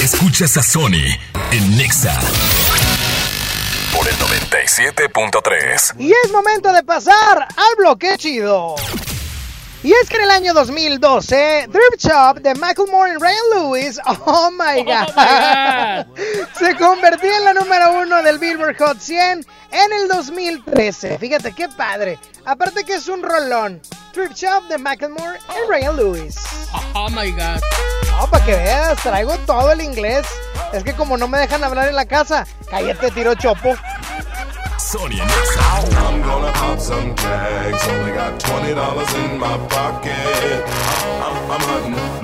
Escuchas 0.00 0.56
a 0.58 0.62
Sony 0.62 1.10
en 1.50 1.76
Nexa 1.76 2.20
97.3. 4.64 5.96
Y 5.98 6.10
es 6.10 6.32
momento 6.32 6.72
de 6.72 6.82
pasar 6.82 7.46
al 7.56 7.76
bloque 7.76 8.16
chido. 8.16 8.76
Y 9.82 9.92
es 9.92 10.08
que 10.08 10.16
en 10.16 10.22
el 10.22 10.30
año 10.30 10.54
2012, 10.54 11.68
Thrift 11.70 12.06
Shop 12.06 12.38
de 12.40 12.54
Michael 12.54 12.88
Moore 12.90 13.12
y 13.12 13.16
Ryan 13.16 13.36
Lewis, 13.54 14.00
oh 14.24 14.50
my 14.50 14.82
god, 14.82 16.06
se 16.58 16.74
convirtió 16.76 17.36
en 17.36 17.44
la 17.44 17.52
número 17.52 17.92
uno 18.00 18.22
del 18.22 18.38
Billboard 18.38 18.78
Hot 18.78 18.98
100 18.98 19.46
en 19.72 19.92
el 19.92 20.08
2013. 20.08 21.18
Fíjate 21.18 21.52
qué 21.52 21.68
padre. 21.68 22.18
Aparte 22.46 22.84
que 22.84 22.94
es 22.94 23.08
un 23.08 23.22
rolón. 23.22 23.82
Thrift 24.14 24.36
Shop 24.36 24.62
de 24.68 24.78
Michael 24.78 25.12
Moore 25.12 25.38
y 25.50 25.70
Ryan 25.70 25.96
Lewis. 25.96 26.36
Oh 26.94 27.10
my 27.10 27.30
god. 27.32 27.60
No, 28.06 28.30
para 28.30 28.44
que 28.46 28.52
veas, 28.52 29.02
traigo 29.02 29.36
todo 29.44 29.72
el 29.72 29.82
inglés. 29.82 30.24
Es 30.72 30.82
que 30.82 30.94
como 30.94 31.18
no 31.18 31.28
me 31.28 31.36
dejan 31.36 31.62
hablar 31.62 31.88
en 31.88 31.96
la 31.96 32.06
casa, 32.06 32.46
cállate, 32.70 33.10
tiro 33.10 33.34
chopo. 33.34 33.74
Sony 34.84 35.18
I'm 35.18 36.20
gonna 36.20 36.52
pop 36.52 36.78
some 36.78 37.14
tags. 37.14 37.88
Only 37.88 38.12
got 38.12 38.38
twenty 38.38 38.74
dollars 38.74 39.14
in 39.14 39.38
my 39.38 39.56
pocket. 39.68 40.62
I'm, 41.24 41.50
I'm 41.50 41.60
hunting, 41.62 42.23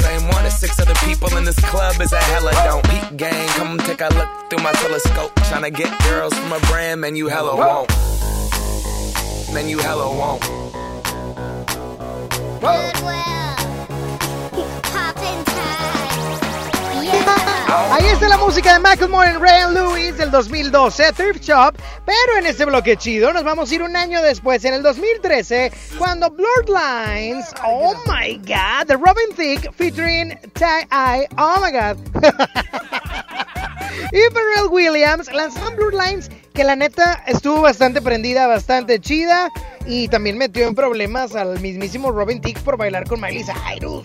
same 0.00 0.28
one 0.28 0.44
as 0.46 0.58
six 0.58 0.78
other 0.80 0.94
people 1.06 1.36
in 1.36 1.44
this 1.44 1.58
club 1.70 2.00
is 2.00 2.12
a 2.12 2.20
hella 2.32 2.52
don't. 2.64 2.84
Peak 2.90 3.16
gang, 3.16 3.48
come 3.50 3.78
take 3.78 4.00
a 4.00 4.08
look 4.14 4.28
through 4.48 4.62
my 4.62 4.72
telescope. 4.72 5.34
Tryna 5.48 5.74
get 5.74 5.90
girls 6.04 6.34
from 6.34 6.52
a 6.52 6.60
brand, 6.70 7.00
man, 7.00 7.16
you 7.16 7.28
hella 7.28 7.56
won't. 7.56 7.88
Man, 9.52 9.68
you 9.68 9.78
hella 9.78 10.08
won't. 10.08 10.70
Ahí 17.92 18.06
está 18.06 18.28
la 18.28 18.38
música 18.38 18.74
de 18.74 18.78
Macklemore 18.78 19.30
en 19.30 19.40
Ray 19.40 19.74
Lewis 19.74 20.16
del 20.16 20.30
2012, 20.30 21.12
Thrift 21.12 21.42
Shop. 21.42 21.74
Pero 22.06 22.38
en 22.38 22.46
este 22.46 22.64
bloque 22.64 22.96
chido 22.96 23.32
nos 23.32 23.42
vamos 23.42 23.68
a 23.68 23.74
ir 23.74 23.82
un 23.82 23.96
año 23.96 24.22
después, 24.22 24.64
en 24.64 24.74
el 24.74 24.82
2013, 24.84 25.72
cuando 25.98 26.30
Blurred 26.30 26.68
Lines, 26.68 27.46
oh 27.66 27.96
my 28.06 28.36
god, 28.38 28.86
de 28.86 28.94
Robin 28.94 29.34
Thicke 29.34 29.72
featuring 29.74 30.38
Ty-I, 30.54 31.26
oh 31.36 31.56
my 31.60 31.72
god. 31.72 31.96
y 34.12 34.20
Pharrell 34.32 34.68
Williams 34.70 35.32
lanzaron 35.32 35.74
Blurred 35.74 35.98
Lines, 36.00 36.30
que 36.54 36.62
la 36.62 36.76
neta 36.76 37.24
estuvo 37.26 37.60
bastante 37.60 38.00
prendida, 38.00 38.46
bastante 38.46 39.00
chida. 39.00 39.50
Y 39.84 40.06
también 40.06 40.38
metió 40.38 40.68
en 40.68 40.76
problemas 40.76 41.34
al 41.34 41.58
mismísimo 41.58 42.12
Robin 42.12 42.40
Thicke 42.40 42.60
por 42.60 42.76
bailar 42.76 43.08
con 43.08 43.20
Miley 43.20 43.42
Cyrus. 43.42 44.04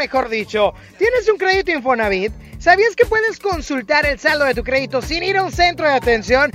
Mejor 0.00 0.30
dicho. 0.30 0.72
¿Tienes 0.96 1.28
un 1.28 1.36
crédito 1.36 1.72
Infonavit? 1.72 2.32
¿Sabías 2.58 2.96
que 2.96 3.04
puedes 3.04 3.38
consultar 3.38 4.06
el 4.06 4.18
saldo 4.18 4.46
de 4.46 4.54
tu 4.54 4.64
crédito 4.64 5.02
sin 5.02 5.22
ir 5.22 5.36
a 5.36 5.42
un 5.42 5.52
centro 5.52 5.86
de 5.86 5.92
atención? 5.92 6.50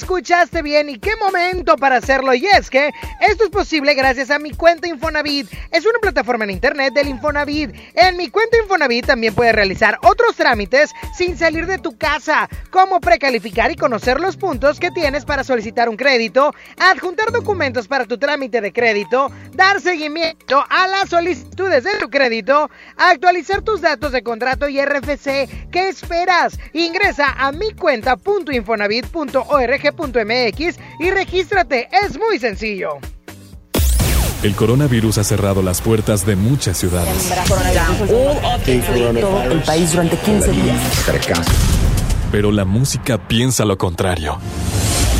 Escuchaste 0.00 0.62
bien 0.62 0.88
y 0.88 0.98
qué 0.98 1.14
momento 1.16 1.76
para 1.76 1.96
hacerlo. 1.96 2.32
Y 2.32 2.46
es 2.46 2.70
que 2.70 2.90
esto 3.20 3.44
es 3.44 3.50
posible 3.50 3.92
gracias 3.92 4.30
a 4.30 4.38
mi 4.38 4.50
cuenta 4.52 4.88
Infonavit. 4.88 5.46
Es 5.70 5.84
una 5.84 5.98
plataforma 5.98 6.44
en 6.44 6.52
internet 6.52 6.94
del 6.94 7.08
Infonavit. 7.08 7.70
En 7.94 8.16
mi 8.16 8.30
cuenta 8.30 8.56
Infonavit 8.62 9.04
también 9.04 9.34
puedes 9.34 9.54
realizar 9.54 9.98
otros 10.02 10.36
trámites 10.36 10.90
sin 11.14 11.36
salir 11.36 11.66
de 11.66 11.76
tu 11.76 11.98
casa, 11.98 12.48
como 12.70 12.98
precalificar 12.98 13.70
y 13.70 13.76
conocer 13.76 14.20
los 14.20 14.38
puntos 14.38 14.80
que 14.80 14.90
tienes 14.90 15.26
para 15.26 15.44
solicitar 15.44 15.90
un 15.90 15.98
crédito, 15.98 16.54
adjuntar 16.78 17.30
documentos 17.30 17.86
para 17.86 18.06
tu 18.06 18.16
trámite 18.16 18.62
de 18.62 18.72
crédito, 18.72 19.30
dar 19.52 19.82
seguimiento 19.82 20.64
a 20.70 20.88
las 20.88 21.10
solicitudes 21.10 21.84
de 21.84 21.98
tu 21.98 22.08
crédito, 22.08 22.70
actualizar 22.96 23.60
tus 23.60 23.82
datos 23.82 24.12
de 24.12 24.22
contrato 24.22 24.66
y 24.66 24.82
RFC. 24.82 25.68
¿Qué 25.70 25.88
esperas? 25.90 26.58
Ingresa 26.72 27.34
a 27.36 27.52
mi 27.52 27.74
cuenta.infonavit.org.mx 29.92 30.78
y 31.00 31.10
regístrate. 31.10 31.88
Es 32.04 32.18
muy 32.18 32.38
sencillo. 32.38 32.98
El 34.42 34.54
coronavirus 34.54 35.18
ha 35.18 35.24
cerrado 35.24 35.60
las 35.62 35.82
puertas 35.82 36.24
de 36.24 36.34
muchas 36.34 36.78
ciudades. 36.78 37.30
El 38.66 39.62
país 39.62 39.92
durante 39.92 40.16
15 40.16 40.52
días. 40.52 40.80
Pero 42.32 42.50
la 42.50 42.64
música 42.64 43.18
piensa 43.28 43.66
lo 43.66 43.76
contrario. 43.76 44.38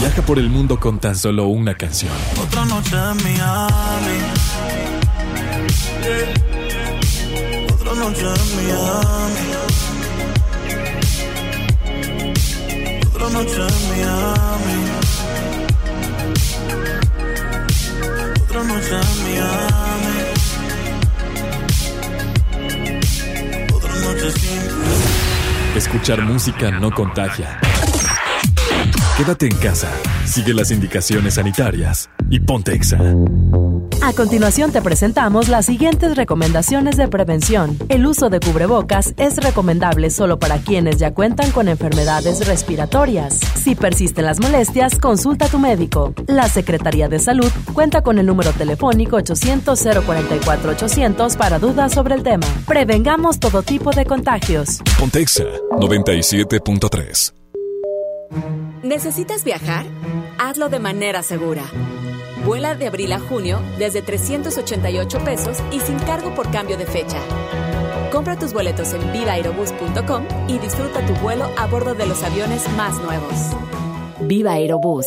Viaja 0.01 0.22
por 0.22 0.38
el 0.38 0.48
mundo 0.48 0.80
con 0.80 0.98
tan 0.98 1.14
solo 1.14 1.48
una 1.48 1.74
canción. 1.74 2.12
Otra 2.42 2.64
noche 2.64 2.97
en 2.97 3.16
Miami. 3.22 4.18
Yeah. 6.02 7.74
Otra 7.74 7.94
noche 7.94 8.22
en 8.22 8.56
Miami. 8.56 9.69
Otra 13.22 13.38
noche 13.38 13.52
en 13.55 13.88
Miami. 13.90 14.76
Otra 18.42 18.64
noche 18.64 18.94
en 18.94 19.24
Miami. 19.24 20.16
Otra 23.74 23.94
noche 23.97 24.30
sin 24.30 24.60
Escuchar 25.76 26.22
música 26.22 26.70
no 26.70 26.90
contagia. 26.90 27.60
Quédate 29.20 29.44
en 29.44 29.55
casa, 29.56 29.92
sigue 30.24 30.55
las 30.55 30.70
indicaciones 30.70 31.34
sanitarias 31.34 32.09
y 32.30 32.40
ponte 32.40 32.72
Exa. 32.72 32.98
A 34.01 34.14
continuación 34.14 34.72
te 34.72 34.80
presentamos 34.80 35.51
las 35.51 35.66
siguientes 35.66 36.16
recomendaciones 36.16 36.97
de 36.97 37.06
prevención. 37.06 37.76
El 37.90 38.06
uso 38.06 38.30
de 38.30 38.40
cubrebocas 38.40 39.12
es 39.18 39.36
recomendable 39.36 40.09
solo 40.09 40.38
para 40.38 40.56
quienes 40.56 40.97
ya 40.97 41.12
cuentan 41.12 41.51
con 41.51 41.68
enfermedades 41.68 42.47
respiratorias. 42.47 43.40
Si 43.62 43.74
persisten 43.74 44.24
las 44.24 44.40
molestias, 44.40 44.98
consulta 44.98 45.44
a 45.44 45.48
tu 45.48 45.59
médico. 45.59 46.14
La 46.26 46.48
Secretaría 46.48 47.09
de 47.09 47.18
Salud 47.18 47.51
cuenta 47.74 48.01
con 48.01 48.18
el 48.18 48.24
número 48.24 48.52
telefónico 48.52 49.18
800-044-800 49.18 51.36
para 51.36 51.59
dudas 51.59 51.92
sobre 51.92 52.14
el 52.14 52.22
tema. 52.22 52.47
Prevengamos 52.66 53.38
todo 53.38 53.62
tipo 53.62 53.90
de 53.90 54.06
contagios. 54.06 54.78
Ponte 54.98 55.20
Exa 55.20 55.44
97.3. 55.72 57.40
¿Necesitas 58.82 59.44
viajar? 59.44 59.86
Hazlo 60.39 60.69
de 60.69 60.78
manera 60.78 61.23
segura. 61.23 61.65
Vuela 62.44 62.74
de 62.74 62.86
abril 62.86 63.12
a 63.12 63.20
junio 63.20 63.61
desde 63.78 64.02
388 64.02 65.19
pesos 65.24 65.59
y 65.70 65.81
sin 65.81 65.98
cargo 65.98 66.35
por 66.35 66.51
cambio 66.51 66.78
de 66.78 66.86
fecha. 66.86 67.19
Compra 68.11 68.36
tus 68.39 68.52
boletos 68.52 68.93
en 68.94 69.12
vivaerobus.com 69.12 70.24
y 70.48 70.59
disfruta 70.59 71.05
tu 71.07 71.15
vuelo 71.15 71.51
a 71.57 71.66
bordo 71.66 71.94
de 71.94 72.07
los 72.07 72.23
aviones 72.23 72.69
más 72.77 73.01
nuevos. 73.01 73.51
Viva 74.20 74.52
Aerobús. 74.52 75.07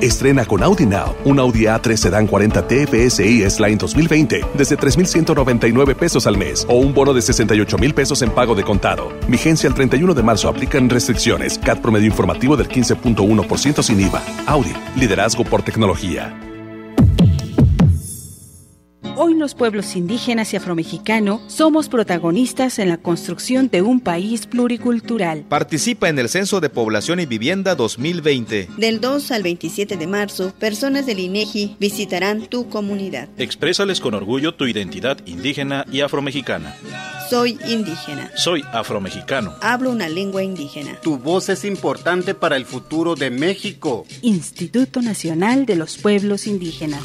Estrena 0.00 0.44
con 0.44 0.62
Audi 0.62 0.86
Now 0.86 1.14
un 1.24 1.38
Audi 1.38 1.64
A3 1.64 1.96
Sedan 1.96 2.26
40 2.26 2.66
TFSI 2.66 3.42
S-Line 3.42 3.76
2020 3.76 4.40
desde 4.54 4.76
3,199 4.76 5.94
pesos 5.94 6.26
al 6.26 6.36
mes 6.36 6.66
o 6.68 6.74
un 6.74 6.92
bono 6.94 7.14
de 7.14 7.22
68 7.22 7.78
mil 7.78 7.94
pesos 7.94 8.22
en 8.22 8.30
pago 8.30 8.54
de 8.54 8.62
contado. 8.62 9.12
Vigencia 9.28 9.68
el 9.68 9.74
31 9.74 10.14
de 10.14 10.22
marzo. 10.22 10.48
Aplican 10.48 10.88
restricciones. 10.88 11.58
CAT 11.58 11.80
promedio 11.80 12.06
informativo 12.06 12.56
del 12.56 12.68
15.1% 12.68 13.82
sin 13.82 14.00
IVA. 14.00 14.22
Audi. 14.46 14.72
Liderazgo 14.96 15.44
por 15.44 15.62
tecnología. 15.62 16.45
Hoy 19.18 19.32
los 19.32 19.54
pueblos 19.54 19.96
indígenas 19.96 20.52
y 20.52 20.58
afromexicano 20.58 21.40
somos 21.46 21.88
protagonistas 21.88 22.78
en 22.78 22.90
la 22.90 22.98
construcción 22.98 23.70
de 23.70 23.80
un 23.80 24.00
país 24.00 24.46
pluricultural. 24.46 25.42
Participa 25.48 26.10
en 26.10 26.18
el 26.18 26.28
Censo 26.28 26.60
de 26.60 26.68
Población 26.68 27.20
y 27.20 27.24
Vivienda 27.24 27.74
2020. 27.74 28.68
Del 28.76 29.00
2 29.00 29.30
al 29.30 29.42
27 29.42 29.96
de 29.96 30.06
marzo, 30.06 30.52
personas 30.58 31.06
del 31.06 31.20
INEGI 31.20 31.76
visitarán 31.80 32.42
tu 32.42 32.68
comunidad. 32.68 33.30
Exprésales 33.38 34.00
con 34.00 34.12
orgullo 34.12 34.54
tu 34.54 34.66
identidad 34.66 35.16
indígena 35.24 35.86
y 35.90 36.02
afromexicana. 36.02 36.76
Soy 37.30 37.58
indígena. 37.66 38.30
Soy 38.36 38.62
afromexicano. 38.70 39.54
Hablo 39.62 39.92
una 39.92 40.10
lengua 40.10 40.42
indígena. 40.42 41.00
Tu 41.00 41.16
voz 41.16 41.48
es 41.48 41.64
importante 41.64 42.34
para 42.34 42.56
el 42.56 42.66
futuro 42.66 43.14
de 43.14 43.30
México. 43.30 44.04
Instituto 44.20 45.00
Nacional 45.00 45.64
de 45.64 45.76
los 45.76 45.96
Pueblos 45.96 46.46
Indígenas. 46.46 47.04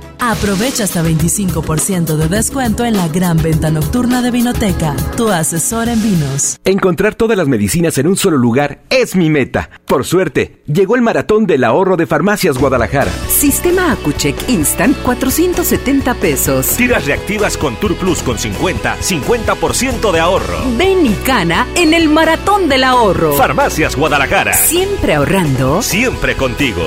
Aprovecha 0.23 0.83
hasta 0.83 1.01
25% 1.01 2.15
de 2.15 2.27
descuento 2.27 2.85
en 2.85 2.95
la 2.95 3.07
gran 3.07 3.37
venta 3.37 3.71
nocturna 3.71 4.21
de 4.21 4.29
Vinoteca, 4.29 4.95
tu 5.17 5.29
asesor 5.29 5.89
en 5.89 5.99
vinos. 6.03 6.59
Encontrar 6.63 7.15
todas 7.15 7.35
las 7.35 7.47
medicinas 7.47 7.97
en 7.97 8.05
un 8.05 8.15
solo 8.15 8.37
lugar 8.37 8.83
es 8.91 9.15
mi 9.15 9.31
meta. 9.31 9.71
Por 9.87 10.05
suerte, 10.05 10.61
llegó 10.67 10.95
el 10.95 11.01
maratón 11.01 11.47
del 11.47 11.63
ahorro 11.63 11.97
de 11.97 12.05
Farmacias 12.05 12.59
Guadalajara. 12.59 13.11
Sistema 13.29 13.91
Acucheck 13.91 14.47
Instant 14.47 14.95
470 15.01 16.13
pesos. 16.13 16.67
Tiras 16.77 17.07
reactivas 17.07 17.57
con 17.57 17.75
Tour 17.77 17.95
Plus 17.95 18.21
con 18.21 18.37
50, 18.37 18.97
50% 18.99 20.11
de 20.11 20.19
ahorro. 20.19 20.59
Ven 20.77 21.03
y 21.03 21.15
cana 21.25 21.65
en 21.73 21.95
el 21.95 22.09
maratón 22.09 22.69
del 22.69 22.83
ahorro. 22.83 23.33
Farmacias 23.33 23.95
Guadalajara. 23.95 24.53
Siempre 24.53 25.15
ahorrando. 25.15 25.81
Siempre 25.81 26.37
contigo. 26.37 26.83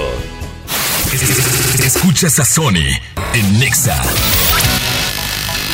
Escuchas 2.05 2.39
a 2.39 2.45
Sony 2.45 3.01
en 3.33 3.59
Nexa 3.59 3.99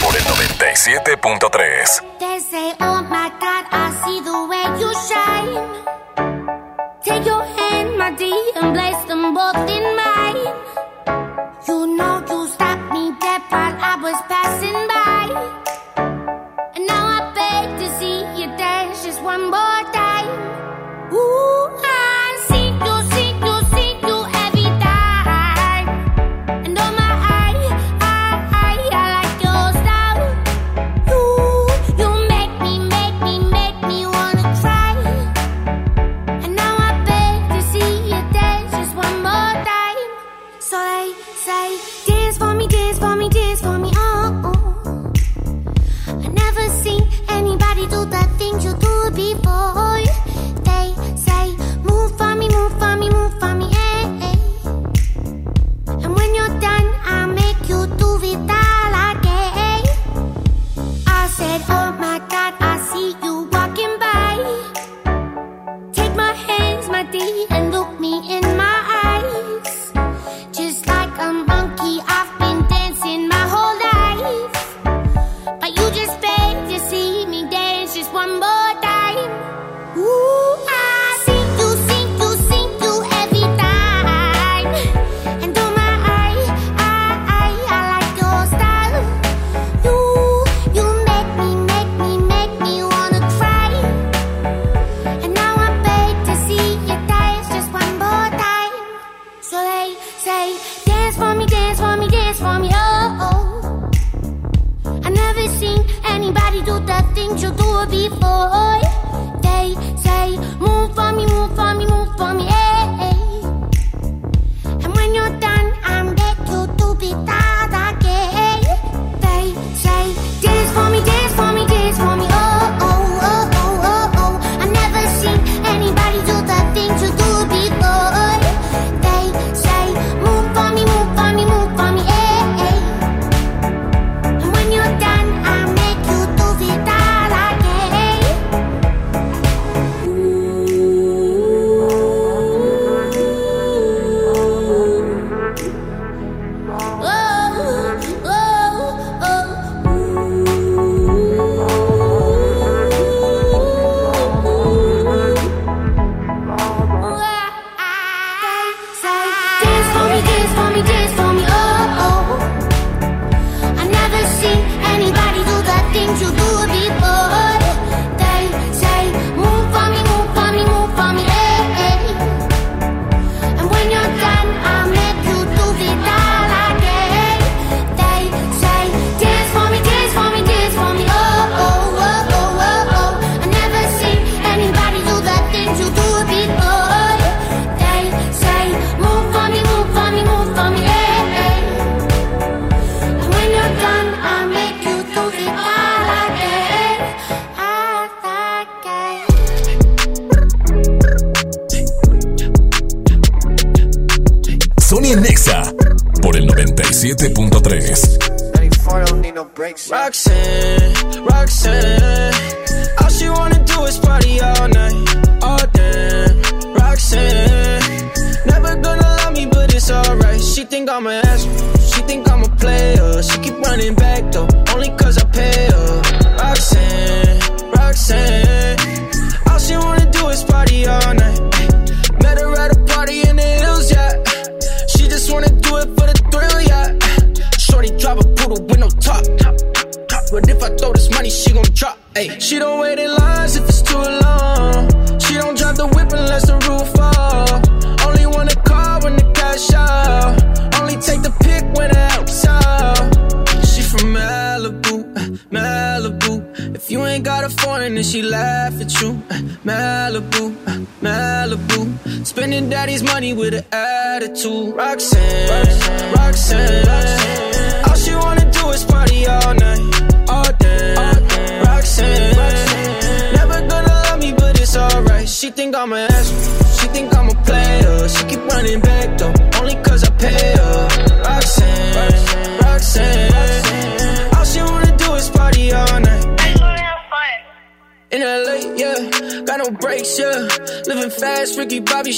por 0.00 0.14
el 0.14 0.22
97.3. 0.22 2.18
They 2.20 2.38
say, 2.38 2.72
oh 2.78 3.02
my 3.02 3.32
God, 3.40 3.66
I 3.72 3.90
see 4.04 4.20
the 4.22 4.46
way 4.46 4.62
you 4.78 4.92
shine. 5.08 5.58
Take 7.02 7.26
your 7.26 7.42
hand, 7.42 7.98
my 7.98 8.12
dear, 8.12 8.32
and 8.62 8.72
place 8.72 9.04
them 9.08 9.34
both 9.34 9.56
in 9.68 9.89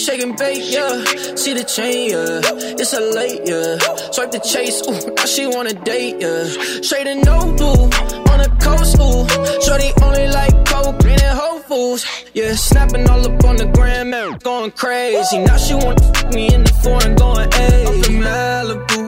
Bobby 0.03 0.19
shaking 0.19 0.37
bait, 0.37 0.63
yeah. 0.65 1.05
See 1.37 1.55
the 1.55 1.65
chain, 1.65 2.11
yeah. 2.11 2.41
It's 2.79 2.93
a 2.93 3.01
late, 3.01 3.43
yeah. 3.45 3.79
Swipe 4.11 4.31
the 4.31 4.41
chase, 4.41 4.83
ooh, 4.89 5.15
now 5.15 5.25
she 5.25 5.47
wanna 5.47 5.75
date, 5.75 6.17
yeah. 6.21 6.45
Straight 6.83 7.07
and 7.07 7.25
no 7.25 7.39
blue, 7.57 7.85
on 8.31 8.39
the 8.43 8.51
coast, 8.61 8.97
ooh. 8.99 9.27
Shorty 9.63 9.93
only 10.03 10.29
like 10.29 10.55
coke, 10.67 11.05
and 11.05 11.39
Whole 11.39 11.61
Foods, 11.61 12.05
yeah. 12.35 12.55
Snapping 12.55 13.09
all 13.09 13.25
up 13.25 13.45
on 13.45 13.57
the 13.57 13.67
gram, 13.67 14.11
man, 14.11 14.39
going 14.39 14.73
crazy. 14.73 15.39
Now 15.39 15.57
she 15.57 15.75
wanna 15.75 16.03
fuck 16.15 16.33
me 16.33 16.53
in 16.53 16.65
the 16.65 16.73
foreign, 16.83 17.15
going, 17.15 17.51
hey. 17.53 17.85
In 17.87 18.23
Malibu, 18.23 19.01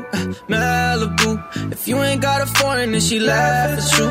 Malibu. 0.48 1.72
If 1.72 1.88
you 1.88 2.02
ain't 2.02 2.22
got 2.22 2.42
a 2.42 2.46
foreign, 2.46 2.92
then 2.92 3.00
she 3.00 3.18
laugh 3.20 3.78
at 3.78 3.98
you. 3.98 4.06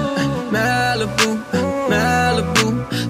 Malibu. 0.51 1.62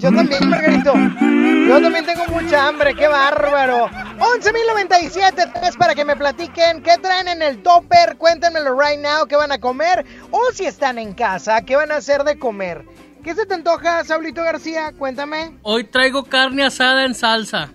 Yo 0.00 0.10
también, 0.12 0.48
Margarito. 0.48 0.94
Yo 0.94 1.80
también 1.82 2.06
tengo 2.06 2.24
mucha 2.28 2.66
hambre, 2.68 2.94
qué 2.94 3.06
bárbaro. 3.06 3.88
11.097 4.18 5.66
es 5.68 5.76
para 5.76 5.94
que 5.94 6.04
me 6.04 6.16
platiquen 6.16 6.82
qué 6.82 6.96
traen 6.98 7.28
en 7.28 7.42
el 7.42 7.62
topper. 7.62 8.16
Cuéntenmelo 8.16 8.78
right 8.80 8.98
now, 8.98 9.26
qué 9.26 9.36
van 9.36 9.52
a 9.52 9.58
comer. 9.58 10.04
O 10.30 10.40
si 10.52 10.64
están 10.64 10.98
en 10.98 11.12
casa, 11.12 11.60
qué 11.62 11.76
van 11.76 11.92
a 11.92 11.96
hacer 11.96 12.24
de 12.24 12.38
comer. 12.38 12.84
¿Qué 13.22 13.34
se 13.34 13.44
te 13.44 13.52
antoja, 13.54 14.02
Saulito 14.04 14.42
García? 14.42 14.92
Cuéntame. 14.98 15.58
Hoy 15.62 15.84
traigo 15.84 16.24
carne 16.24 16.64
asada 16.64 17.04
en 17.04 17.14
salsa. 17.14 17.68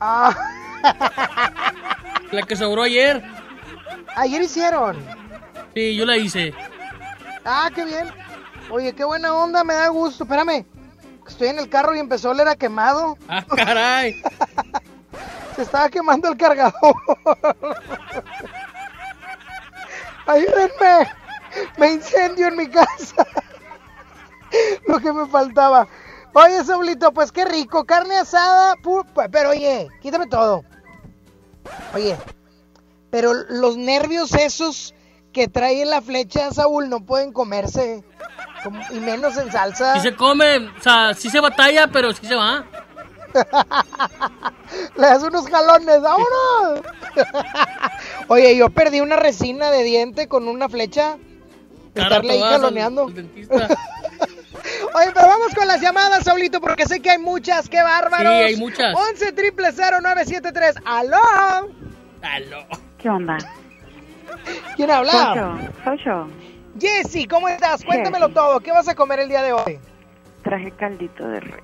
Ah, 0.00 0.34
La 2.30 2.42
que 2.42 2.56
sobró 2.56 2.82
ayer. 2.82 3.22
ayer 4.16 4.42
hicieron. 4.42 4.98
Sí, 5.74 5.96
yo 5.96 6.04
la 6.04 6.18
hice. 6.18 6.52
Ah, 7.44 7.70
qué 7.74 7.84
bien. 7.86 8.08
Oye, 8.70 8.92
qué 8.94 9.04
buena 9.04 9.32
onda, 9.34 9.64
me 9.64 9.72
da 9.74 9.88
gusto. 9.88 10.24
Espérame. 10.24 10.66
Estoy 11.26 11.48
en 11.48 11.58
el 11.58 11.68
carro 11.68 11.94
y 11.94 11.98
empezó 11.98 12.28
a 12.28 12.32
oler 12.32 12.48
a 12.48 12.56
quemado. 12.56 13.16
Ah, 13.28 13.44
caray. 13.56 14.22
Se 15.56 15.62
estaba 15.62 15.88
quemando 15.88 16.28
el 16.28 16.36
cargador. 16.36 16.94
Ayúdenme. 20.26 21.12
Me 21.76 21.92
incendio 21.92 22.48
en 22.48 22.56
mi 22.56 22.68
casa. 22.68 23.26
Lo 24.88 24.98
que 24.98 25.12
me 25.12 25.26
faltaba. 25.26 25.86
Oye, 26.32 26.64
Saulito, 26.64 27.12
pues 27.12 27.30
qué 27.30 27.44
rico. 27.44 27.84
Carne 27.84 28.18
asada. 28.18 28.74
Pero 29.30 29.50
oye, 29.50 29.88
quítame 30.00 30.26
todo. 30.26 30.64
Oye, 31.94 32.16
pero 33.10 33.32
los 33.32 33.76
nervios 33.76 34.34
esos 34.34 34.94
que 35.32 35.48
trae 35.48 35.84
la 35.84 36.02
flecha, 36.02 36.50
Saúl, 36.52 36.88
no 36.88 37.04
pueden 37.04 37.32
comerse. 37.32 38.04
Como- 38.64 38.80
Y 38.90 38.98
menos 38.98 39.36
en 39.36 39.52
salsa. 39.52 39.94
Sí 39.94 40.00
se 40.00 40.14
come, 40.16 40.56
o 40.58 40.80
sea, 40.82 41.14
sí 41.14 41.30
se 41.30 41.38
batalla, 41.40 41.86
pero 41.88 42.12
sí 42.12 42.26
se 42.26 42.34
va. 42.34 42.64
Le 44.96 45.06
das 45.06 45.22
unos 45.22 45.46
jalones, 45.48 46.00
¡vámonos! 46.00 46.80
Oye, 48.28 48.56
yo 48.56 48.70
perdí 48.70 49.00
una 49.00 49.16
resina 49.16 49.70
de 49.70 49.82
diente 49.82 50.26
con 50.28 50.48
una 50.48 50.68
flecha. 50.68 51.16
Estarle 51.94 52.32
ahí 52.32 52.40
jaloneando. 52.40 53.04
Oye, 54.94 55.10
pero 55.14 55.26
vamos 55.28 55.54
con 55.54 55.66
las 55.68 55.80
llamadas, 55.80 56.24
Saulito, 56.24 56.60
porque 56.60 56.86
sé 56.86 57.00
que 57.00 57.10
hay 57.10 57.18
muchas, 57.18 57.68
qué 57.68 57.82
bárbaros. 57.82 58.32
Sí, 58.32 58.38
hay 58.42 58.56
muchas. 58.56 58.94
11 58.96 59.32
triple 59.32 59.72
0973. 59.72 60.76
¡Aló! 60.84 61.18
Aló. 62.22 62.66
¿Qué 62.98 63.08
onda? 63.10 63.36
¿Quién 64.76 64.90
habla? 64.90 65.12
Soy 65.12 65.36
yo, 65.36 65.58
soy 65.84 65.98
yo. 66.04 66.26
Jessy, 66.78 67.26
¿cómo 67.26 67.48
estás? 67.48 67.84
Cuéntamelo 67.84 68.28
todo. 68.30 68.60
¿Qué 68.60 68.72
vas 68.72 68.88
a 68.88 68.94
comer 68.94 69.20
el 69.20 69.28
día 69.28 69.42
de 69.42 69.52
hoy? 69.52 69.78
Traje 70.42 70.70
caldito 70.72 71.26
de 71.28 71.40
res. 71.40 71.62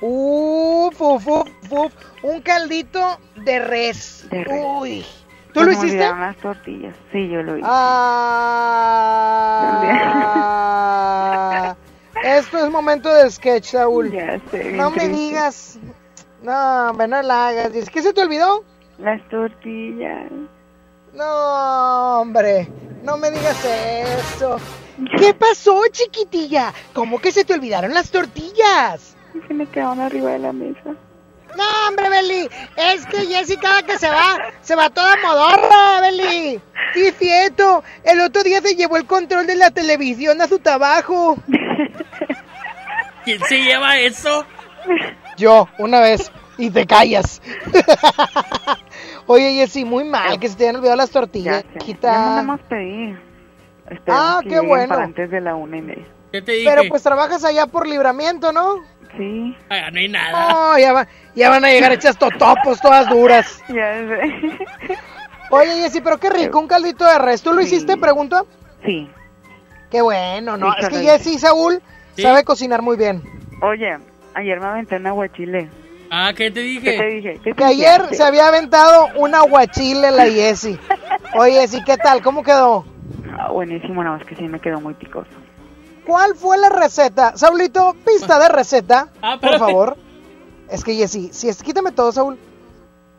Uf, 0.00 1.00
uf, 1.00 1.26
uf, 1.26 1.48
uf. 1.70 1.92
Un 2.22 2.42
caldito 2.42 3.18
de 3.36 3.58
res. 3.60 4.26
De 4.30 4.44
res. 4.44 4.64
Uy. 4.64 5.06
¿Tú 5.52 5.62
lo 5.64 5.72
hiciste? 5.72 5.98
las 5.98 6.36
tortillas. 6.36 6.94
Sí, 7.12 7.28
yo 7.30 7.42
lo 7.42 7.56
hice. 7.56 7.66
Ah, 7.68 9.06
esto 12.24 12.62
es 12.62 12.70
momento 12.70 13.08
de 13.08 13.30
sketch, 13.30 13.68
Saúl. 13.68 14.12
Ya 14.12 14.38
sé, 14.50 14.72
No 14.72 14.90
me 14.90 15.08
digas. 15.08 15.78
No, 16.42 16.90
hombre, 16.90 17.08
no 17.08 17.22
la 17.22 17.48
hagas. 17.48 17.72
¿Qué 17.88 18.02
se 18.02 18.12
te 18.12 18.20
olvidó? 18.20 18.64
Las 18.98 19.26
tortillas. 19.30 20.30
No, 21.16 22.20
hombre. 22.20 22.68
No 23.02 23.16
me 23.16 23.30
digas 23.30 23.64
eso. 23.64 24.60
¿Qué 25.18 25.32
pasó, 25.32 25.80
chiquitilla? 25.90 26.74
¿Cómo 26.92 27.18
que 27.18 27.32
se 27.32 27.44
te 27.44 27.54
olvidaron 27.54 27.94
las 27.94 28.10
tortillas? 28.10 29.16
Se 29.48 29.54
me 29.54 29.66
quedaron 29.66 30.00
arriba 30.00 30.32
de 30.32 30.38
la 30.40 30.52
mesa. 30.52 30.94
No, 31.56 31.64
hombre, 31.88 32.10
Beli. 32.10 32.48
Es 32.76 33.06
que 33.06 33.26
Jessy 33.26 33.56
cada 33.56 33.82
que 33.82 33.98
se 33.98 34.10
va, 34.10 34.36
se 34.60 34.74
va 34.74 34.90
toda 34.90 35.16
modorra, 35.22 36.02
Beli. 36.02 36.60
Sí, 36.92 37.10
cierto. 37.18 37.82
El 38.04 38.20
otro 38.20 38.42
día 38.42 38.60
se 38.60 38.74
llevó 38.74 38.98
el 38.98 39.06
control 39.06 39.46
de 39.46 39.54
la 39.56 39.70
televisión 39.70 40.42
a 40.42 40.48
su 40.48 40.58
trabajo. 40.58 41.38
¿Quién 43.24 43.42
se 43.44 43.62
lleva 43.62 43.98
eso? 43.98 44.44
Yo, 45.38 45.66
una 45.78 46.00
vez. 46.00 46.30
Y 46.58 46.70
te 46.70 46.86
callas. 46.86 47.40
Oye, 49.26 49.54
Jessy, 49.54 49.84
muy 49.84 50.04
mal 50.04 50.38
que 50.38 50.48
se 50.48 50.56
te 50.56 50.64
hayan 50.64 50.76
olvidado 50.76 50.96
las 50.96 51.10
tortillas. 51.10 51.64
Ya 52.02 52.12
mandamos 52.12 52.60
pedir. 52.68 53.18
Esperemos 53.90 54.04
Ah, 54.08 54.40
que 54.42 54.48
qué 54.48 54.60
bueno. 54.60 54.88
Para 54.88 55.04
antes 55.04 55.30
de 55.30 55.40
la 55.40 55.54
una 55.54 55.76
y 55.76 55.82
media. 55.82 56.04
¿Qué 56.32 56.42
te 56.42 56.52
dije? 56.52 56.68
Pero 56.70 56.82
pues 56.88 57.02
trabajas 57.02 57.44
allá 57.44 57.66
por 57.66 57.86
libramiento, 57.86 58.52
¿no? 58.52 58.76
Sí. 59.16 59.56
Ah, 59.70 59.90
no 59.90 59.98
hay 59.98 60.08
nada. 60.08 60.54
Oh, 60.74 60.78
ya, 60.78 60.92
va- 60.92 61.08
ya 61.34 61.50
van 61.50 61.64
a 61.64 61.68
llegar 61.70 61.92
hechas 61.92 62.16
totopos, 62.18 62.80
todas 62.80 63.08
duras. 63.08 63.62
Ya 63.68 63.94
sé. 63.94 64.58
Oye, 65.50 65.82
Jessy, 65.82 66.00
pero 66.00 66.18
qué 66.18 66.28
rico, 66.30 66.58
un 66.58 66.66
caldito 66.66 67.04
de 67.04 67.18
res. 67.18 67.40
¿Tú 67.42 67.52
lo 67.52 67.60
hiciste, 67.60 67.96
pregunto? 67.96 68.46
Sí. 68.84 69.08
Qué 69.90 70.02
bueno, 70.02 70.56
¿no? 70.56 70.74
Es 70.76 70.88
que. 70.88 70.96
Jessy 70.98 71.38
Saúl 71.38 71.80
Sí. 72.16 72.22
sabe 72.22 72.42
cocinar 72.44 72.82
muy 72.82 72.96
bien. 72.96 73.22
Oye, 73.62 73.96
ayer 74.34 74.58
me 74.60 74.66
aventé 74.66 74.96
un 74.96 75.06
aguachile. 75.06 75.68
Ah, 76.10 76.32
¿qué 76.36 76.50
te 76.50 76.60
dije? 76.60 76.92
¿Qué 76.92 76.98
te 76.98 77.06
dije? 77.06 77.40
¿Qué 77.42 77.50
te 77.50 77.56
Que 77.56 77.64
ayer 77.64 78.14
se 78.14 78.22
había 78.22 78.48
aventado 78.48 79.08
un 79.16 79.34
aguachile 79.34 80.10
la 80.10 80.26
Jessy. 80.26 80.78
Oye, 81.34 81.60
Jessy, 81.60 81.82
¿qué 81.84 81.96
tal? 81.96 82.22
¿Cómo 82.22 82.42
quedó? 82.42 82.84
Ah, 83.38 83.50
buenísimo, 83.52 84.02
no, 84.02 84.16
es 84.16 84.24
que 84.24 84.36
sí 84.36 84.44
me 84.44 84.60
quedó 84.60 84.80
muy 84.80 84.94
picoso. 84.94 85.30
¿Cuál 86.06 86.36
fue 86.36 86.56
la 86.58 86.68
receta? 86.68 87.36
Saulito, 87.36 87.96
pista 88.04 88.38
de 88.38 88.48
receta, 88.48 89.08
Ah, 89.22 89.38
por 89.40 89.58
favor. 89.58 89.96
Es 90.70 90.84
que 90.84 90.94
Jessy, 90.94 91.30
si 91.32 91.48
es, 91.48 91.62
quítame 91.62 91.92
todo, 91.92 92.12
Saúl. 92.12 92.38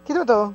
Quítame 0.05 0.26
todo. 0.26 0.53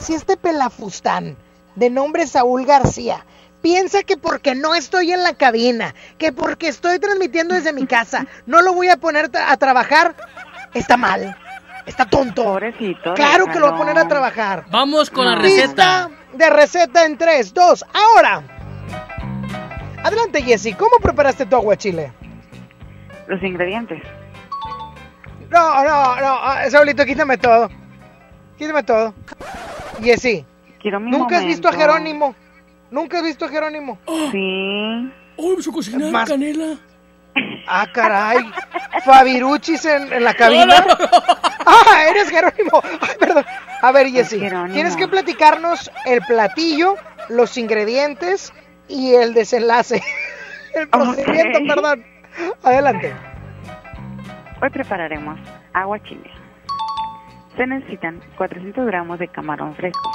Si 0.00 0.14
este 0.14 0.36
pelafustán 0.36 1.36
de 1.76 1.90
nombre 1.90 2.26
Saúl 2.26 2.64
García 2.64 3.24
piensa 3.62 4.02
que 4.02 4.16
porque 4.16 4.54
no 4.54 4.74
estoy 4.74 5.12
en 5.12 5.22
la 5.22 5.34
cabina, 5.34 5.94
que 6.18 6.32
porque 6.32 6.68
estoy 6.68 6.98
transmitiendo 6.98 7.54
desde 7.54 7.72
mi 7.72 7.86
casa, 7.86 8.26
no 8.46 8.62
lo 8.62 8.74
voy 8.74 8.88
a 8.88 8.96
poner 8.96 9.30
a 9.34 9.56
trabajar, 9.56 10.14
está 10.74 10.96
mal. 10.96 11.36
Está 11.86 12.06
tonto. 12.06 12.44
Pobrecito. 12.44 13.14
Claro 13.14 13.46
que 13.46 13.58
lo 13.58 13.66
voy 13.66 13.74
a 13.74 13.78
poner 13.78 13.98
a 13.98 14.08
trabajar. 14.08 14.64
Vamos 14.70 15.10
con 15.10 15.26
la 15.26 15.34
receta. 15.36 16.10
de 16.32 16.50
receta 16.50 17.04
en 17.04 17.16
3, 17.18 17.52
2, 17.54 17.84
ahora. 17.92 18.42
Adelante, 20.02 20.42
Jessy, 20.42 20.72
¿cómo 20.74 20.96
preparaste 21.02 21.46
tu 21.46 21.56
aguachile? 21.56 22.12
Los 23.26 23.42
ingredientes. 23.42 24.02
No, 25.50 25.84
no, 25.84 26.16
no, 26.16 26.38
ah, 26.42 26.64
Saulito, 26.68 27.04
quítame 27.04 27.38
todo. 27.38 27.70
Quítame 28.58 28.82
todo. 28.82 29.14
Jessy, 30.02 30.44
Quiero 30.80 31.00
mi 31.00 31.10
¿nunca 31.10 31.38
has 31.38 31.44
visto 31.44 31.68
a. 31.68 31.72
Jerónimo? 31.72 32.34
¿Nunca 32.90 33.18
has 33.18 33.24
visto 33.24 33.44
a 33.44 33.48
Jerónimo? 33.48 33.98
Sí. 34.32 35.12
¡Uy, 35.36 35.62
su 35.62 35.72
cocinar 35.72 36.10
Más- 36.10 36.28
canela! 36.28 36.76
Ah, 37.66 37.86
caray. 37.92 38.38
Fabiruchis 39.04 39.84
en, 39.86 40.12
en 40.12 40.22
la 40.24 40.34
cabina. 40.34 40.66
No, 40.80 40.86
no, 40.86 40.94
no. 40.98 41.06
Ah, 41.66 42.04
eres 42.10 42.30
Jerónimo. 42.30 42.80
Ay, 43.00 43.16
perdón. 43.18 43.44
A 43.82 43.92
ver, 43.92 44.08
Jessy, 44.10 44.38
tienes 44.72 44.96
que 44.96 45.08
platicarnos 45.08 45.90
el 46.06 46.20
platillo, 46.22 46.96
los 47.28 47.56
ingredientes 47.58 48.52
y 48.88 49.14
el 49.14 49.34
desenlace. 49.34 50.02
El 50.74 50.88
procedimiento, 50.88 51.58
Ok. 51.60 51.68
perdón. 51.68 52.04
Adelante. 52.64 53.14
Hoy 54.60 54.70
prepararemos 54.70 55.38
agua 55.72 56.02
chile. 56.02 56.28
Se 57.56 57.64
necesitan 57.64 58.20
400 58.36 58.84
gramos 58.84 59.20
de 59.20 59.28
camarón 59.28 59.76
fresco, 59.76 60.10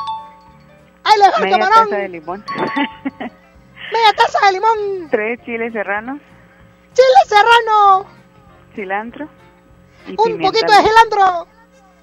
¡Ay, 1.05 1.13
le 1.17 1.25
dejo 1.27 1.37
el 1.37 1.43
media 1.45 1.59
camarón! 1.59 1.83
taza 1.89 1.95
de 2.01 2.09
limón, 2.09 2.45
¡Media 3.19 4.13
taza 4.17 4.45
de 4.47 4.51
limón! 4.51 5.09
tres 5.09 5.39
chiles 5.45 5.71
serranos, 5.71 6.19
¡Chile 6.99 7.21
serrano! 7.27 8.05
cilantro 8.75 9.29
y 10.07 10.11
Un 10.11 10.17
pimienta 10.17 10.47
poquito 10.47 10.71
de 10.71 10.87
cilantro 10.89 11.47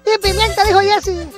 y 0.05 0.17
pimienta, 0.19 0.63
dijo 0.63 0.79
Jessy. 0.79 1.29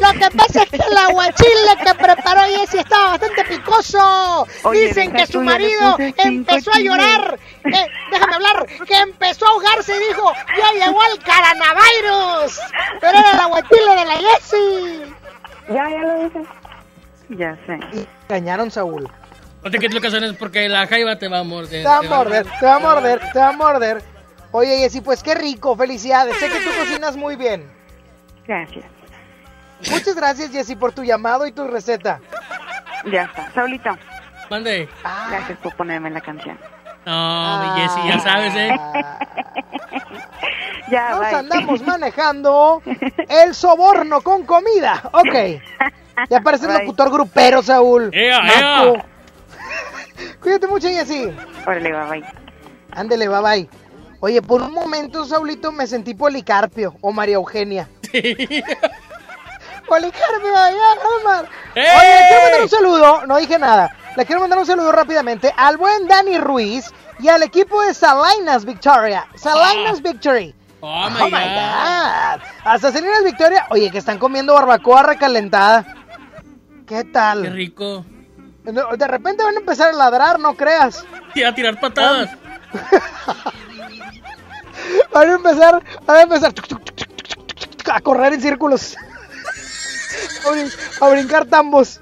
Lo 0.00 0.12
que 0.12 0.36
pasa 0.36 0.62
es 0.62 0.70
que 0.70 0.76
el 0.76 0.96
aguachile 0.96 1.76
que 1.84 1.94
preparó 1.94 2.40
Jessy 2.42 2.78
estaba 2.78 3.10
bastante 3.10 3.44
picoso. 3.44 4.46
Oye, 4.64 4.88
Dicen 4.88 5.12
que 5.12 5.26
su 5.26 5.40
marido 5.40 5.96
empezó 6.16 6.72
a 6.72 6.80
llorar. 6.80 7.38
Que, 7.62 7.86
déjame 8.10 8.34
hablar, 8.34 8.66
que 8.86 8.96
empezó 8.96 9.46
a 9.46 9.50
ahogarse 9.50 9.96
y 9.96 10.08
dijo, 10.08 10.32
ya 10.56 10.86
llegó 10.86 11.00
el 11.04 11.18
coronavirus. 11.22 12.60
Pero 13.00 13.18
era 13.18 13.30
el 13.32 13.40
aguachile 13.40 13.94
de 13.96 14.04
la 14.04 14.16
Jessy. 14.16 15.14
Ya, 15.68 15.88
ya 15.88 16.02
lo 16.02 16.24
dije. 16.24 16.42
Ya 17.30 17.56
sé. 17.66 18.06
Engañaron 18.28 18.70
Saúl. 18.70 19.08
No 19.62 19.70
te 19.70 19.78
quites 19.78 19.94
lo 19.94 20.00
que 20.00 20.10
son 20.10 20.22
es 20.24 20.34
porque 20.34 20.68
la 20.68 20.86
jaiba 20.86 21.16
te 21.16 21.28
va 21.28 21.40
a 21.40 21.42
morder. 21.42 21.82
Te 21.82 21.88
va 21.88 21.98
a 21.98 22.02
morder, 22.02 22.46
te 22.60 22.66
va 22.66 22.74
a 22.76 22.78
morder, 22.78 23.20
te 23.32 23.38
va 23.38 23.48
a 23.48 23.52
morder. 23.52 24.02
Oye 24.52 24.78
Jessy, 24.78 25.00
pues 25.00 25.22
qué 25.22 25.34
rico, 25.34 25.76
felicidades. 25.76 26.36
Sé 26.38 26.48
que 26.48 26.60
tú 26.60 26.70
cocinas 26.78 27.16
muy 27.16 27.36
bien. 27.36 27.70
Gracias. 28.46 28.84
Muchas 29.90 30.14
gracias 30.16 30.50
Jessy 30.50 30.74
por 30.76 30.92
tu 30.92 31.04
llamado 31.04 31.46
y 31.46 31.52
tu 31.52 31.66
receta. 31.66 32.20
Ya 33.10 33.22
está. 33.24 33.50
Saulito, 33.52 33.90
Mande. 34.50 34.88
gracias 35.30 35.58
por 35.58 35.74
ponerme 35.76 36.10
la 36.10 36.20
canción. 36.20 36.58
No, 37.04 37.74
mi 37.74 37.80
Jessy, 37.80 38.00
ya 38.08 38.18
sabes, 38.20 38.54
¿eh? 38.56 38.70
Ya, 40.90 41.10
Nos 41.10 41.20
bye. 41.20 41.34
andamos 41.34 41.82
manejando 41.86 42.82
el 43.28 43.54
soborno 43.54 44.22
con 44.22 44.44
comida. 44.46 45.02
Ok. 45.12 45.60
Ya 46.30 46.40
parece 46.40 46.66
el 46.66 46.72
locutor 46.72 47.10
grupero, 47.10 47.62
Saúl. 47.62 48.10
¡Ea, 48.12 48.40
Naco. 48.42 49.04
Cuídate 50.40 50.66
mucho, 50.66 50.88
Jessy. 50.88 51.32
Órale, 51.66 51.92
bye, 51.92 52.20
bye. 52.20 52.24
Ándele, 52.92 53.28
bye 53.28 53.40
bye. 53.40 53.68
Oye, 54.20 54.42
por 54.42 54.62
un 54.62 54.72
momento, 54.72 55.24
Saulito, 55.24 55.70
me 55.70 55.86
sentí 55.86 56.14
Policarpio 56.14 56.96
o 57.00 57.12
María 57.12 57.36
Eugenia. 57.36 57.88
Policarpio, 59.88 60.52
ya. 60.52 60.70
¡Eh! 61.74 61.86
Oye, 61.98 62.14
le 62.14 62.28
quiero 62.28 62.42
mandar 62.42 62.62
un 62.62 62.68
saludo, 62.68 63.26
no 63.26 63.36
dije 63.38 63.58
nada. 63.58 63.96
Le 64.16 64.26
quiero 64.26 64.40
mandar 64.40 64.58
un 64.58 64.66
saludo 64.66 64.90
rápidamente 64.90 65.54
al 65.56 65.76
buen 65.76 66.08
Dani 66.08 66.38
Ruiz 66.38 66.92
y 67.20 67.28
al 67.28 67.42
equipo 67.42 67.80
de 67.82 67.94
Salinas 67.94 68.64
Victoria. 68.64 69.26
Salinas 69.36 70.02
Victory. 70.02 70.54
Oh, 70.80 71.08
my 71.10 71.18
God. 71.18 71.30
God. 71.30 72.40
Hasta 72.64 72.92
Salinas 72.92 73.24
Victoria. 73.24 73.66
Oye, 73.70 73.90
que 73.90 73.98
están 73.98 74.18
comiendo 74.18 74.54
barbacoa 74.54 75.04
recalentada. 75.04 75.86
¿Qué 76.86 77.04
tal? 77.04 77.42
Qué 77.42 77.50
rico. 77.50 78.04
De 78.72 79.06
repente 79.08 79.42
van 79.42 79.56
a 79.56 79.60
empezar 79.60 79.88
a 79.90 79.92
ladrar, 79.92 80.38
no 80.38 80.54
creas. 80.54 81.04
Y 81.34 81.42
a 81.42 81.54
tirar 81.54 81.78
patadas. 81.80 82.30
Van 85.12 85.28
a 85.28 85.34
empezar, 85.34 85.82
van 86.06 86.16
a 86.16 86.22
empezar 86.22 86.52
a 87.92 88.00
correr 88.00 88.32
en 88.34 88.40
círculos. 88.40 88.96
A, 90.46 90.50
brin- 90.50 90.72
a 91.00 91.08
brincar 91.08 91.44
tambos. 91.46 92.00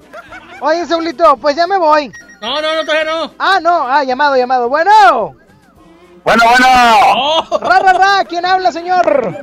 Oye, 0.60 0.86
Saulito, 0.86 1.36
pues 1.38 1.56
ya 1.56 1.66
me 1.66 1.76
voy. 1.78 2.12
No, 2.40 2.60
no, 2.60 2.74
no, 2.74 2.80
todavía 2.84 3.04
no. 3.04 3.32
Ah, 3.38 3.58
no, 3.60 3.86
ah, 3.88 4.04
llamado, 4.04 4.36
llamado. 4.36 4.68
Bueno. 4.68 5.34
Bueno, 6.24 6.42
bueno. 6.44 6.66
Oh, 7.16 7.58
Ra, 7.60 7.78
ra, 7.80 7.92
ra, 7.92 8.24
¿quién 8.28 8.44
habla, 8.46 8.72
señor? 8.72 9.38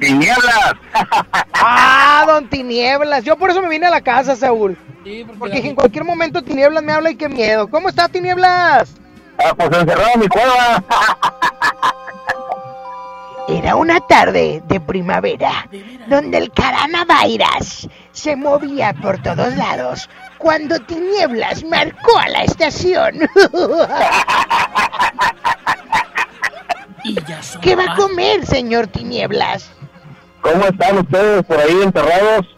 Tinieblas. 0.00 0.72
Ah, 1.60 2.24
don 2.26 2.48
Tinieblas. 2.48 3.24
Yo 3.24 3.36
por 3.36 3.50
eso 3.50 3.60
me 3.60 3.68
vine 3.68 3.86
a 3.86 3.90
la 3.90 4.00
casa, 4.00 4.36
Saúl. 4.36 4.78
Sí, 5.08 5.24
porque 5.24 5.38
Porque 5.38 5.58
en 5.58 5.74
cualquier 5.74 6.04
momento 6.04 6.42
Tinieblas 6.42 6.82
me 6.82 6.92
habla 6.92 7.10
y 7.10 7.16
qué 7.16 7.28
miedo. 7.28 7.68
¿Cómo 7.68 7.88
está 7.88 8.08
Tinieblas? 8.08 8.94
Ah, 9.38 9.54
pues 9.56 9.70
encerrado 9.72 10.10
en 10.14 10.20
mi 10.20 10.28
cueva. 10.28 10.84
Era 13.48 13.76
una 13.76 13.98
tarde 14.00 14.62
de 14.68 14.80
primavera, 14.80 15.68
donde 16.06 16.36
el 16.36 16.52
coronavirus 16.52 17.88
se 18.12 18.36
movía 18.36 18.92
por 18.92 19.22
todos 19.22 19.56
lados, 19.56 20.10
cuando 20.36 20.78
Tinieblas 20.80 21.64
marcó 21.64 22.18
a 22.18 22.28
la 22.28 22.42
estación. 22.42 23.20
Y 27.04 27.14
ya 27.24 27.42
son 27.42 27.60
¿Qué 27.62 27.76
va 27.76 27.92
a 27.92 27.96
comer, 27.96 28.44
señor 28.44 28.88
Tinieblas? 28.88 29.70
¿Cómo 30.42 30.64
están 30.64 30.98
ustedes 30.98 31.44
por 31.44 31.58
ahí 31.58 31.80
enterrados? 31.82 32.57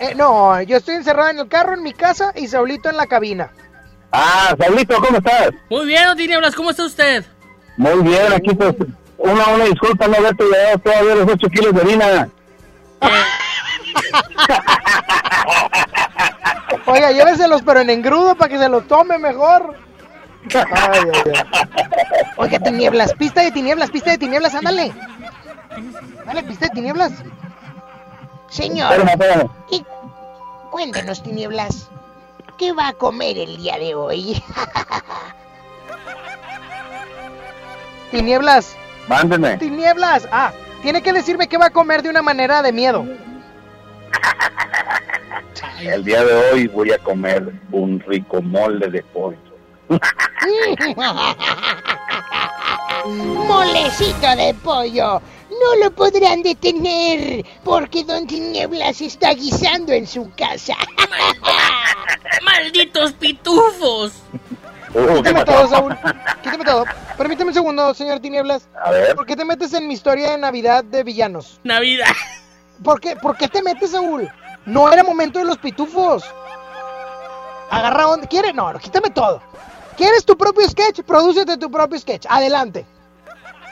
Eh, 0.00 0.14
no, 0.14 0.60
yo 0.62 0.78
estoy 0.78 0.94
encerrado 0.94 1.28
en 1.28 1.40
el 1.40 1.48
carro 1.48 1.74
en 1.74 1.82
mi 1.82 1.92
casa 1.92 2.32
y 2.34 2.48
Saulito 2.48 2.88
en 2.88 2.96
la 2.96 3.06
cabina. 3.06 3.50
Ah, 4.10 4.56
Saulito, 4.58 4.96
¿cómo 4.96 5.18
estás? 5.18 5.50
Muy 5.68 5.84
bien, 5.86 6.06
don 6.06 6.16
Tinieblas, 6.16 6.54
¿cómo 6.54 6.70
está 6.70 6.86
usted? 6.86 7.22
Muy 7.76 8.02
bien, 8.02 8.32
aquí 8.32 8.54
pues, 8.54 8.74
una, 9.18 9.46
una 9.48 9.64
disculpa 9.64 10.08
no 10.08 10.16
haberte 10.16 10.44
llevado 10.44 10.78
todavía 10.78 11.14
los 11.16 11.28
8 11.28 11.48
kilos 11.48 11.74
de 11.74 11.80
harina. 11.82 12.30
Oiga, 16.86 17.12
lléveselos, 17.12 17.60
pero 17.62 17.80
en 17.80 17.90
engrudo 17.90 18.34
para 18.34 18.48
que 18.48 18.58
se 18.58 18.70
los 18.70 18.88
tome 18.88 19.18
mejor. 19.18 19.76
Ay, 20.54 20.64
ay, 20.72 21.02
ay. 21.26 21.32
Oiga, 22.36 22.58
tinieblas, 22.58 23.12
pista 23.12 23.42
de 23.42 23.50
tinieblas, 23.50 23.90
pista 23.90 24.12
de 24.12 24.18
tinieblas, 24.18 24.54
ándale. 24.54 24.94
Dale, 26.24 26.42
pista 26.44 26.64
de 26.66 26.72
tinieblas. 26.72 27.12
Señor, 28.50 28.92
Espérame, 28.92 29.08
espérame. 29.10 29.48
y 29.70 29.84
cuéntenos, 30.70 31.22
tinieblas, 31.22 31.88
¿qué 32.58 32.72
va 32.72 32.88
a 32.88 32.92
comer 32.92 33.38
el 33.38 33.56
día 33.56 33.78
de 33.78 33.94
hoy? 33.94 34.42
tinieblas, 38.10 38.76
Mándeme. 39.08 39.56
tinieblas. 39.58 40.28
Ah, 40.32 40.52
tiene 40.82 41.02
que 41.02 41.12
decirme 41.12 41.48
qué 41.48 41.58
va 41.58 41.66
a 41.66 41.70
comer 41.70 42.02
de 42.02 42.10
una 42.10 42.22
manera 42.22 42.62
de 42.62 42.72
miedo. 42.72 43.04
El 45.80 46.04
día 46.04 46.22
de 46.24 46.34
hoy 46.52 46.68
voy 46.68 46.92
a 46.92 46.98
comer 46.98 47.52
un 47.72 48.00
rico 48.00 48.42
molde 48.42 48.88
de 48.88 49.02
pollo. 49.02 49.38
Molecito 53.06 54.36
de 54.36 54.54
pollo. 54.62 55.20
No 55.60 55.84
lo 55.84 55.90
podrán 55.90 56.42
detener 56.42 57.44
porque 57.62 58.04
Don 58.04 58.26
Tinieblas 58.26 59.00
está 59.00 59.34
guisando 59.34 59.92
en 59.92 60.06
su 60.06 60.30
casa. 60.36 60.74
¡Malditos 62.42 63.12
pitufos! 63.14 64.12
Uh, 64.92 65.18
Quítame 65.18 65.38
¿qué 65.38 65.44
todo? 65.44 65.68
Saúl. 65.68 65.96
Quítame 66.42 66.64
todo. 66.64 66.84
Permíteme 67.16 67.50
un 67.50 67.54
segundo, 67.54 67.94
señor 67.94 68.18
Tinieblas. 68.18 68.68
A 68.84 68.90
ver. 68.90 69.14
¿Por 69.14 69.24
qué 69.24 69.36
te 69.36 69.44
metes 69.44 69.72
en 69.72 69.86
mi 69.86 69.94
historia 69.94 70.32
de 70.32 70.38
Navidad 70.38 70.82
de 70.82 71.04
villanos? 71.04 71.60
Navidad. 71.62 72.08
¿Por 72.82 73.00
qué, 73.00 73.14
¿Por 73.14 73.36
qué 73.36 73.46
te 73.46 73.62
metes, 73.62 73.92
Saúl? 73.92 74.28
No 74.66 74.92
era 74.92 75.04
momento 75.04 75.38
de 75.38 75.44
los 75.44 75.58
pitufos. 75.58 76.24
Agarra 77.70 78.08
onda. 78.08 78.26
¿Quieres? 78.26 78.52
No, 78.52 78.72
no, 78.72 78.80
quítame 78.80 79.10
todo. 79.10 79.40
¿Quieres 79.96 80.24
tu 80.24 80.36
propio 80.36 80.68
sketch? 80.68 81.02
Prodúcete 81.02 81.56
tu 81.56 81.70
propio 81.70 81.96
sketch. 81.96 82.26
Adelante. 82.28 82.84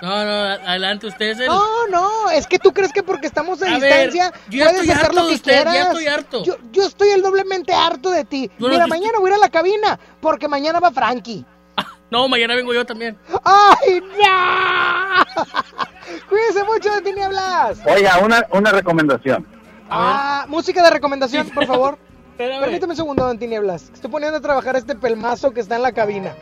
No, 0.00 0.24
no, 0.24 0.30
adelante 0.30 1.06
ustedes. 1.08 1.40
El... 1.40 1.46
No, 1.46 1.86
no, 1.88 2.30
es 2.30 2.46
que 2.46 2.58
tú 2.58 2.72
crees 2.72 2.92
que 2.92 3.02
porque 3.02 3.26
estamos 3.26 3.60
a, 3.62 3.66
A 3.66 3.78
ver, 3.78 4.10
distancia 4.10 4.32
yo 4.48 4.58
ya 4.58 4.64
puedes 4.66 4.80
estoy 4.82 4.90
hacer 4.94 5.04
harto 5.06 5.16
lo 5.16 5.22
de 5.22 5.28
que 5.28 5.34
usted, 5.34 5.52
ya 5.64 5.70
quieras. 5.70 5.86
estoy 5.88 6.06
harto. 6.06 6.44
Yo, 6.44 6.56
yo 6.72 6.86
estoy 6.86 7.08
el 7.10 7.22
doblemente 7.22 7.72
harto 7.72 8.10
de 8.10 8.24
ti. 8.24 8.50
Bueno, 8.58 8.74
Mira, 8.74 8.86
yo 8.86 8.94
estoy- 8.94 8.98
mañana 9.00 9.18
voy 9.18 9.30
a 9.30 9.34
ir 9.34 9.38
a 9.38 9.40
la 9.44 9.48
cabina 9.50 9.98
porque 10.20 10.46
mañana 10.48 10.80
va 10.80 10.90
Frankie. 10.90 11.44
No, 12.10 12.26
mañana 12.26 12.54
vengo 12.54 12.72
yo 12.72 12.86
también. 12.86 13.18
¡Ay, 13.44 14.00
no! 14.00 15.44
Cuídense 16.30 16.64
mucho 16.64 16.90
de 16.90 17.02
tinieblas. 17.02 17.80
Oiga, 17.84 18.18
una, 18.24 18.46
una 18.52 18.72
recomendación. 18.72 19.46
Ah, 19.90 20.46
música 20.48 20.82
de 20.82 20.88
recomendación, 20.88 21.50
por 21.50 21.66
favor. 21.66 21.98
Permíteme 22.38 22.92
un 22.92 22.96
segundo, 22.96 23.26
don 23.26 23.38
Tinieblas. 23.38 23.90
Estoy 23.92 24.10
poniendo 24.10 24.38
a 24.38 24.40
trabajar 24.40 24.76
este 24.76 24.94
pelmazo 24.94 25.50
que 25.50 25.60
está 25.60 25.76
en 25.76 25.82
la 25.82 25.92
cabina. 25.92 26.34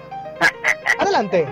Adelante. 1.00 1.48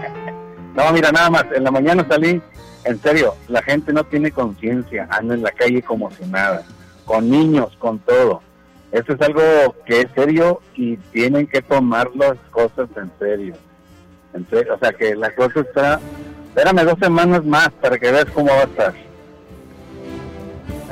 No, 0.75 0.93
mira, 0.93 1.13
nada 1.13 1.31
más. 1.31 1.45
En 1.55 1.65
la 1.65 1.71
mañana 1.71 2.07
salí. 2.09 2.41
En 2.85 3.01
serio, 3.01 3.35
la 3.49 3.63
gente 3.63 3.93
no 3.93 4.05
tiene 4.05 4.31
conciencia. 4.31 5.09
Anda 5.11 5.35
en 5.35 5.43
la 5.43 5.53
calle 5.53 5.83
como 5.83 6.11
si 6.11 6.25
nada. 6.27 6.63
Con 7.05 7.31
niños, 7.31 7.75
con 7.79 7.99
todo. 8.01 8.43
Esto 8.93 9.15
es 9.15 9.21
algo 9.23 9.43
que 9.87 10.03
es 10.03 10.07
serio 10.15 10.61
y 10.75 10.97
tienen 10.97 11.47
que 11.47 11.63
tomar 11.63 12.11
las 12.15 12.37
cosas 12.51 12.89
en 12.97 13.11
serio. 13.19 13.55
En 14.35 14.49
serio, 14.49 14.75
o 14.75 14.79
sea 14.79 14.93
que 14.93 15.15
la 15.17 15.35
cosa 15.35 15.61
está... 15.61 16.01
Espérame 16.49 16.85
dos 16.85 16.99
semanas 17.01 17.45
más 17.45 17.71
para 17.81 17.99
que 17.99 18.13
veas 18.13 18.27
cómo 18.27 18.51
va 18.51 18.61
a 18.61 18.65
estar. 18.65 18.95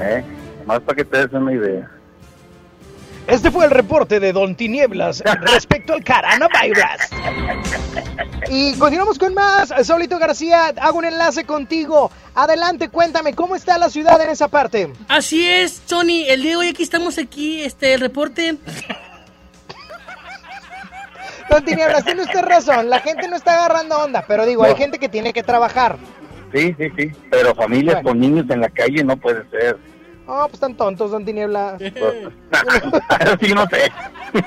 ¿Eh? 0.01 0.25
Más 0.67 0.81
para 0.81 0.97
que 0.97 1.05
te 1.05 1.19
des 1.19 1.33
una 1.33 1.53
idea. 1.53 1.89
Este 3.27 3.51
fue 3.51 3.65
el 3.65 3.71
reporte 3.71 4.21
de 4.21 4.33
Don 4.33 4.57
Tinieblas 4.57 5.23
respecto 5.41 5.93
al 5.93 6.05
coronavirus. 6.05 6.83
Y 8.51 8.75
continuamos 8.79 9.19
con 9.19 9.33
más. 9.35 9.73
Solito 9.85 10.19
García, 10.19 10.73
hago 10.81 10.99
un 10.99 11.05
enlace 11.05 11.45
contigo. 11.45 12.11
Adelante, 12.35 12.89
cuéntame, 12.89 13.35
¿cómo 13.35 13.55
está 13.55 13.79
la 13.79 13.91
ciudad 13.91 14.21
en 14.21 14.31
esa 14.31 14.49
parte? 14.49 14.93
Así 15.09 15.49
es, 15.49 15.83
Sony. 15.87 16.25
El 16.29 16.43
día 16.43 16.53
de 16.53 16.57
hoy 16.57 16.69
aquí 16.69 16.83
estamos 16.83 17.19
aquí, 17.19 17.63
este, 17.63 17.95
el 17.95 18.01
reporte. 18.01 18.57
Don 21.49 21.65
Tinieblas, 21.65 22.05
tiene 22.05 22.23
usted 22.23 22.43
razón. 22.43 22.91
La 22.91 23.01
gente 23.01 23.29
no 23.29 23.37
está 23.37 23.55
agarrando 23.55 23.99
onda, 23.99 24.25
pero 24.27 24.47
digo, 24.47 24.65
hay 24.65 24.75
gente 24.75 24.99
que 24.99 25.09
tiene 25.09 25.33
que 25.33 25.43
trabajar. 25.43 25.97
Sí, 26.53 26.75
sí, 26.79 26.91
sí. 26.97 27.11
Pero 27.31 27.55
familias 27.55 28.03
con 28.03 28.19
niños 28.19 28.47
en 28.51 28.61
la 28.61 28.69
calle 28.69 29.05
no 29.05 29.17
puede 29.17 29.49
ser. 29.51 29.79
Oh, 30.27 30.43
pues 30.45 30.55
están 30.55 30.77
tontos, 30.77 31.11
Don 31.11 31.25
Tinieblas. 31.25 31.81
Eso 31.81 32.13
sí, 33.41 33.53
no 33.53 33.67
sé. 33.69 33.93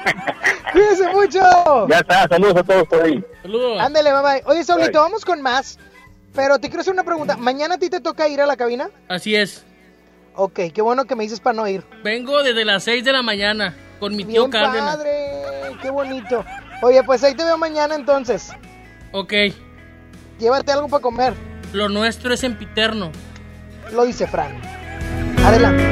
Cuídense 0.72 1.08
mucho. 1.14 1.88
Ya 1.88 1.98
está, 2.00 2.28
saludos 2.28 2.58
a 2.58 2.64
todos 2.64 2.88
por 2.88 3.04
ahí. 3.04 3.24
Saludos. 3.42 3.80
Ándale, 3.80 4.12
mamá. 4.12 4.36
Oye, 4.46 4.64
Saulito, 4.64 5.00
vamos 5.00 5.24
con 5.26 5.42
más. 5.42 5.78
Pero 6.34 6.60
te 6.60 6.68
quiero 6.68 6.82
hacer 6.82 6.94
una 6.94 7.04
pregunta. 7.04 7.38
¿Mañana 7.38 7.76
a 7.76 7.78
ti 7.78 7.90
te 7.90 8.02
toca 8.02 8.28
ir 8.28 8.42
a 8.42 8.46
la 8.46 8.58
cabina? 8.58 8.90
Así 9.08 9.36
es. 9.36 9.64
Ok, 10.36 10.60
qué 10.74 10.82
bueno 10.82 11.06
que 11.06 11.16
me 11.16 11.24
dices 11.24 11.40
para 11.40 11.56
no 11.56 11.68
ir. 11.68 11.84
Vengo 12.04 12.44
desde 12.44 12.66
las 12.66 12.84
6 12.84 13.06
de 13.06 13.14
la 13.14 13.22
mañana 13.22 13.74
con 14.00 14.16
mi 14.16 14.26
tío 14.26 14.50
Cárdenas. 14.50 14.98
padre, 14.98 15.14
qué 15.82 15.90
bonito. 15.90 16.44
Oye, 16.82 17.02
pues 17.04 17.24
ahí 17.24 17.36
te 17.36 17.44
veo 17.46 17.58
mañana 17.58 17.96
entonces. 17.96 18.52
Ok. 19.14 19.34
Llévate 20.40 20.74
algo 20.74 20.90
para 20.90 21.02
comer. 21.02 21.34
Lo 21.72 21.88
nuestro 21.88 22.34
es 22.34 22.44
empiterno. 22.44 23.12
Lo 23.94 24.04
dice 24.04 24.28
Fran. 24.28 24.60
Adelante. 25.46 25.84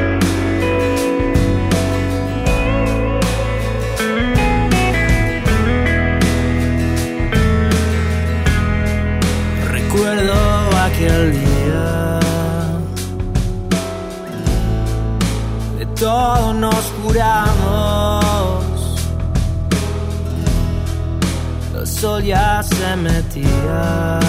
Recuerdo 9.69 10.33
aquel 10.87 11.33
día 11.33 12.19
De 15.77 15.85
todo 15.99 16.53
nos 16.55 16.85
juramos 17.03 18.65
El 21.75 21.87
sol 21.87 22.23
ya 22.23 22.63
se 22.63 22.95
metía 22.95 24.19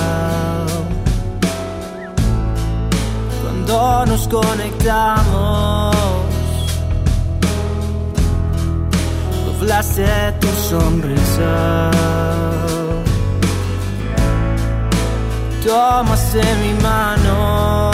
Cuando 3.67 4.07
nos 4.13 4.29
conectamos 4.29 5.97
Doblaste 9.47 10.35
tu 10.41 10.49
sonrisa 10.69 11.91
tomaste 15.65 16.43
mi 16.63 16.75
mano. 16.83 17.91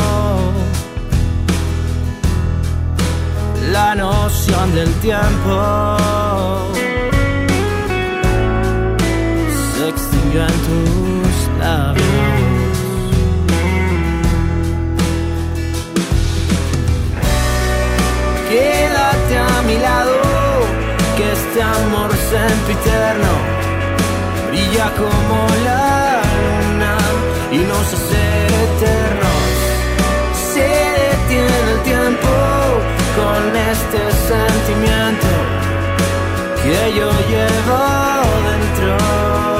La 3.70 3.94
noción 3.94 4.74
del 4.74 4.92
tiempo 4.94 5.96
se 9.72 9.88
extinguió 9.88 10.42
en 10.42 10.56
tus 10.66 11.58
labios. 11.60 12.09
Quédate 18.50 19.38
a 19.38 19.62
mi 19.62 19.78
lado, 19.78 20.16
que 21.16 21.32
este 21.38 21.62
amor 21.62 22.10
sempiterno 22.34 23.32
brilla 24.48 24.90
como 24.98 25.46
la 25.64 26.20
luna 26.36 26.96
y 27.52 27.58
nos 27.58 27.86
hace 27.94 28.24
eternos. 28.66 29.50
Se 30.52 30.68
detiene 31.06 31.70
el 31.74 31.80
tiempo 31.84 32.32
con 33.18 33.56
este 33.72 34.00
sentimiento 34.32 35.28
que 36.64 36.92
yo 36.98 37.08
llevo 37.32 37.80
dentro. 38.50 39.59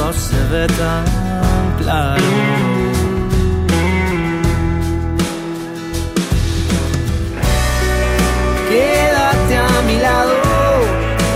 todo 0.00 0.12
se 0.12 0.40
ve 0.52 0.66
tan 0.66 1.04
claro. 1.80 2.30
Quédate 8.70 9.56
a 9.56 9.82
mi 9.88 9.96
lado, 10.08 10.36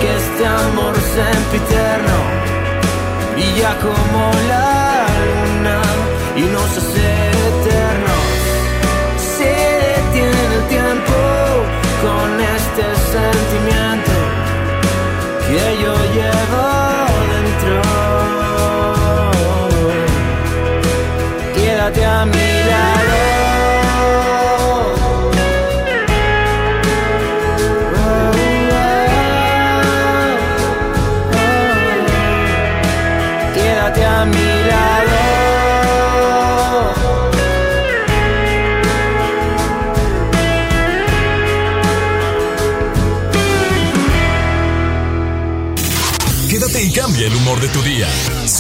que 0.01 0.11
este 0.23 0.47
amor 0.47 0.95
sempiterno 1.19 2.19
brilla 3.33 3.73
como 3.85 4.21
la 4.53 5.07
luna 5.29 5.79
y 6.37 6.43
nos 6.55 6.74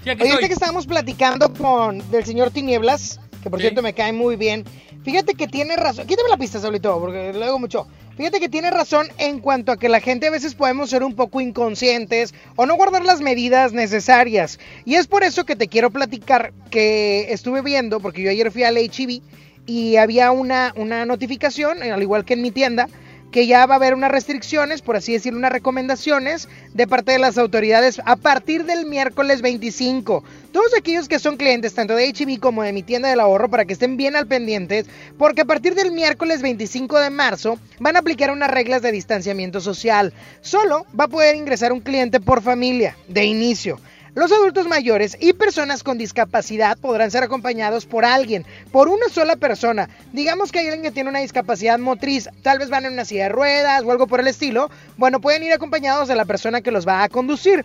aquí 0.08 0.22
Oye, 0.22 0.30
ahorita 0.30 0.48
que 0.48 0.54
estábamos 0.54 0.86
platicando 0.86 1.52
con 1.52 2.10
del 2.10 2.24
señor 2.24 2.50
Tinieblas, 2.50 3.20
que 3.42 3.50
por 3.50 3.58
Sí. 3.58 3.64
cierto 3.64 3.82
me 3.82 3.92
cae 3.92 4.14
muy 4.14 4.36
bien. 4.36 4.64
Fíjate 5.04 5.34
que 5.34 5.48
tiene 5.48 5.76
razón. 5.76 6.06
Quítame 6.06 6.30
la 6.30 6.38
pista, 6.38 6.58
Saulito, 6.60 6.98
porque 6.98 7.30
le 7.34 7.44
hago 7.44 7.58
mucho. 7.58 7.86
Fíjate 8.16 8.40
que 8.40 8.48
tiene 8.48 8.70
razón 8.70 9.06
en 9.18 9.40
cuanto 9.40 9.72
a 9.72 9.76
que 9.76 9.90
la 9.90 10.00
gente 10.00 10.28
a 10.28 10.30
veces 10.30 10.54
podemos 10.54 10.88
ser 10.88 11.02
un 11.02 11.14
poco 11.14 11.42
inconscientes 11.42 12.32
o 12.56 12.64
no 12.64 12.74
guardar 12.76 13.04
las 13.04 13.20
medidas 13.20 13.74
necesarias. 13.74 14.58
Y 14.86 14.94
es 14.94 15.08
por 15.08 15.24
eso 15.24 15.44
que 15.44 15.56
te 15.56 15.68
quiero 15.68 15.90
platicar 15.90 16.54
que 16.70 17.30
estuve 17.34 17.60
viendo, 17.60 18.00
porque 18.00 18.22
yo 18.22 18.30
ayer 18.30 18.50
fui 18.50 18.62
al 18.62 18.78
HEB 18.78 19.20
y 19.68 19.96
había 19.96 20.30
una, 20.30 20.72
una 20.76 21.04
notificación, 21.04 21.82
al 21.82 22.00
igual 22.00 22.24
que 22.24 22.32
en 22.32 22.40
mi 22.40 22.50
tienda, 22.50 22.88
que 23.30 23.46
ya 23.46 23.66
va 23.66 23.74
a 23.74 23.76
haber 23.76 23.92
unas 23.92 24.10
restricciones, 24.10 24.80
por 24.80 24.96
así 24.96 25.12
decirlo, 25.12 25.38
unas 25.38 25.52
recomendaciones 25.52 26.48
de 26.72 26.86
parte 26.86 27.12
de 27.12 27.18
las 27.18 27.36
autoridades 27.36 28.00
a 28.06 28.16
partir 28.16 28.64
del 28.64 28.86
miércoles 28.86 29.42
25. 29.42 30.24
Todos 30.52 30.72
aquellos 30.74 31.06
que 31.06 31.18
son 31.18 31.36
clientes 31.36 31.74
tanto 31.74 31.94
de 31.94 32.08
HB 32.08 32.40
como 32.40 32.62
de 32.62 32.72
mi 32.72 32.82
tienda 32.82 33.10
del 33.10 33.20
ahorro 33.20 33.50
para 33.50 33.66
que 33.66 33.74
estén 33.74 33.98
bien 33.98 34.16
al 34.16 34.26
pendientes, 34.26 34.86
porque 35.18 35.42
a 35.42 35.44
partir 35.44 35.74
del 35.74 35.92
miércoles 35.92 36.40
25 36.40 36.98
de 36.98 37.10
marzo 37.10 37.58
van 37.78 37.96
a 37.96 37.98
aplicar 37.98 38.30
unas 38.30 38.50
reglas 38.50 38.80
de 38.80 38.90
distanciamiento 38.90 39.60
social. 39.60 40.14
Solo 40.40 40.86
va 40.98 41.04
a 41.04 41.08
poder 41.08 41.36
ingresar 41.36 41.74
un 41.74 41.80
cliente 41.80 42.20
por 42.20 42.40
familia, 42.40 42.96
de 43.06 43.26
inicio. 43.26 43.78
Los 44.18 44.32
adultos 44.32 44.66
mayores 44.66 45.16
y 45.20 45.32
personas 45.32 45.84
con 45.84 45.96
discapacidad 45.96 46.76
podrán 46.76 47.12
ser 47.12 47.22
acompañados 47.22 47.86
por 47.86 48.04
alguien, 48.04 48.44
por 48.72 48.88
una 48.88 49.08
sola 49.08 49.36
persona. 49.36 49.88
Digamos 50.12 50.50
que 50.50 50.58
hay 50.58 50.66
alguien 50.66 50.82
que 50.82 50.90
tiene 50.90 51.08
una 51.08 51.20
discapacidad 51.20 51.78
motriz, 51.78 52.28
tal 52.42 52.58
vez 52.58 52.68
van 52.68 52.84
en 52.84 52.94
una 52.94 53.04
silla 53.04 53.22
de 53.22 53.28
ruedas 53.28 53.84
o 53.84 53.92
algo 53.92 54.08
por 54.08 54.18
el 54.18 54.26
estilo. 54.26 54.72
Bueno, 54.96 55.20
pueden 55.20 55.44
ir 55.44 55.52
acompañados 55.52 56.08
de 56.08 56.16
la 56.16 56.24
persona 56.24 56.62
que 56.62 56.72
los 56.72 56.84
va 56.84 57.04
a 57.04 57.08
conducir. 57.08 57.64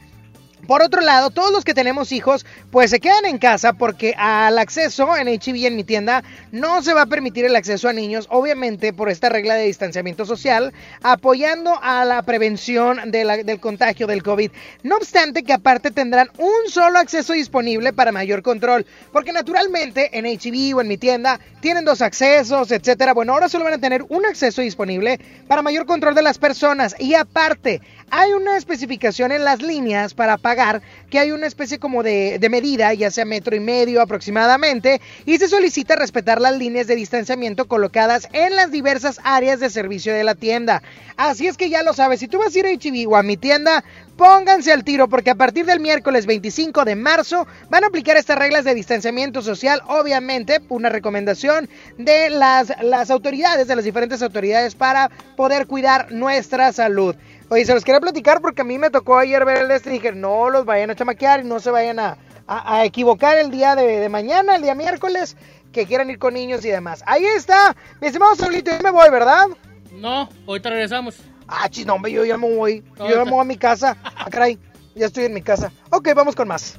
Por 0.67 0.81
otro 0.81 1.01
lado, 1.01 1.29
todos 1.29 1.51
los 1.51 1.65
que 1.65 1.73
tenemos 1.73 2.11
hijos, 2.11 2.45
pues 2.71 2.89
se 2.89 2.99
quedan 3.01 3.25
en 3.25 3.37
casa 3.37 3.73
porque 3.73 4.13
al 4.17 4.57
acceso 4.57 5.17
en 5.17 5.27
HB 5.27 5.55
y 5.55 5.65
en 5.65 5.75
mi 5.75 5.83
tienda 5.83 6.23
no 6.51 6.81
se 6.81 6.93
va 6.93 7.01
a 7.01 7.05
permitir 7.05 7.43
el 7.43 7.55
acceso 7.55 7.89
a 7.89 7.93
niños, 7.93 8.27
obviamente 8.29 8.93
por 8.93 9.09
esta 9.09 9.27
regla 9.27 9.55
de 9.55 9.65
distanciamiento 9.65 10.25
social, 10.25 10.71
apoyando 11.01 11.77
a 11.81 12.05
la 12.05 12.21
prevención 12.21 13.11
del 13.11 13.59
contagio 13.59 14.07
del 14.07 14.23
COVID. 14.23 14.51
No 14.83 14.95
obstante 14.95 15.43
que 15.43 15.53
aparte 15.53 15.91
tendrán 15.91 16.29
un 16.37 16.69
solo 16.69 16.99
acceso 16.99 17.33
disponible 17.33 17.91
para 17.91 18.11
mayor 18.13 18.41
control, 18.41 18.85
porque 19.11 19.33
naturalmente 19.33 20.17
en 20.17 20.25
HB 20.25 20.77
o 20.77 20.81
en 20.81 20.87
mi 20.87 20.97
tienda 20.97 21.39
tienen 21.59 21.83
dos 21.83 22.01
accesos, 22.01 22.71
etcétera. 22.71 23.13
Bueno, 23.13 23.33
ahora 23.33 23.49
solo 23.49 23.65
van 23.65 23.73
a 23.73 23.79
tener 23.79 24.05
un 24.09 24.25
acceso 24.25 24.61
disponible 24.61 25.19
para 25.47 25.61
mayor 25.61 25.85
control 25.85 26.15
de 26.15 26.21
las 26.21 26.37
personas 26.37 26.95
y 26.99 27.15
aparte 27.15 27.81
hay 28.09 28.33
una 28.33 28.57
especificación 28.57 29.31
en 29.31 29.43
las 29.43 29.61
líneas 29.61 30.13
para 30.13 30.37
pagar 30.37 30.81
que 31.09 31.19
hay 31.19 31.31
una 31.31 31.47
especie 31.47 31.79
como 31.79 32.03
de, 32.03 32.39
medida, 32.49 32.93
ya 32.93 33.11
sea 33.11 33.25
metro 33.25 33.55
y 33.55 33.59
medio 33.59 34.01
aproximadamente, 34.01 35.01
y 35.25 35.37
se 35.37 35.47
solicita 35.47 35.95
respetar 35.95 36.41
las 36.41 36.57
líneas 36.57 36.87
de 36.87 36.95
distanciamiento 36.95 37.67
colocadas 37.67 38.27
en 38.33 38.55
las 38.55 38.71
diversas 38.71 39.19
áreas 39.23 39.59
de 39.59 39.69
servicio 39.69 40.13
de 40.13 40.23
la 40.23 40.35
tienda. 40.35 40.81
Así 41.17 41.47
es 41.47 41.57
que 41.57 41.69
ya 41.69 41.83
lo 41.83 41.93
sabes, 41.93 42.19
si 42.19 42.27
tú 42.27 42.39
vas 42.39 42.55
a 42.55 42.59
ir 42.59 42.65
a 42.65 42.71
HB 42.71 43.09
o 43.09 43.15
a 43.15 43.23
mi 43.23 43.37
tienda, 43.37 43.83
pónganse 44.17 44.71
al 44.71 44.83
tiro 44.83 45.07
porque 45.07 45.31
a 45.31 45.35
partir 45.35 45.65
del 45.65 45.79
miércoles 45.79 46.25
25 46.25 46.85
de 46.85 46.95
marzo 46.95 47.47
van 47.69 47.83
a 47.83 47.87
aplicar 47.87 48.17
estas 48.17 48.37
reglas 48.37 48.63
de 48.63 48.75
distanciamiento 48.75 49.41
social, 49.41 49.81
obviamente 49.87 50.61
una 50.69 50.89
recomendación 50.89 51.69
de 51.97 52.29
las 52.29 53.09
autoridades, 53.09 53.67
de 53.67 53.75
las 53.75 53.85
diferentes 53.85 54.21
autoridades 54.21 54.75
para 54.75 55.09
poder 55.35 55.67
cuidar 55.67 56.11
nuestra 56.11 56.71
salud. 56.71 57.15
Oye, 57.53 57.65
se 57.65 57.73
los 57.75 57.83
quería 57.83 57.99
platicar 58.01 58.41
porque 58.41 58.61
a 58.61 58.65
mí 58.65 58.79
me 58.79 58.89
tocó 58.89 59.17
ayer 59.17 59.45
ver 59.45 59.59
el 59.63 59.71
este 59.71 59.89
y 59.89 59.93
dije, 59.93 60.11
no 60.11 60.49
los 60.49 60.65
vayan 60.65 60.89
a 60.89 60.95
chamaquear 60.95 61.41
y 61.41 61.43
no 61.43 61.59
se 61.59 61.69
vayan 61.69 61.99
a, 61.99 62.17
a- 62.47 62.77
a 62.77 62.85
equivocar 62.85 63.37
el 63.37 63.51
día 63.51 63.75
de, 63.75 63.99
de 63.99 64.09
mañana, 64.09 64.55
el 64.55 64.63
día 64.63 64.73
miércoles, 64.73 65.37
que 65.71 65.85
quieran 65.85 66.09
ir 66.09 66.17
con 66.17 66.33
niños 66.33 66.65
y 66.65 66.69
demás. 66.69 67.03
Ahí 67.05 67.23
está, 67.25 67.75
mi 68.01 68.07
estimado 68.07 68.35
Saulito, 68.35 68.71
ya 68.71 68.79
me 68.81 68.89
voy, 68.91 69.09
¿verdad? 69.11 69.45
No, 69.91 70.27
ahorita 70.47 70.69
regresamos. 70.71 71.15
Ah, 71.47 71.69
chis, 71.69 71.85
no, 71.85 71.93
hombre, 71.95 72.11
yo 72.11 72.25
ya 72.25 72.37
me 72.37 72.55
voy. 72.55 72.83
Yo 72.97 73.09
ya 73.09 73.25
me 73.25 73.31
voy 73.31 73.41
a 73.41 73.43
mi 73.43 73.57
casa. 73.57 73.97
Ah, 74.03 74.25
caray, 74.31 74.57
ya 74.95 75.07
estoy 75.07 75.25
en 75.25 75.33
mi 75.33 75.41
casa. 75.41 75.71
Ok, 75.89 76.09
vamos 76.15 76.35
con 76.35 76.47
más. 76.47 76.77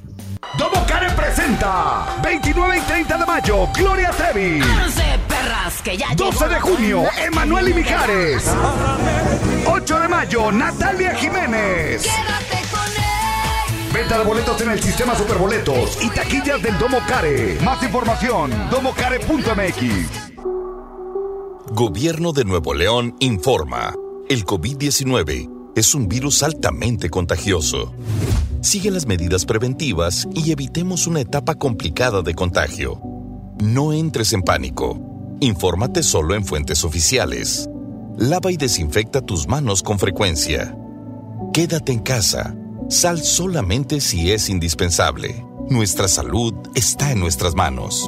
Domo 0.57 0.85
Care 0.87 1.09
presenta 1.11 2.05
29 2.23 2.77
y 2.77 2.81
30 2.81 3.17
de 3.17 3.25
mayo, 3.25 3.67
Gloria 3.75 4.11
Trevi. 4.11 4.59
perras, 5.27 5.81
que 5.83 5.97
ya 5.97 6.07
12 6.15 6.47
de 6.47 6.59
junio, 6.59 7.03
Emanuel 7.25 7.69
y 7.69 7.73
Mijares. 7.73 8.51
8 9.67 9.99
de 9.99 10.07
mayo, 10.07 10.51
Natalia 10.51 11.15
Jiménez. 11.15 12.07
Venta 13.93 14.17
de 14.19 14.25
boletos 14.25 14.59
en 14.61 14.71
el 14.71 14.81
sistema 14.81 15.15
Superboletos 15.15 16.03
y 16.03 16.09
taquillas 16.09 16.61
del 16.61 16.77
Domo 16.77 16.99
Care. 17.07 17.57
Más 17.63 17.81
información, 17.83 18.51
domocare.mx. 18.69 20.31
Gobierno 21.71 22.31
de 22.31 22.45
Nuevo 22.45 22.73
León 22.73 23.15
informa. 23.19 23.93
El 24.29 24.45
COVID-19 24.45 25.64
es 25.75 25.93
un 25.93 26.07
virus 26.07 26.41
altamente 26.41 27.09
contagioso. 27.09 27.93
Sigue 28.61 28.89
las 28.91 29.05
medidas 29.05 29.45
preventivas 29.45 30.27
y 30.33 30.51
evitemos 30.51 31.05
una 31.05 31.19
etapa 31.19 31.55
complicada 31.55 32.21
de 32.21 32.33
contagio. 32.33 32.99
No 33.61 33.93
entres 33.93 34.33
en 34.33 34.41
pánico. 34.41 34.99
Infórmate 35.41 36.01
solo 36.01 36.33
en 36.33 36.45
fuentes 36.45 36.83
oficiales. 36.83 37.69
Lava 38.17 38.51
y 38.51 38.57
desinfecta 38.57 39.21
tus 39.21 39.47
manos 39.47 39.83
con 39.83 39.99
frecuencia. 39.99 40.75
Quédate 41.53 41.91
en 41.91 41.99
casa. 41.99 42.55
Sal 42.89 43.21
solamente 43.21 43.99
si 43.99 44.31
es 44.31 44.49
indispensable. 44.49 45.45
Nuestra 45.69 46.07
salud 46.07 46.53
está 46.73 47.11
en 47.11 47.19
nuestras 47.19 47.53
manos. 47.53 48.07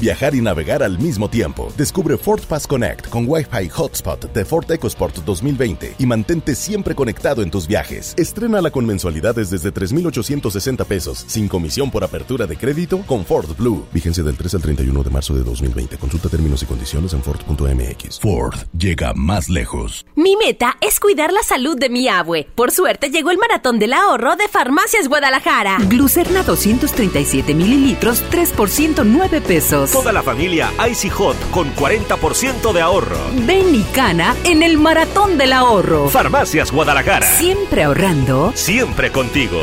Viajar 0.00 0.36
y 0.36 0.40
navegar 0.40 0.84
al 0.84 0.96
mismo 0.96 1.28
tiempo. 1.28 1.72
Descubre 1.76 2.16
Ford 2.16 2.42
Pass 2.42 2.68
Connect 2.68 3.08
con 3.08 3.24
Wi-Fi 3.26 3.68
Hotspot 3.68 4.32
de 4.32 4.44
Ford 4.44 4.70
EcoSport 4.70 5.16
2020 5.24 5.96
y 5.98 6.06
mantente 6.06 6.54
siempre 6.54 6.94
conectado 6.94 7.42
en 7.42 7.50
tus 7.50 7.66
viajes. 7.66 8.14
Estrénala 8.16 8.70
con 8.70 8.86
mensualidades 8.86 9.50
desde 9.50 9.72
3,860 9.72 10.84
pesos, 10.84 11.24
sin 11.26 11.48
comisión 11.48 11.90
por 11.90 12.04
apertura 12.04 12.46
de 12.46 12.56
crédito 12.56 13.02
con 13.08 13.24
Ford 13.24 13.56
Blue. 13.56 13.86
Vigencia 13.92 14.22
del 14.22 14.36
3 14.36 14.54
al 14.54 14.62
31 14.62 15.02
de 15.02 15.10
marzo 15.10 15.34
de 15.34 15.42
2020. 15.42 15.96
Consulta 15.96 16.28
términos 16.28 16.62
y 16.62 16.66
condiciones 16.66 17.12
en 17.12 17.22
Ford.mx. 17.24 18.20
Ford 18.20 18.54
llega 18.78 19.14
más 19.14 19.48
lejos. 19.48 20.06
Mi 20.14 20.36
meta 20.36 20.76
es 20.80 21.00
cuidar 21.00 21.32
la 21.32 21.42
salud 21.42 21.76
de 21.76 21.88
mi 21.88 22.06
abue. 22.06 22.46
Por 22.54 22.70
suerte 22.70 23.10
llegó 23.10 23.32
el 23.32 23.38
maratón 23.38 23.80
del 23.80 23.94
ahorro 23.94 24.36
de 24.36 24.46
Farmacias 24.46 25.08
Guadalajara. 25.08 25.78
Glucerna 25.88 26.44
237 26.44 27.52
mililitros, 27.52 28.22
3 28.30 28.52
por 28.52 28.68
109 28.70 29.40
pesos. 29.40 29.87
Toda 29.92 30.12
la 30.12 30.22
familia 30.22 30.70
Icy 30.90 31.08
Hot 31.08 31.50
con 31.50 31.74
40% 31.74 32.72
de 32.72 32.80
ahorro. 32.82 33.16
Ven 33.46 33.74
y 33.74 33.82
cana 33.84 34.36
en 34.44 34.62
el 34.62 34.76
maratón 34.76 35.38
del 35.38 35.54
ahorro. 35.54 36.10
Farmacias 36.10 36.70
Guadalajara. 36.70 37.26
Siempre 37.26 37.84
ahorrando. 37.84 38.52
Siempre 38.54 39.10
contigo. 39.10 39.58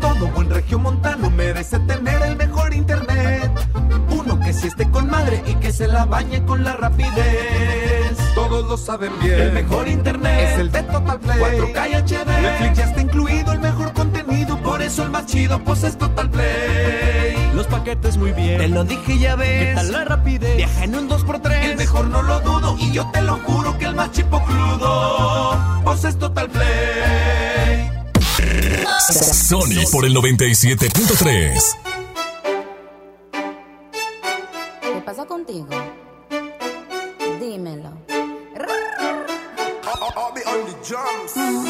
Todo 0.00 0.26
buen 0.28 0.50
regiomontano 0.50 1.30
merece 1.30 1.78
tener 1.80 2.20
el 2.22 2.36
mejor 2.36 2.74
internet. 2.74 3.50
Uno 4.10 4.38
que 4.40 4.52
sí 4.52 4.66
esté 4.66 4.88
con 4.90 5.08
madre 5.08 5.42
y 5.46 5.54
que 5.54 5.72
se 5.72 5.86
la 5.88 6.04
bañe 6.04 6.44
con 6.44 6.62
la 6.62 6.74
rapidez. 6.74 8.16
Todos 8.34 8.68
lo 8.68 8.76
saben 8.76 9.12
bien. 9.22 9.40
El 9.40 9.52
mejor 9.52 9.88
internet 9.88 10.50
es 10.52 10.58
el 10.58 10.70
de 10.70 10.82
Total 10.82 11.18
Play. 11.18 11.38
4K 11.38 11.90
y 11.90 11.94
HD. 11.94 12.42
Netflix 12.42 12.78
ya 12.78 12.84
está 12.84 13.00
incluido, 13.00 13.52
el 13.52 13.60
mejor 13.60 13.92
contenido. 13.94 14.58
Por 14.58 14.82
eso 14.82 15.02
el 15.02 15.10
más 15.10 15.24
chido, 15.24 15.58
pues 15.64 15.82
es 15.82 15.96
Total 15.96 16.28
Play. 16.28 17.29
Los 17.54 17.66
paquetes 17.66 18.16
muy 18.16 18.32
bien. 18.32 18.58
Te 18.58 18.68
lo 18.68 18.84
dije 18.84 19.18
ya 19.18 19.36
ves. 19.36 19.68
¿Qué 19.68 19.74
tal 19.74 19.92
la 19.92 20.04
rapidez? 20.04 20.56
Viaja 20.56 20.84
en 20.84 20.94
un 20.94 21.08
2x3. 21.08 21.64
El 21.64 21.76
mejor 21.76 22.06
no 22.06 22.22
lo 22.22 22.40
dudo. 22.40 22.76
Y 22.78 22.92
yo 22.92 23.10
te 23.12 23.22
lo 23.22 23.36
juro 23.38 23.76
que 23.78 23.86
el 23.86 23.94
más 23.94 24.12
chipo 24.12 24.42
crudo. 24.42 25.58
Pues 25.84 26.04
es 26.04 26.18
Total 26.18 26.48
Play. 26.48 27.90
Sony 29.10 29.84
por 29.90 30.04
el 30.04 30.14
97.3. 30.14 31.76
¿Qué 34.80 35.00
pasa 35.04 35.24
contigo? 35.26 35.66
Dímelo. 37.40 37.90
Mm, 41.34 41.69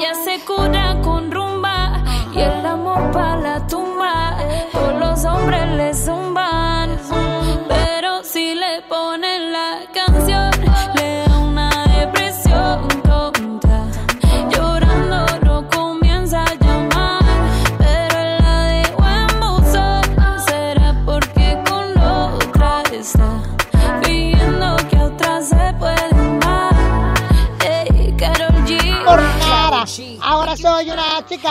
ya 0.00 0.14
se 0.14 0.38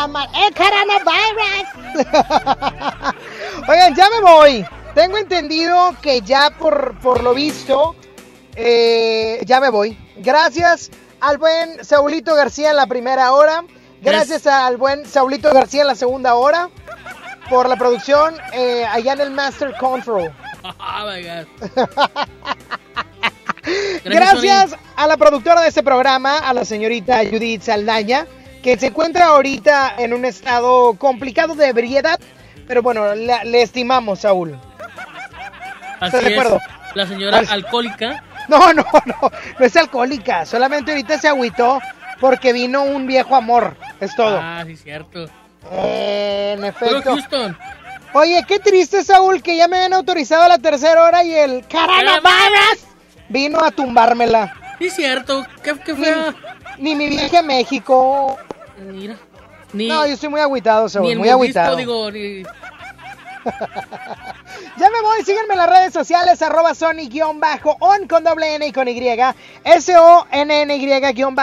mal. 0.07 0.29
¡El 0.35 0.53
coronavirus! 0.53 1.65
Oigan, 3.67 3.95
ya 3.95 4.09
me 4.09 4.21
voy. 4.21 4.65
Tengo 4.95 5.17
entendido 5.17 5.95
que 6.01 6.21
ya 6.21 6.49
por, 6.51 6.97
por 6.99 7.23
lo 7.23 7.33
visto, 7.33 7.95
eh, 8.55 9.41
ya 9.45 9.59
me 9.59 9.69
voy. 9.69 9.97
Gracias 10.17 10.91
al 11.19 11.37
buen 11.37 11.83
Saulito 11.83 12.35
García 12.35 12.71
en 12.71 12.75
la 12.75 12.87
primera 12.87 13.33
hora. 13.33 13.63
Gracias 14.01 14.47
al 14.47 14.77
buen 14.77 15.05
Saulito 15.05 15.53
García 15.53 15.81
en 15.81 15.87
la 15.87 15.95
segunda 15.95 16.35
hora. 16.35 16.69
Por 17.49 17.67
la 17.67 17.75
producción 17.77 18.35
eh, 18.53 18.85
allá 18.85 19.13
en 19.13 19.21
el 19.21 19.31
Master 19.31 19.73
Control. 19.79 20.31
Oh 20.61 21.05
my 21.07 21.23
God. 21.23 21.47
Gracias 24.03 24.75
a 24.95 25.07
la 25.07 25.15
productora 25.17 25.61
de 25.61 25.69
este 25.69 25.83
programa, 25.83 26.39
a 26.39 26.53
la 26.53 26.65
señorita 26.65 27.19
Judith 27.19 27.61
Saldaña, 27.61 28.27
que 28.63 28.77
se 28.77 28.87
encuentra 28.87 29.27
ahorita 29.27 29.93
en 29.97 30.13
un 30.13 30.25
estado 30.25 30.93
complicado 30.95 31.55
de 31.55 31.67
ebriedad, 31.67 32.19
pero 32.67 32.81
bueno, 32.81 33.15
la- 33.15 33.43
le 33.43 33.61
estimamos, 33.61 34.19
Saúl. 34.19 34.57
Así 35.99 36.05
¿Estás 36.17 36.23
de 36.23 36.27
es. 36.33 36.39
acuerdo? 36.39 36.59
La 36.95 37.05
señora 37.07 37.37
Al- 37.39 37.49
alcohólica. 37.49 38.23
No, 38.49 38.73
no, 38.73 38.83
no, 39.05 39.31
no 39.59 39.65
es 39.65 39.77
alcohólica, 39.77 40.43
solamente 40.43 40.89
ahorita 40.89 41.19
se 41.19 41.27
agüitó 41.27 41.79
porque 42.19 42.51
vino 42.51 42.81
un 42.81 43.05
viejo 43.05 43.35
amor, 43.35 43.75
es 43.99 44.15
todo. 44.15 44.39
Ah, 44.41 44.63
sí, 44.65 44.75
cierto. 44.75 45.25
Eh, 45.71 46.55
en 46.57 46.65
efecto. 46.65 47.03
Houston. 47.11 47.55
Oye, 48.13 48.43
qué 48.47 48.57
triste, 48.57 49.03
Saúl, 49.03 49.43
que 49.43 49.55
ya 49.55 49.67
me 49.67 49.75
habían 49.77 49.93
autorizado 49.93 50.47
la 50.47 50.57
tercera 50.57 51.03
hora 51.03 51.23
y 51.23 51.31
el 51.31 51.63
coronavirus 51.67 52.87
vino 53.27 53.59
a 53.63 53.69
tumbármela. 53.69 54.55
Sí, 54.79 54.89
cierto. 54.89 55.45
¿Qué, 55.63 55.75
qué 55.85 55.93
fue? 55.93 56.11
Ni, 56.79 56.95
mi 56.95 57.07
viaje 57.09 57.37
a 57.37 57.41
México. 57.43 58.37
Mira. 58.91 59.15
Ni, 59.73 59.87
No, 59.87 60.05
yo 60.07 60.13
estoy 60.13 60.29
muy 60.29 60.39
agüitado, 60.41 60.89
Saúl, 60.89 61.15
muy 61.15 61.29
agüitado. 61.29 61.75
digo, 61.75 62.09
ni- 62.11 62.43
Ya 64.77 64.89
me 64.89 65.01
voy, 65.01 65.23
síganme 65.23 65.53
en 65.53 65.57
las 65.59 65.69
redes 65.69 65.93
sociales, 65.93 66.41
arroba 66.41 66.73
Sony-on 66.73 67.39
con 68.07 68.23
doble 68.23 68.55
N 68.55 68.67
y 68.67 68.71
con 68.71 68.87
Y, 68.87 68.99
S-O-N-N-Y-on. 69.63 71.35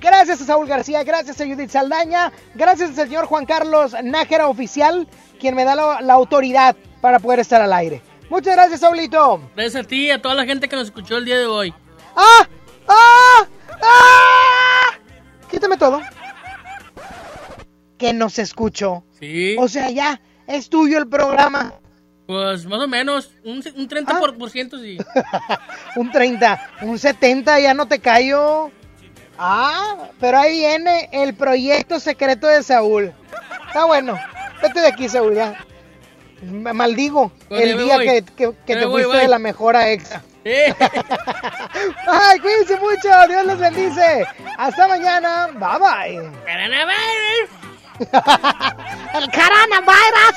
Gracias 0.00 0.40
a 0.40 0.44
Saúl 0.44 0.66
García, 0.66 1.02
gracias 1.04 1.40
a 1.40 1.44
Judith 1.46 1.70
Saldaña, 1.70 2.30
gracias 2.54 2.90
al 2.90 2.96
señor 3.08 3.26
Juan 3.26 3.46
Carlos 3.46 3.94
Nájera 4.02 4.48
Oficial, 4.48 5.08
quien 5.40 5.54
me 5.54 5.64
da 5.64 5.74
la, 5.74 6.00
la 6.02 6.12
autoridad 6.14 6.76
para 7.00 7.18
poder 7.18 7.40
estar 7.40 7.60
al 7.62 7.72
aire. 7.72 8.02
Muchas 8.28 8.54
gracias, 8.56 8.80
Saulito. 8.80 9.40
Gracias 9.54 9.84
a 9.84 9.88
ti 9.88 10.06
y 10.06 10.10
a 10.10 10.20
toda 10.20 10.34
la 10.34 10.44
gente 10.44 10.68
que 10.68 10.76
nos 10.76 10.86
escuchó 10.86 11.16
el 11.16 11.24
día 11.24 11.38
de 11.38 11.46
hoy. 11.46 11.72
¡Ah! 12.16 12.46
¡Ah! 12.88 13.46
¡Ah! 13.82 14.98
Quítame 15.50 15.76
todo. 15.76 16.00
Que 17.98 18.12
nos 18.12 18.38
escuchó. 18.38 19.04
Sí. 19.18 19.56
O 19.58 19.68
sea, 19.68 19.90
ya, 19.90 20.20
es 20.46 20.68
tuyo 20.68 20.98
el 20.98 21.08
programa. 21.08 21.72
Pues 22.26 22.66
más 22.66 22.80
o 22.80 22.88
menos, 22.88 23.30
un, 23.44 23.58
un 23.58 23.88
30% 23.88 24.18
por, 24.18 24.36
por 24.36 24.50
ciento 24.50 24.78
sí. 24.80 24.98
Un 25.96 26.10
30, 26.10 26.70
un 26.82 26.98
70, 26.98 27.60
ya 27.60 27.72
no 27.72 27.86
te 27.86 28.00
callo. 28.00 28.70
Ah, 29.38 30.08
pero 30.18 30.38
ahí 30.38 30.58
viene 30.58 31.08
el 31.12 31.34
proyecto 31.34 32.00
secreto 32.00 32.46
de 32.48 32.62
Saúl. 32.64 33.12
Está 33.68 33.84
bueno. 33.84 34.18
Vete 34.60 34.80
de 34.80 34.88
aquí, 34.88 35.08
Saúl, 35.08 35.34
ya. 35.36 35.64
Maldigo 36.42 37.30
Pues 37.48 37.62
el 37.62 37.78
día 37.78 37.96
voy. 37.96 38.06
que, 38.06 38.22
que- 38.24 38.52
que 38.66 38.74
Ya 38.74 38.80
te 38.80 38.86
voy, 38.86 39.04
fuiste 39.04 39.22
de 39.22 39.28
la 39.28 39.38
mejor 39.38 39.76
a 39.76 39.88
Exa. 39.90 40.20
Sí. 40.20 40.26
Ay, 42.06 42.38
cuídense 42.40 42.78
mucho. 42.78 43.08
Dios 43.28 43.44
los 43.46 43.58
bendice. 43.58 44.26
Hasta 44.56 44.88
mañana. 44.88 45.48
Bye 45.54 45.78
bye. 45.78 46.30
el 48.00 49.30
coronavirus. 49.30 50.36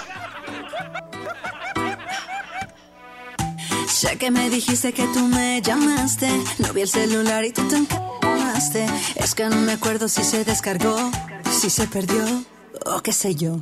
Sé 3.87 4.17
que 4.17 4.31
me 4.31 4.49
dijiste 4.49 4.93
que 4.93 5.03
tú 5.07 5.19
me 5.27 5.61
llamaste. 5.61 6.29
No 6.59 6.73
vi 6.73 6.81
el 6.81 6.89
celular 6.89 7.43
y 7.43 7.51
tú 7.51 7.67
te 7.67 7.75
encamaste. 7.75 8.87
Es 9.15 9.35
que 9.35 9.45
no 9.45 9.57
me 9.57 9.73
acuerdo 9.73 10.07
si 10.07 10.23
se 10.23 10.45
descargó, 10.45 11.11
si 11.51 11.69
se 11.69 11.85
perdió 11.87 12.23
o 12.85 13.01
qué 13.01 13.11
sé 13.11 13.35
yo. 13.35 13.61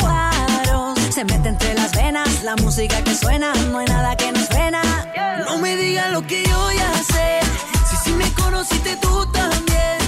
Se 1.21 1.25
mete 1.25 1.49
entre 1.49 1.75
las 1.75 1.91
venas 1.91 2.41
la 2.43 2.55
música 2.55 3.03
que 3.03 3.13
suena, 3.13 3.53
no 3.71 3.77
hay 3.77 3.85
nada 3.85 4.15
que 4.17 4.31
nos 4.31 4.47
frena. 4.47 4.81
No 5.45 5.59
me 5.59 5.75
digas 5.75 6.11
lo 6.11 6.25
que 6.25 6.43
yo 6.43 6.71
ya 6.71 6.91
sé. 7.03 7.39
Si 7.87 7.95
sí 8.05 8.11
me 8.13 8.27
conociste 8.33 8.95
tú 8.95 9.31
también. 9.31 9.99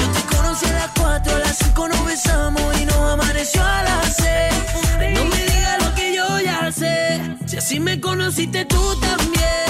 Yo 0.00 0.06
te 0.14 0.34
conocí 0.34 0.64
a 0.64 0.72
las 0.72 0.90
4, 0.98 1.34
a 1.34 1.38
las 1.40 1.58
5 1.58 1.88
nos 1.88 2.06
besamos 2.06 2.80
y 2.80 2.86
nos 2.86 2.96
amaneció 2.96 3.62
a 3.62 3.82
las 3.82 4.16
6. 4.16 5.14
No 5.16 5.24
me 5.26 5.44
digas 5.44 5.84
lo 5.84 5.94
que 5.94 6.14
yo 6.14 6.40
ya 6.40 6.72
sé. 6.72 7.20
Si 7.44 7.58
así 7.58 7.78
me 7.78 8.00
conociste 8.00 8.64
tú 8.64 8.98
también. 8.98 9.68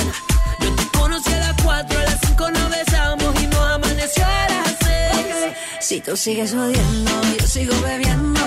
Yo 0.61 0.73
te 0.73 0.87
conocí 0.97 1.33
a 1.33 1.39
las 1.39 1.63
4, 1.65 1.99
a 1.99 2.03
las 2.05 2.21
5 2.29 2.51
nos 2.53 2.71
besamos 2.71 3.43
y 3.43 3.47
nos 3.49 3.71
amaneció 3.73 4.25
a 4.25 4.49
las 4.51 4.77
6. 4.79 5.53
Si 5.81 6.01
tú 6.01 6.17
sigues 6.17 6.55
odiando, 6.55 7.11
yo 7.41 7.47
sigo 7.49 7.75
bebiendo, 7.81 8.41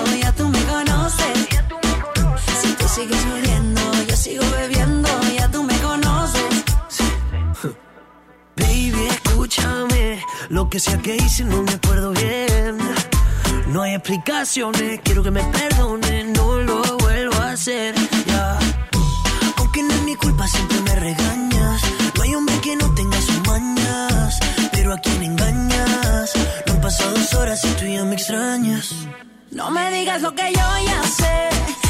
sigues 3.00 3.24
odiando, 3.24 3.80
yo 4.08 4.16
sigo 4.16 4.44
bebiendo, 4.50 5.08
ya 5.36 5.50
tú 5.50 5.62
me 5.62 5.76
conoces. 5.78 6.42
Baby, 8.56 9.06
escúchame. 9.08 10.22
Lo 10.50 10.68
que 10.68 10.78
sea 10.80 10.98
que 10.98 11.16
hice 11.16 11.44
no 11.44 11.62
me 11.62 11.72
acuerdo 11.72 12.10
bien. 12.12 12.76
No 13.68 13.82
hay 13.82 13.94
explicaciones, 13.94 15.00
quiero 15.02 15.22
que 15.22 15.30
me 15.30 15.42
perdones, 15.44 16.26
no 16.36 16.60
lo 16.60 16.98
vuelvo 16.98 17.36
a 17.36 17.52
hacer. 17.52 17.94
Ya. 18.26 18.58
Aunque 19.56 19.82
no 19.82 19.94
es 19.94 20.02
mi 20.02 20.14
culpa, 20.16 20.46
siempre 20.46 20.80
me 20.82 20.94
regañas. 20.96 21.80
No 22.16 22.22
hay 22.22 22.34
hombre 22.34 22.54
que 22.60 22.76
no 22.76 22.92
tenga 22.94 23.20
sus 23.20 23.40
mañas. 23.46 24.38
Pero 24.72 24.92
a 24.92 24.98
quien 24.98 25.22
engañas. 25.22 26.32
No 26.66 26.74
han 26.74 26.80
dos 27.14 27.34
horas 27.34 27.64
y 27.64 27.68
tú 27.78 27.86
ya 27.86 28.04
me 28.04 28.16
extrañas. 28.16 28.94
No 29.52 29.70
me 29.70 29.90
digas 29.90 30.20
lo 30.20 30.34
que 30.34 30.52
yo 30.52 30.68
ya 30.86 31.02
sé. 31.04 31.89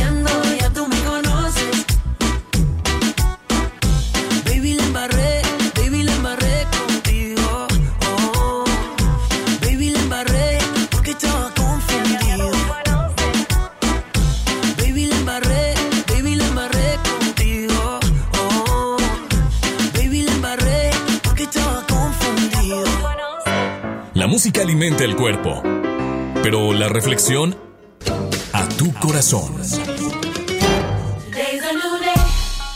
música 24.41 24.63
alimenta 24.63 25.03
el 25.03 25.15
cuerpo, 25.15 25.61
pero 26.41 26.73
la 26.73 26.89
reflexión 26.89 27.55
a 28.53 28.67
tu 28.69 28.91
corazón. 28.95 29.55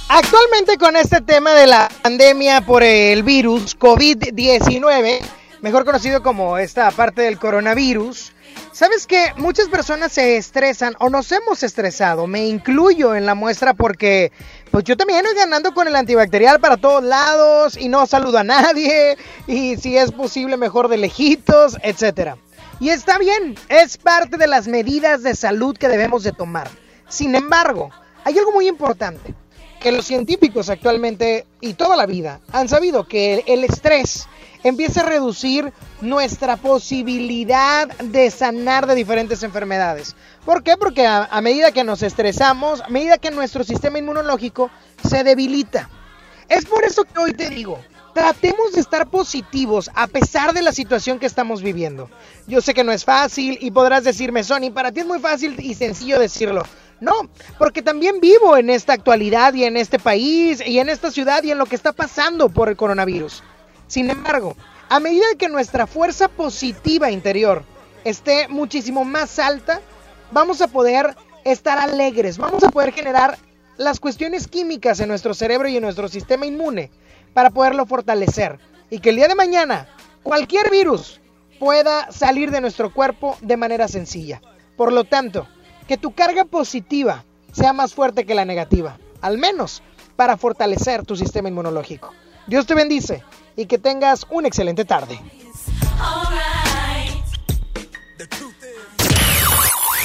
Actualmente 0.08 0.78
con 0.78 0.96
este 0.96 1.22
tema 1.22 1.56
de 1.56 1.66
la 1.66 1.90
pandemia 2.04 2.62
por 2.62 2.84
el 2.84 3.24
virus 3.24 3.76
COVID-19, 3.80 5.22
mejor 5.62 5.86
conocido 5.86 6.22
como 6.22 6.60
esta 6.60 6.92
parte 6.92 7.24
del 7.24 7.40
coronavirus, 7.40 8.34
sabes 8.72 9.08
que 9.08 9.34
muchas 9.38 9.68
personas 9.68 10.12
se 10.12 10.38
estresan 10.38 10.94
o 11.00 11.10
nos 11.10 11.32
hemos 11.32 11.64
estresado, 11.64 12.28
me 12.28 12.46
incluyo 12.46 13.16
en 13.16 13.26
la 13.26 13.34
muestra 13.34 13.74
porque 13.74 14.32
pues 14.76 14.84
yo 14.84 14.98
también 14.98 15.24
voy 15.24 15.34
ganando 15.34 15.74
con 15.74 15.88
el 15.88 15.96
antibacterial 15.96 16.60
para 16.60 16.76
todos 16.76 17.02
lados 17.02 17.78
y 17.78 17.88
no 17.88 18.06
saludo 18.06 18.40
a 18.40 18.44
nadie 18.44 19.16
y 19.48 19.78
si 19.78 19.98
es 19.98 20.12
posible 20.12 20.58
mejor 20.58 20.90
de 20.90 20.98
lejitos, 20.98 21.78
etcétera. 21.82 22.36
Y 22.82 22.90
está 22.90 23.18
bien, 23.18 23.56
es 23.70 23.96
parte 23.96 24.36
de 24.36 24.48
las 24.48 24.68
medidas 24.68 25.24
de 25.24 25.34
salud 25.34 25.78
que 25.78 25.88
debemos 25.88 26.24
de 26.24 26.34
tomar. 26.34 26.70
Sin 27.08 27.36
embargo, 27.36 27.90
hay 28.26 28.38
algo 28.38 28.52
muy 28.52 28.68
importante 28.68 29.34
que 29.80 29.94
los 29.94 30.04
científicos 30.04 30.70
actualmente 30.70 31.46
y 31.62 31.76
toda 31.76 31.96
la 31.96 32.06
vida 32.06 32.42
han 32.52 32.68
sabido 32.68 33.08
que 33.08 33.46
el 33.48 33.64
estrés 33.64 34.28
empieza 34.66 35.02
a 35.02 35.06
reducir 35.06 35.72
nuestra 36.02 36.58
posibilidad 36.58 37.88
de 38.00 38.32
sanar 38.32 38.88
de 38.88 38.96
diferentes 38.96 39.44
enfermedades. 39.44 40.16
¿Por 40.44 40.64
qué? 40.64 40.76
Porque 40.76 41.06
a, 41.06 41.26
a 41.26 41.40
medida 41.42 41.72
que 41.72 41.84
nos 41.84 42.02
estresamos, 42.02 42.82
a 42.82 42.90
medida 42.90 43.20
que 43.20 43.30
nuestro 43.30 43.64
sistema 43.64 44.00
inmunológico 44.00 44.72
se 45.08 45.24
debilita. 45.24 45.88
Es 46.50 46.66
por 46.66 46.84
eso 46.84 47.04
que 47.04 47.20
hoy 47.20 47.34
te 47.34 47.50
digo, 47.50 47.80
tratemos 48.16 48.74
de 48.74 48.82
estar 48.82 49.08
positivos 49.08 49.92
a 49.94 50.08
pesar 50.08 50.54
de 50.54 50.64
la 50.64 50.72
situación 50.72 51.20
que 51.20 51.28
estamos 51.28 51.62
viviendo. 51.62 52.10
Yo 52.48 52.60
sé 52.60 52.74
que 52.74 52.84
no 52.84 52.92
es 52.92 53.06
fácil 53.06 53.60
y 53.62 53.70
podrás 53.70 54.04
decirme, 54.04 54.44
Sony, 54.44 54.72
para 54.74 54.92
ti 54.92 55.02
es 55.02 55.06
muy 55.06 55.20
fácil 55.20 55.56
y 55.60 55.76
sencillo 55.76 56.20
decirlo. 56.20 56.64
No, 57.02 57.30
porque 57.60 57.84
también 57.84 58.20
vivo 58.20 58.58
en 58.58 58.72
esta 58.72 58.94
actualidad 58.94 59.54
y 59.54 59.66
en 59.66 59.78
este 59.78 60.00
país 60.00 60.64
y 60.66 60.80
en 60.80 60.90
esta 60.90 61.12
ciudad 61.12 61.44
y 61.44 61.52
en 61.52 61.60
lo 61.60 61.66
que 61.66 61.76
está 61.76 61.92
pasando 61.92 62.50
por 62.50 62.70
el 62.70 62.78
coronavirus. 62.78 63.44
Sin 63.88 64.10
embargo, 64.10 64.56
a 64.90 65.00
medida 65.00 65.26
que 65.38 65.50
nuestra 65.50 65.88
fuerza 65.88 66.28
positiva 66.28 67.12
interior 67.12 67.64
esté 68.04 68.48
muchísimo 68.48 69.04
más 69.04 69.40
alta, 69.40 69.82
vamos 70.32 70.62
a 70.62 70.68
poder 70.68 71.16
estar 71.44 71.78
alegres, 71.78 72.38
vamos 72.38 72.64
a 72.64 72.70
poder 72.70 72.92
generar 72.92 73.38
las 73.78 74.00
cuestiones 74.00 74.48
químicas 74.48 75.00
en 75.00 75.10
nuestro 75.10 75.34
cerebro 75.34 75.68
y 75.68 75.78
en 75.78 75.84
nuestro 75.84 76.08
sistema 76.08 76.46
inmune 76.46 76.92
para 77.34 77.50
poderlo 77.50 77.86
fortalecer 77.86 78.60
y 78.90 79.00
que 79.00 79.10
el 79.10 79.18
día 79.18 79.28
de 79.28 79.36
mañana 79.36 79.88
cualquier 80.24 80.72
virus 80.72 81.20
pueda 81.60 82.12
salir 82.12 82.52
de 82.52 82.62
nuestro 82.62 82.94
cuerpo 82.94 83.38
de 83.42 83.58
manera 83.58 83.88
sencilla. 83.88 84.42
Por 84.78 84.92
lo 84.92 85.04
tanto, 85.04 85.48
que 85.88 85.98
tu 85.98 86.14
carga 86.14 86.46
positiva 86.46 87.24
sea 87.52 87.74
más 87.74 87.94
fuerte 87.94 88.26
que 88.26 88.36
la 88.36 88.46
negativa, 88.46 88.98
al 89.22 89.38
menos 89.38 89.82
para 90.16 90.38
fortalecer 90.38 91.06
tu 91.06 91.16
sistema 91.16 91.50
inmunológico. 91.50 92.12
Dios 92.48 92.66
te 92.66 92.76
bendice 92.76 93.24
y 93.56 93.66
que 93.66 93.78
tengas 93.78 94.26
una 94.30 94.48
excelente 94.48 94.86
tarde. 94.86 95.20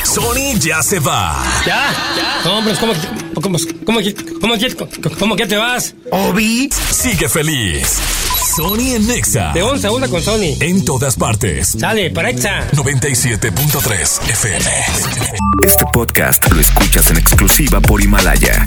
Sony 0.04 0.58
ya 0.58 0.82
se 0.82 0.98
va. 0.98 1.36
¿Ya? 1.64 1.92
¿Ya? 2.16 2.50
Hombre, 2.50 2.74
¿cómo, 2.80 2.92
cómo, 3.34 3.40
cómo, 3.40 3.58
cómo, 3.86 4.54
cómo, 4.76 5.16
cómo 5.18 5.36
que 5.36 5.46
te 5.46 5.56
vas? 5.56 5.94
Obi 6.10 6.68
sigue 6.90 7.28
feliz. 7.28 7.98
Sony 8.56 8.96
en 8.96 9.06
Nexa. 9.06 9.52
De 9.52 9.62
11 9.62 9.86
a 9.86 9.92
1 9.92 10.08
con 10.10 10.20
Sony. 10.20 10.56
En 10.60 10.84
todas 10.84 11.14
partes. 11.14 11.76
Sale, 11.78 12.10
para 12.10 12.30
Exa. 12.30 12.68
97.3 12.72 14.30
FM. 14.30 14.64
Este 15.62 15.84
podcast 15.92 16.50
lo 16.52 16.60
escuchas 16.60 17.10
en 17.12 17.18
exclusiva 17.18 17.80
por 17.80 18.02
Himalaya. 18.02 18.66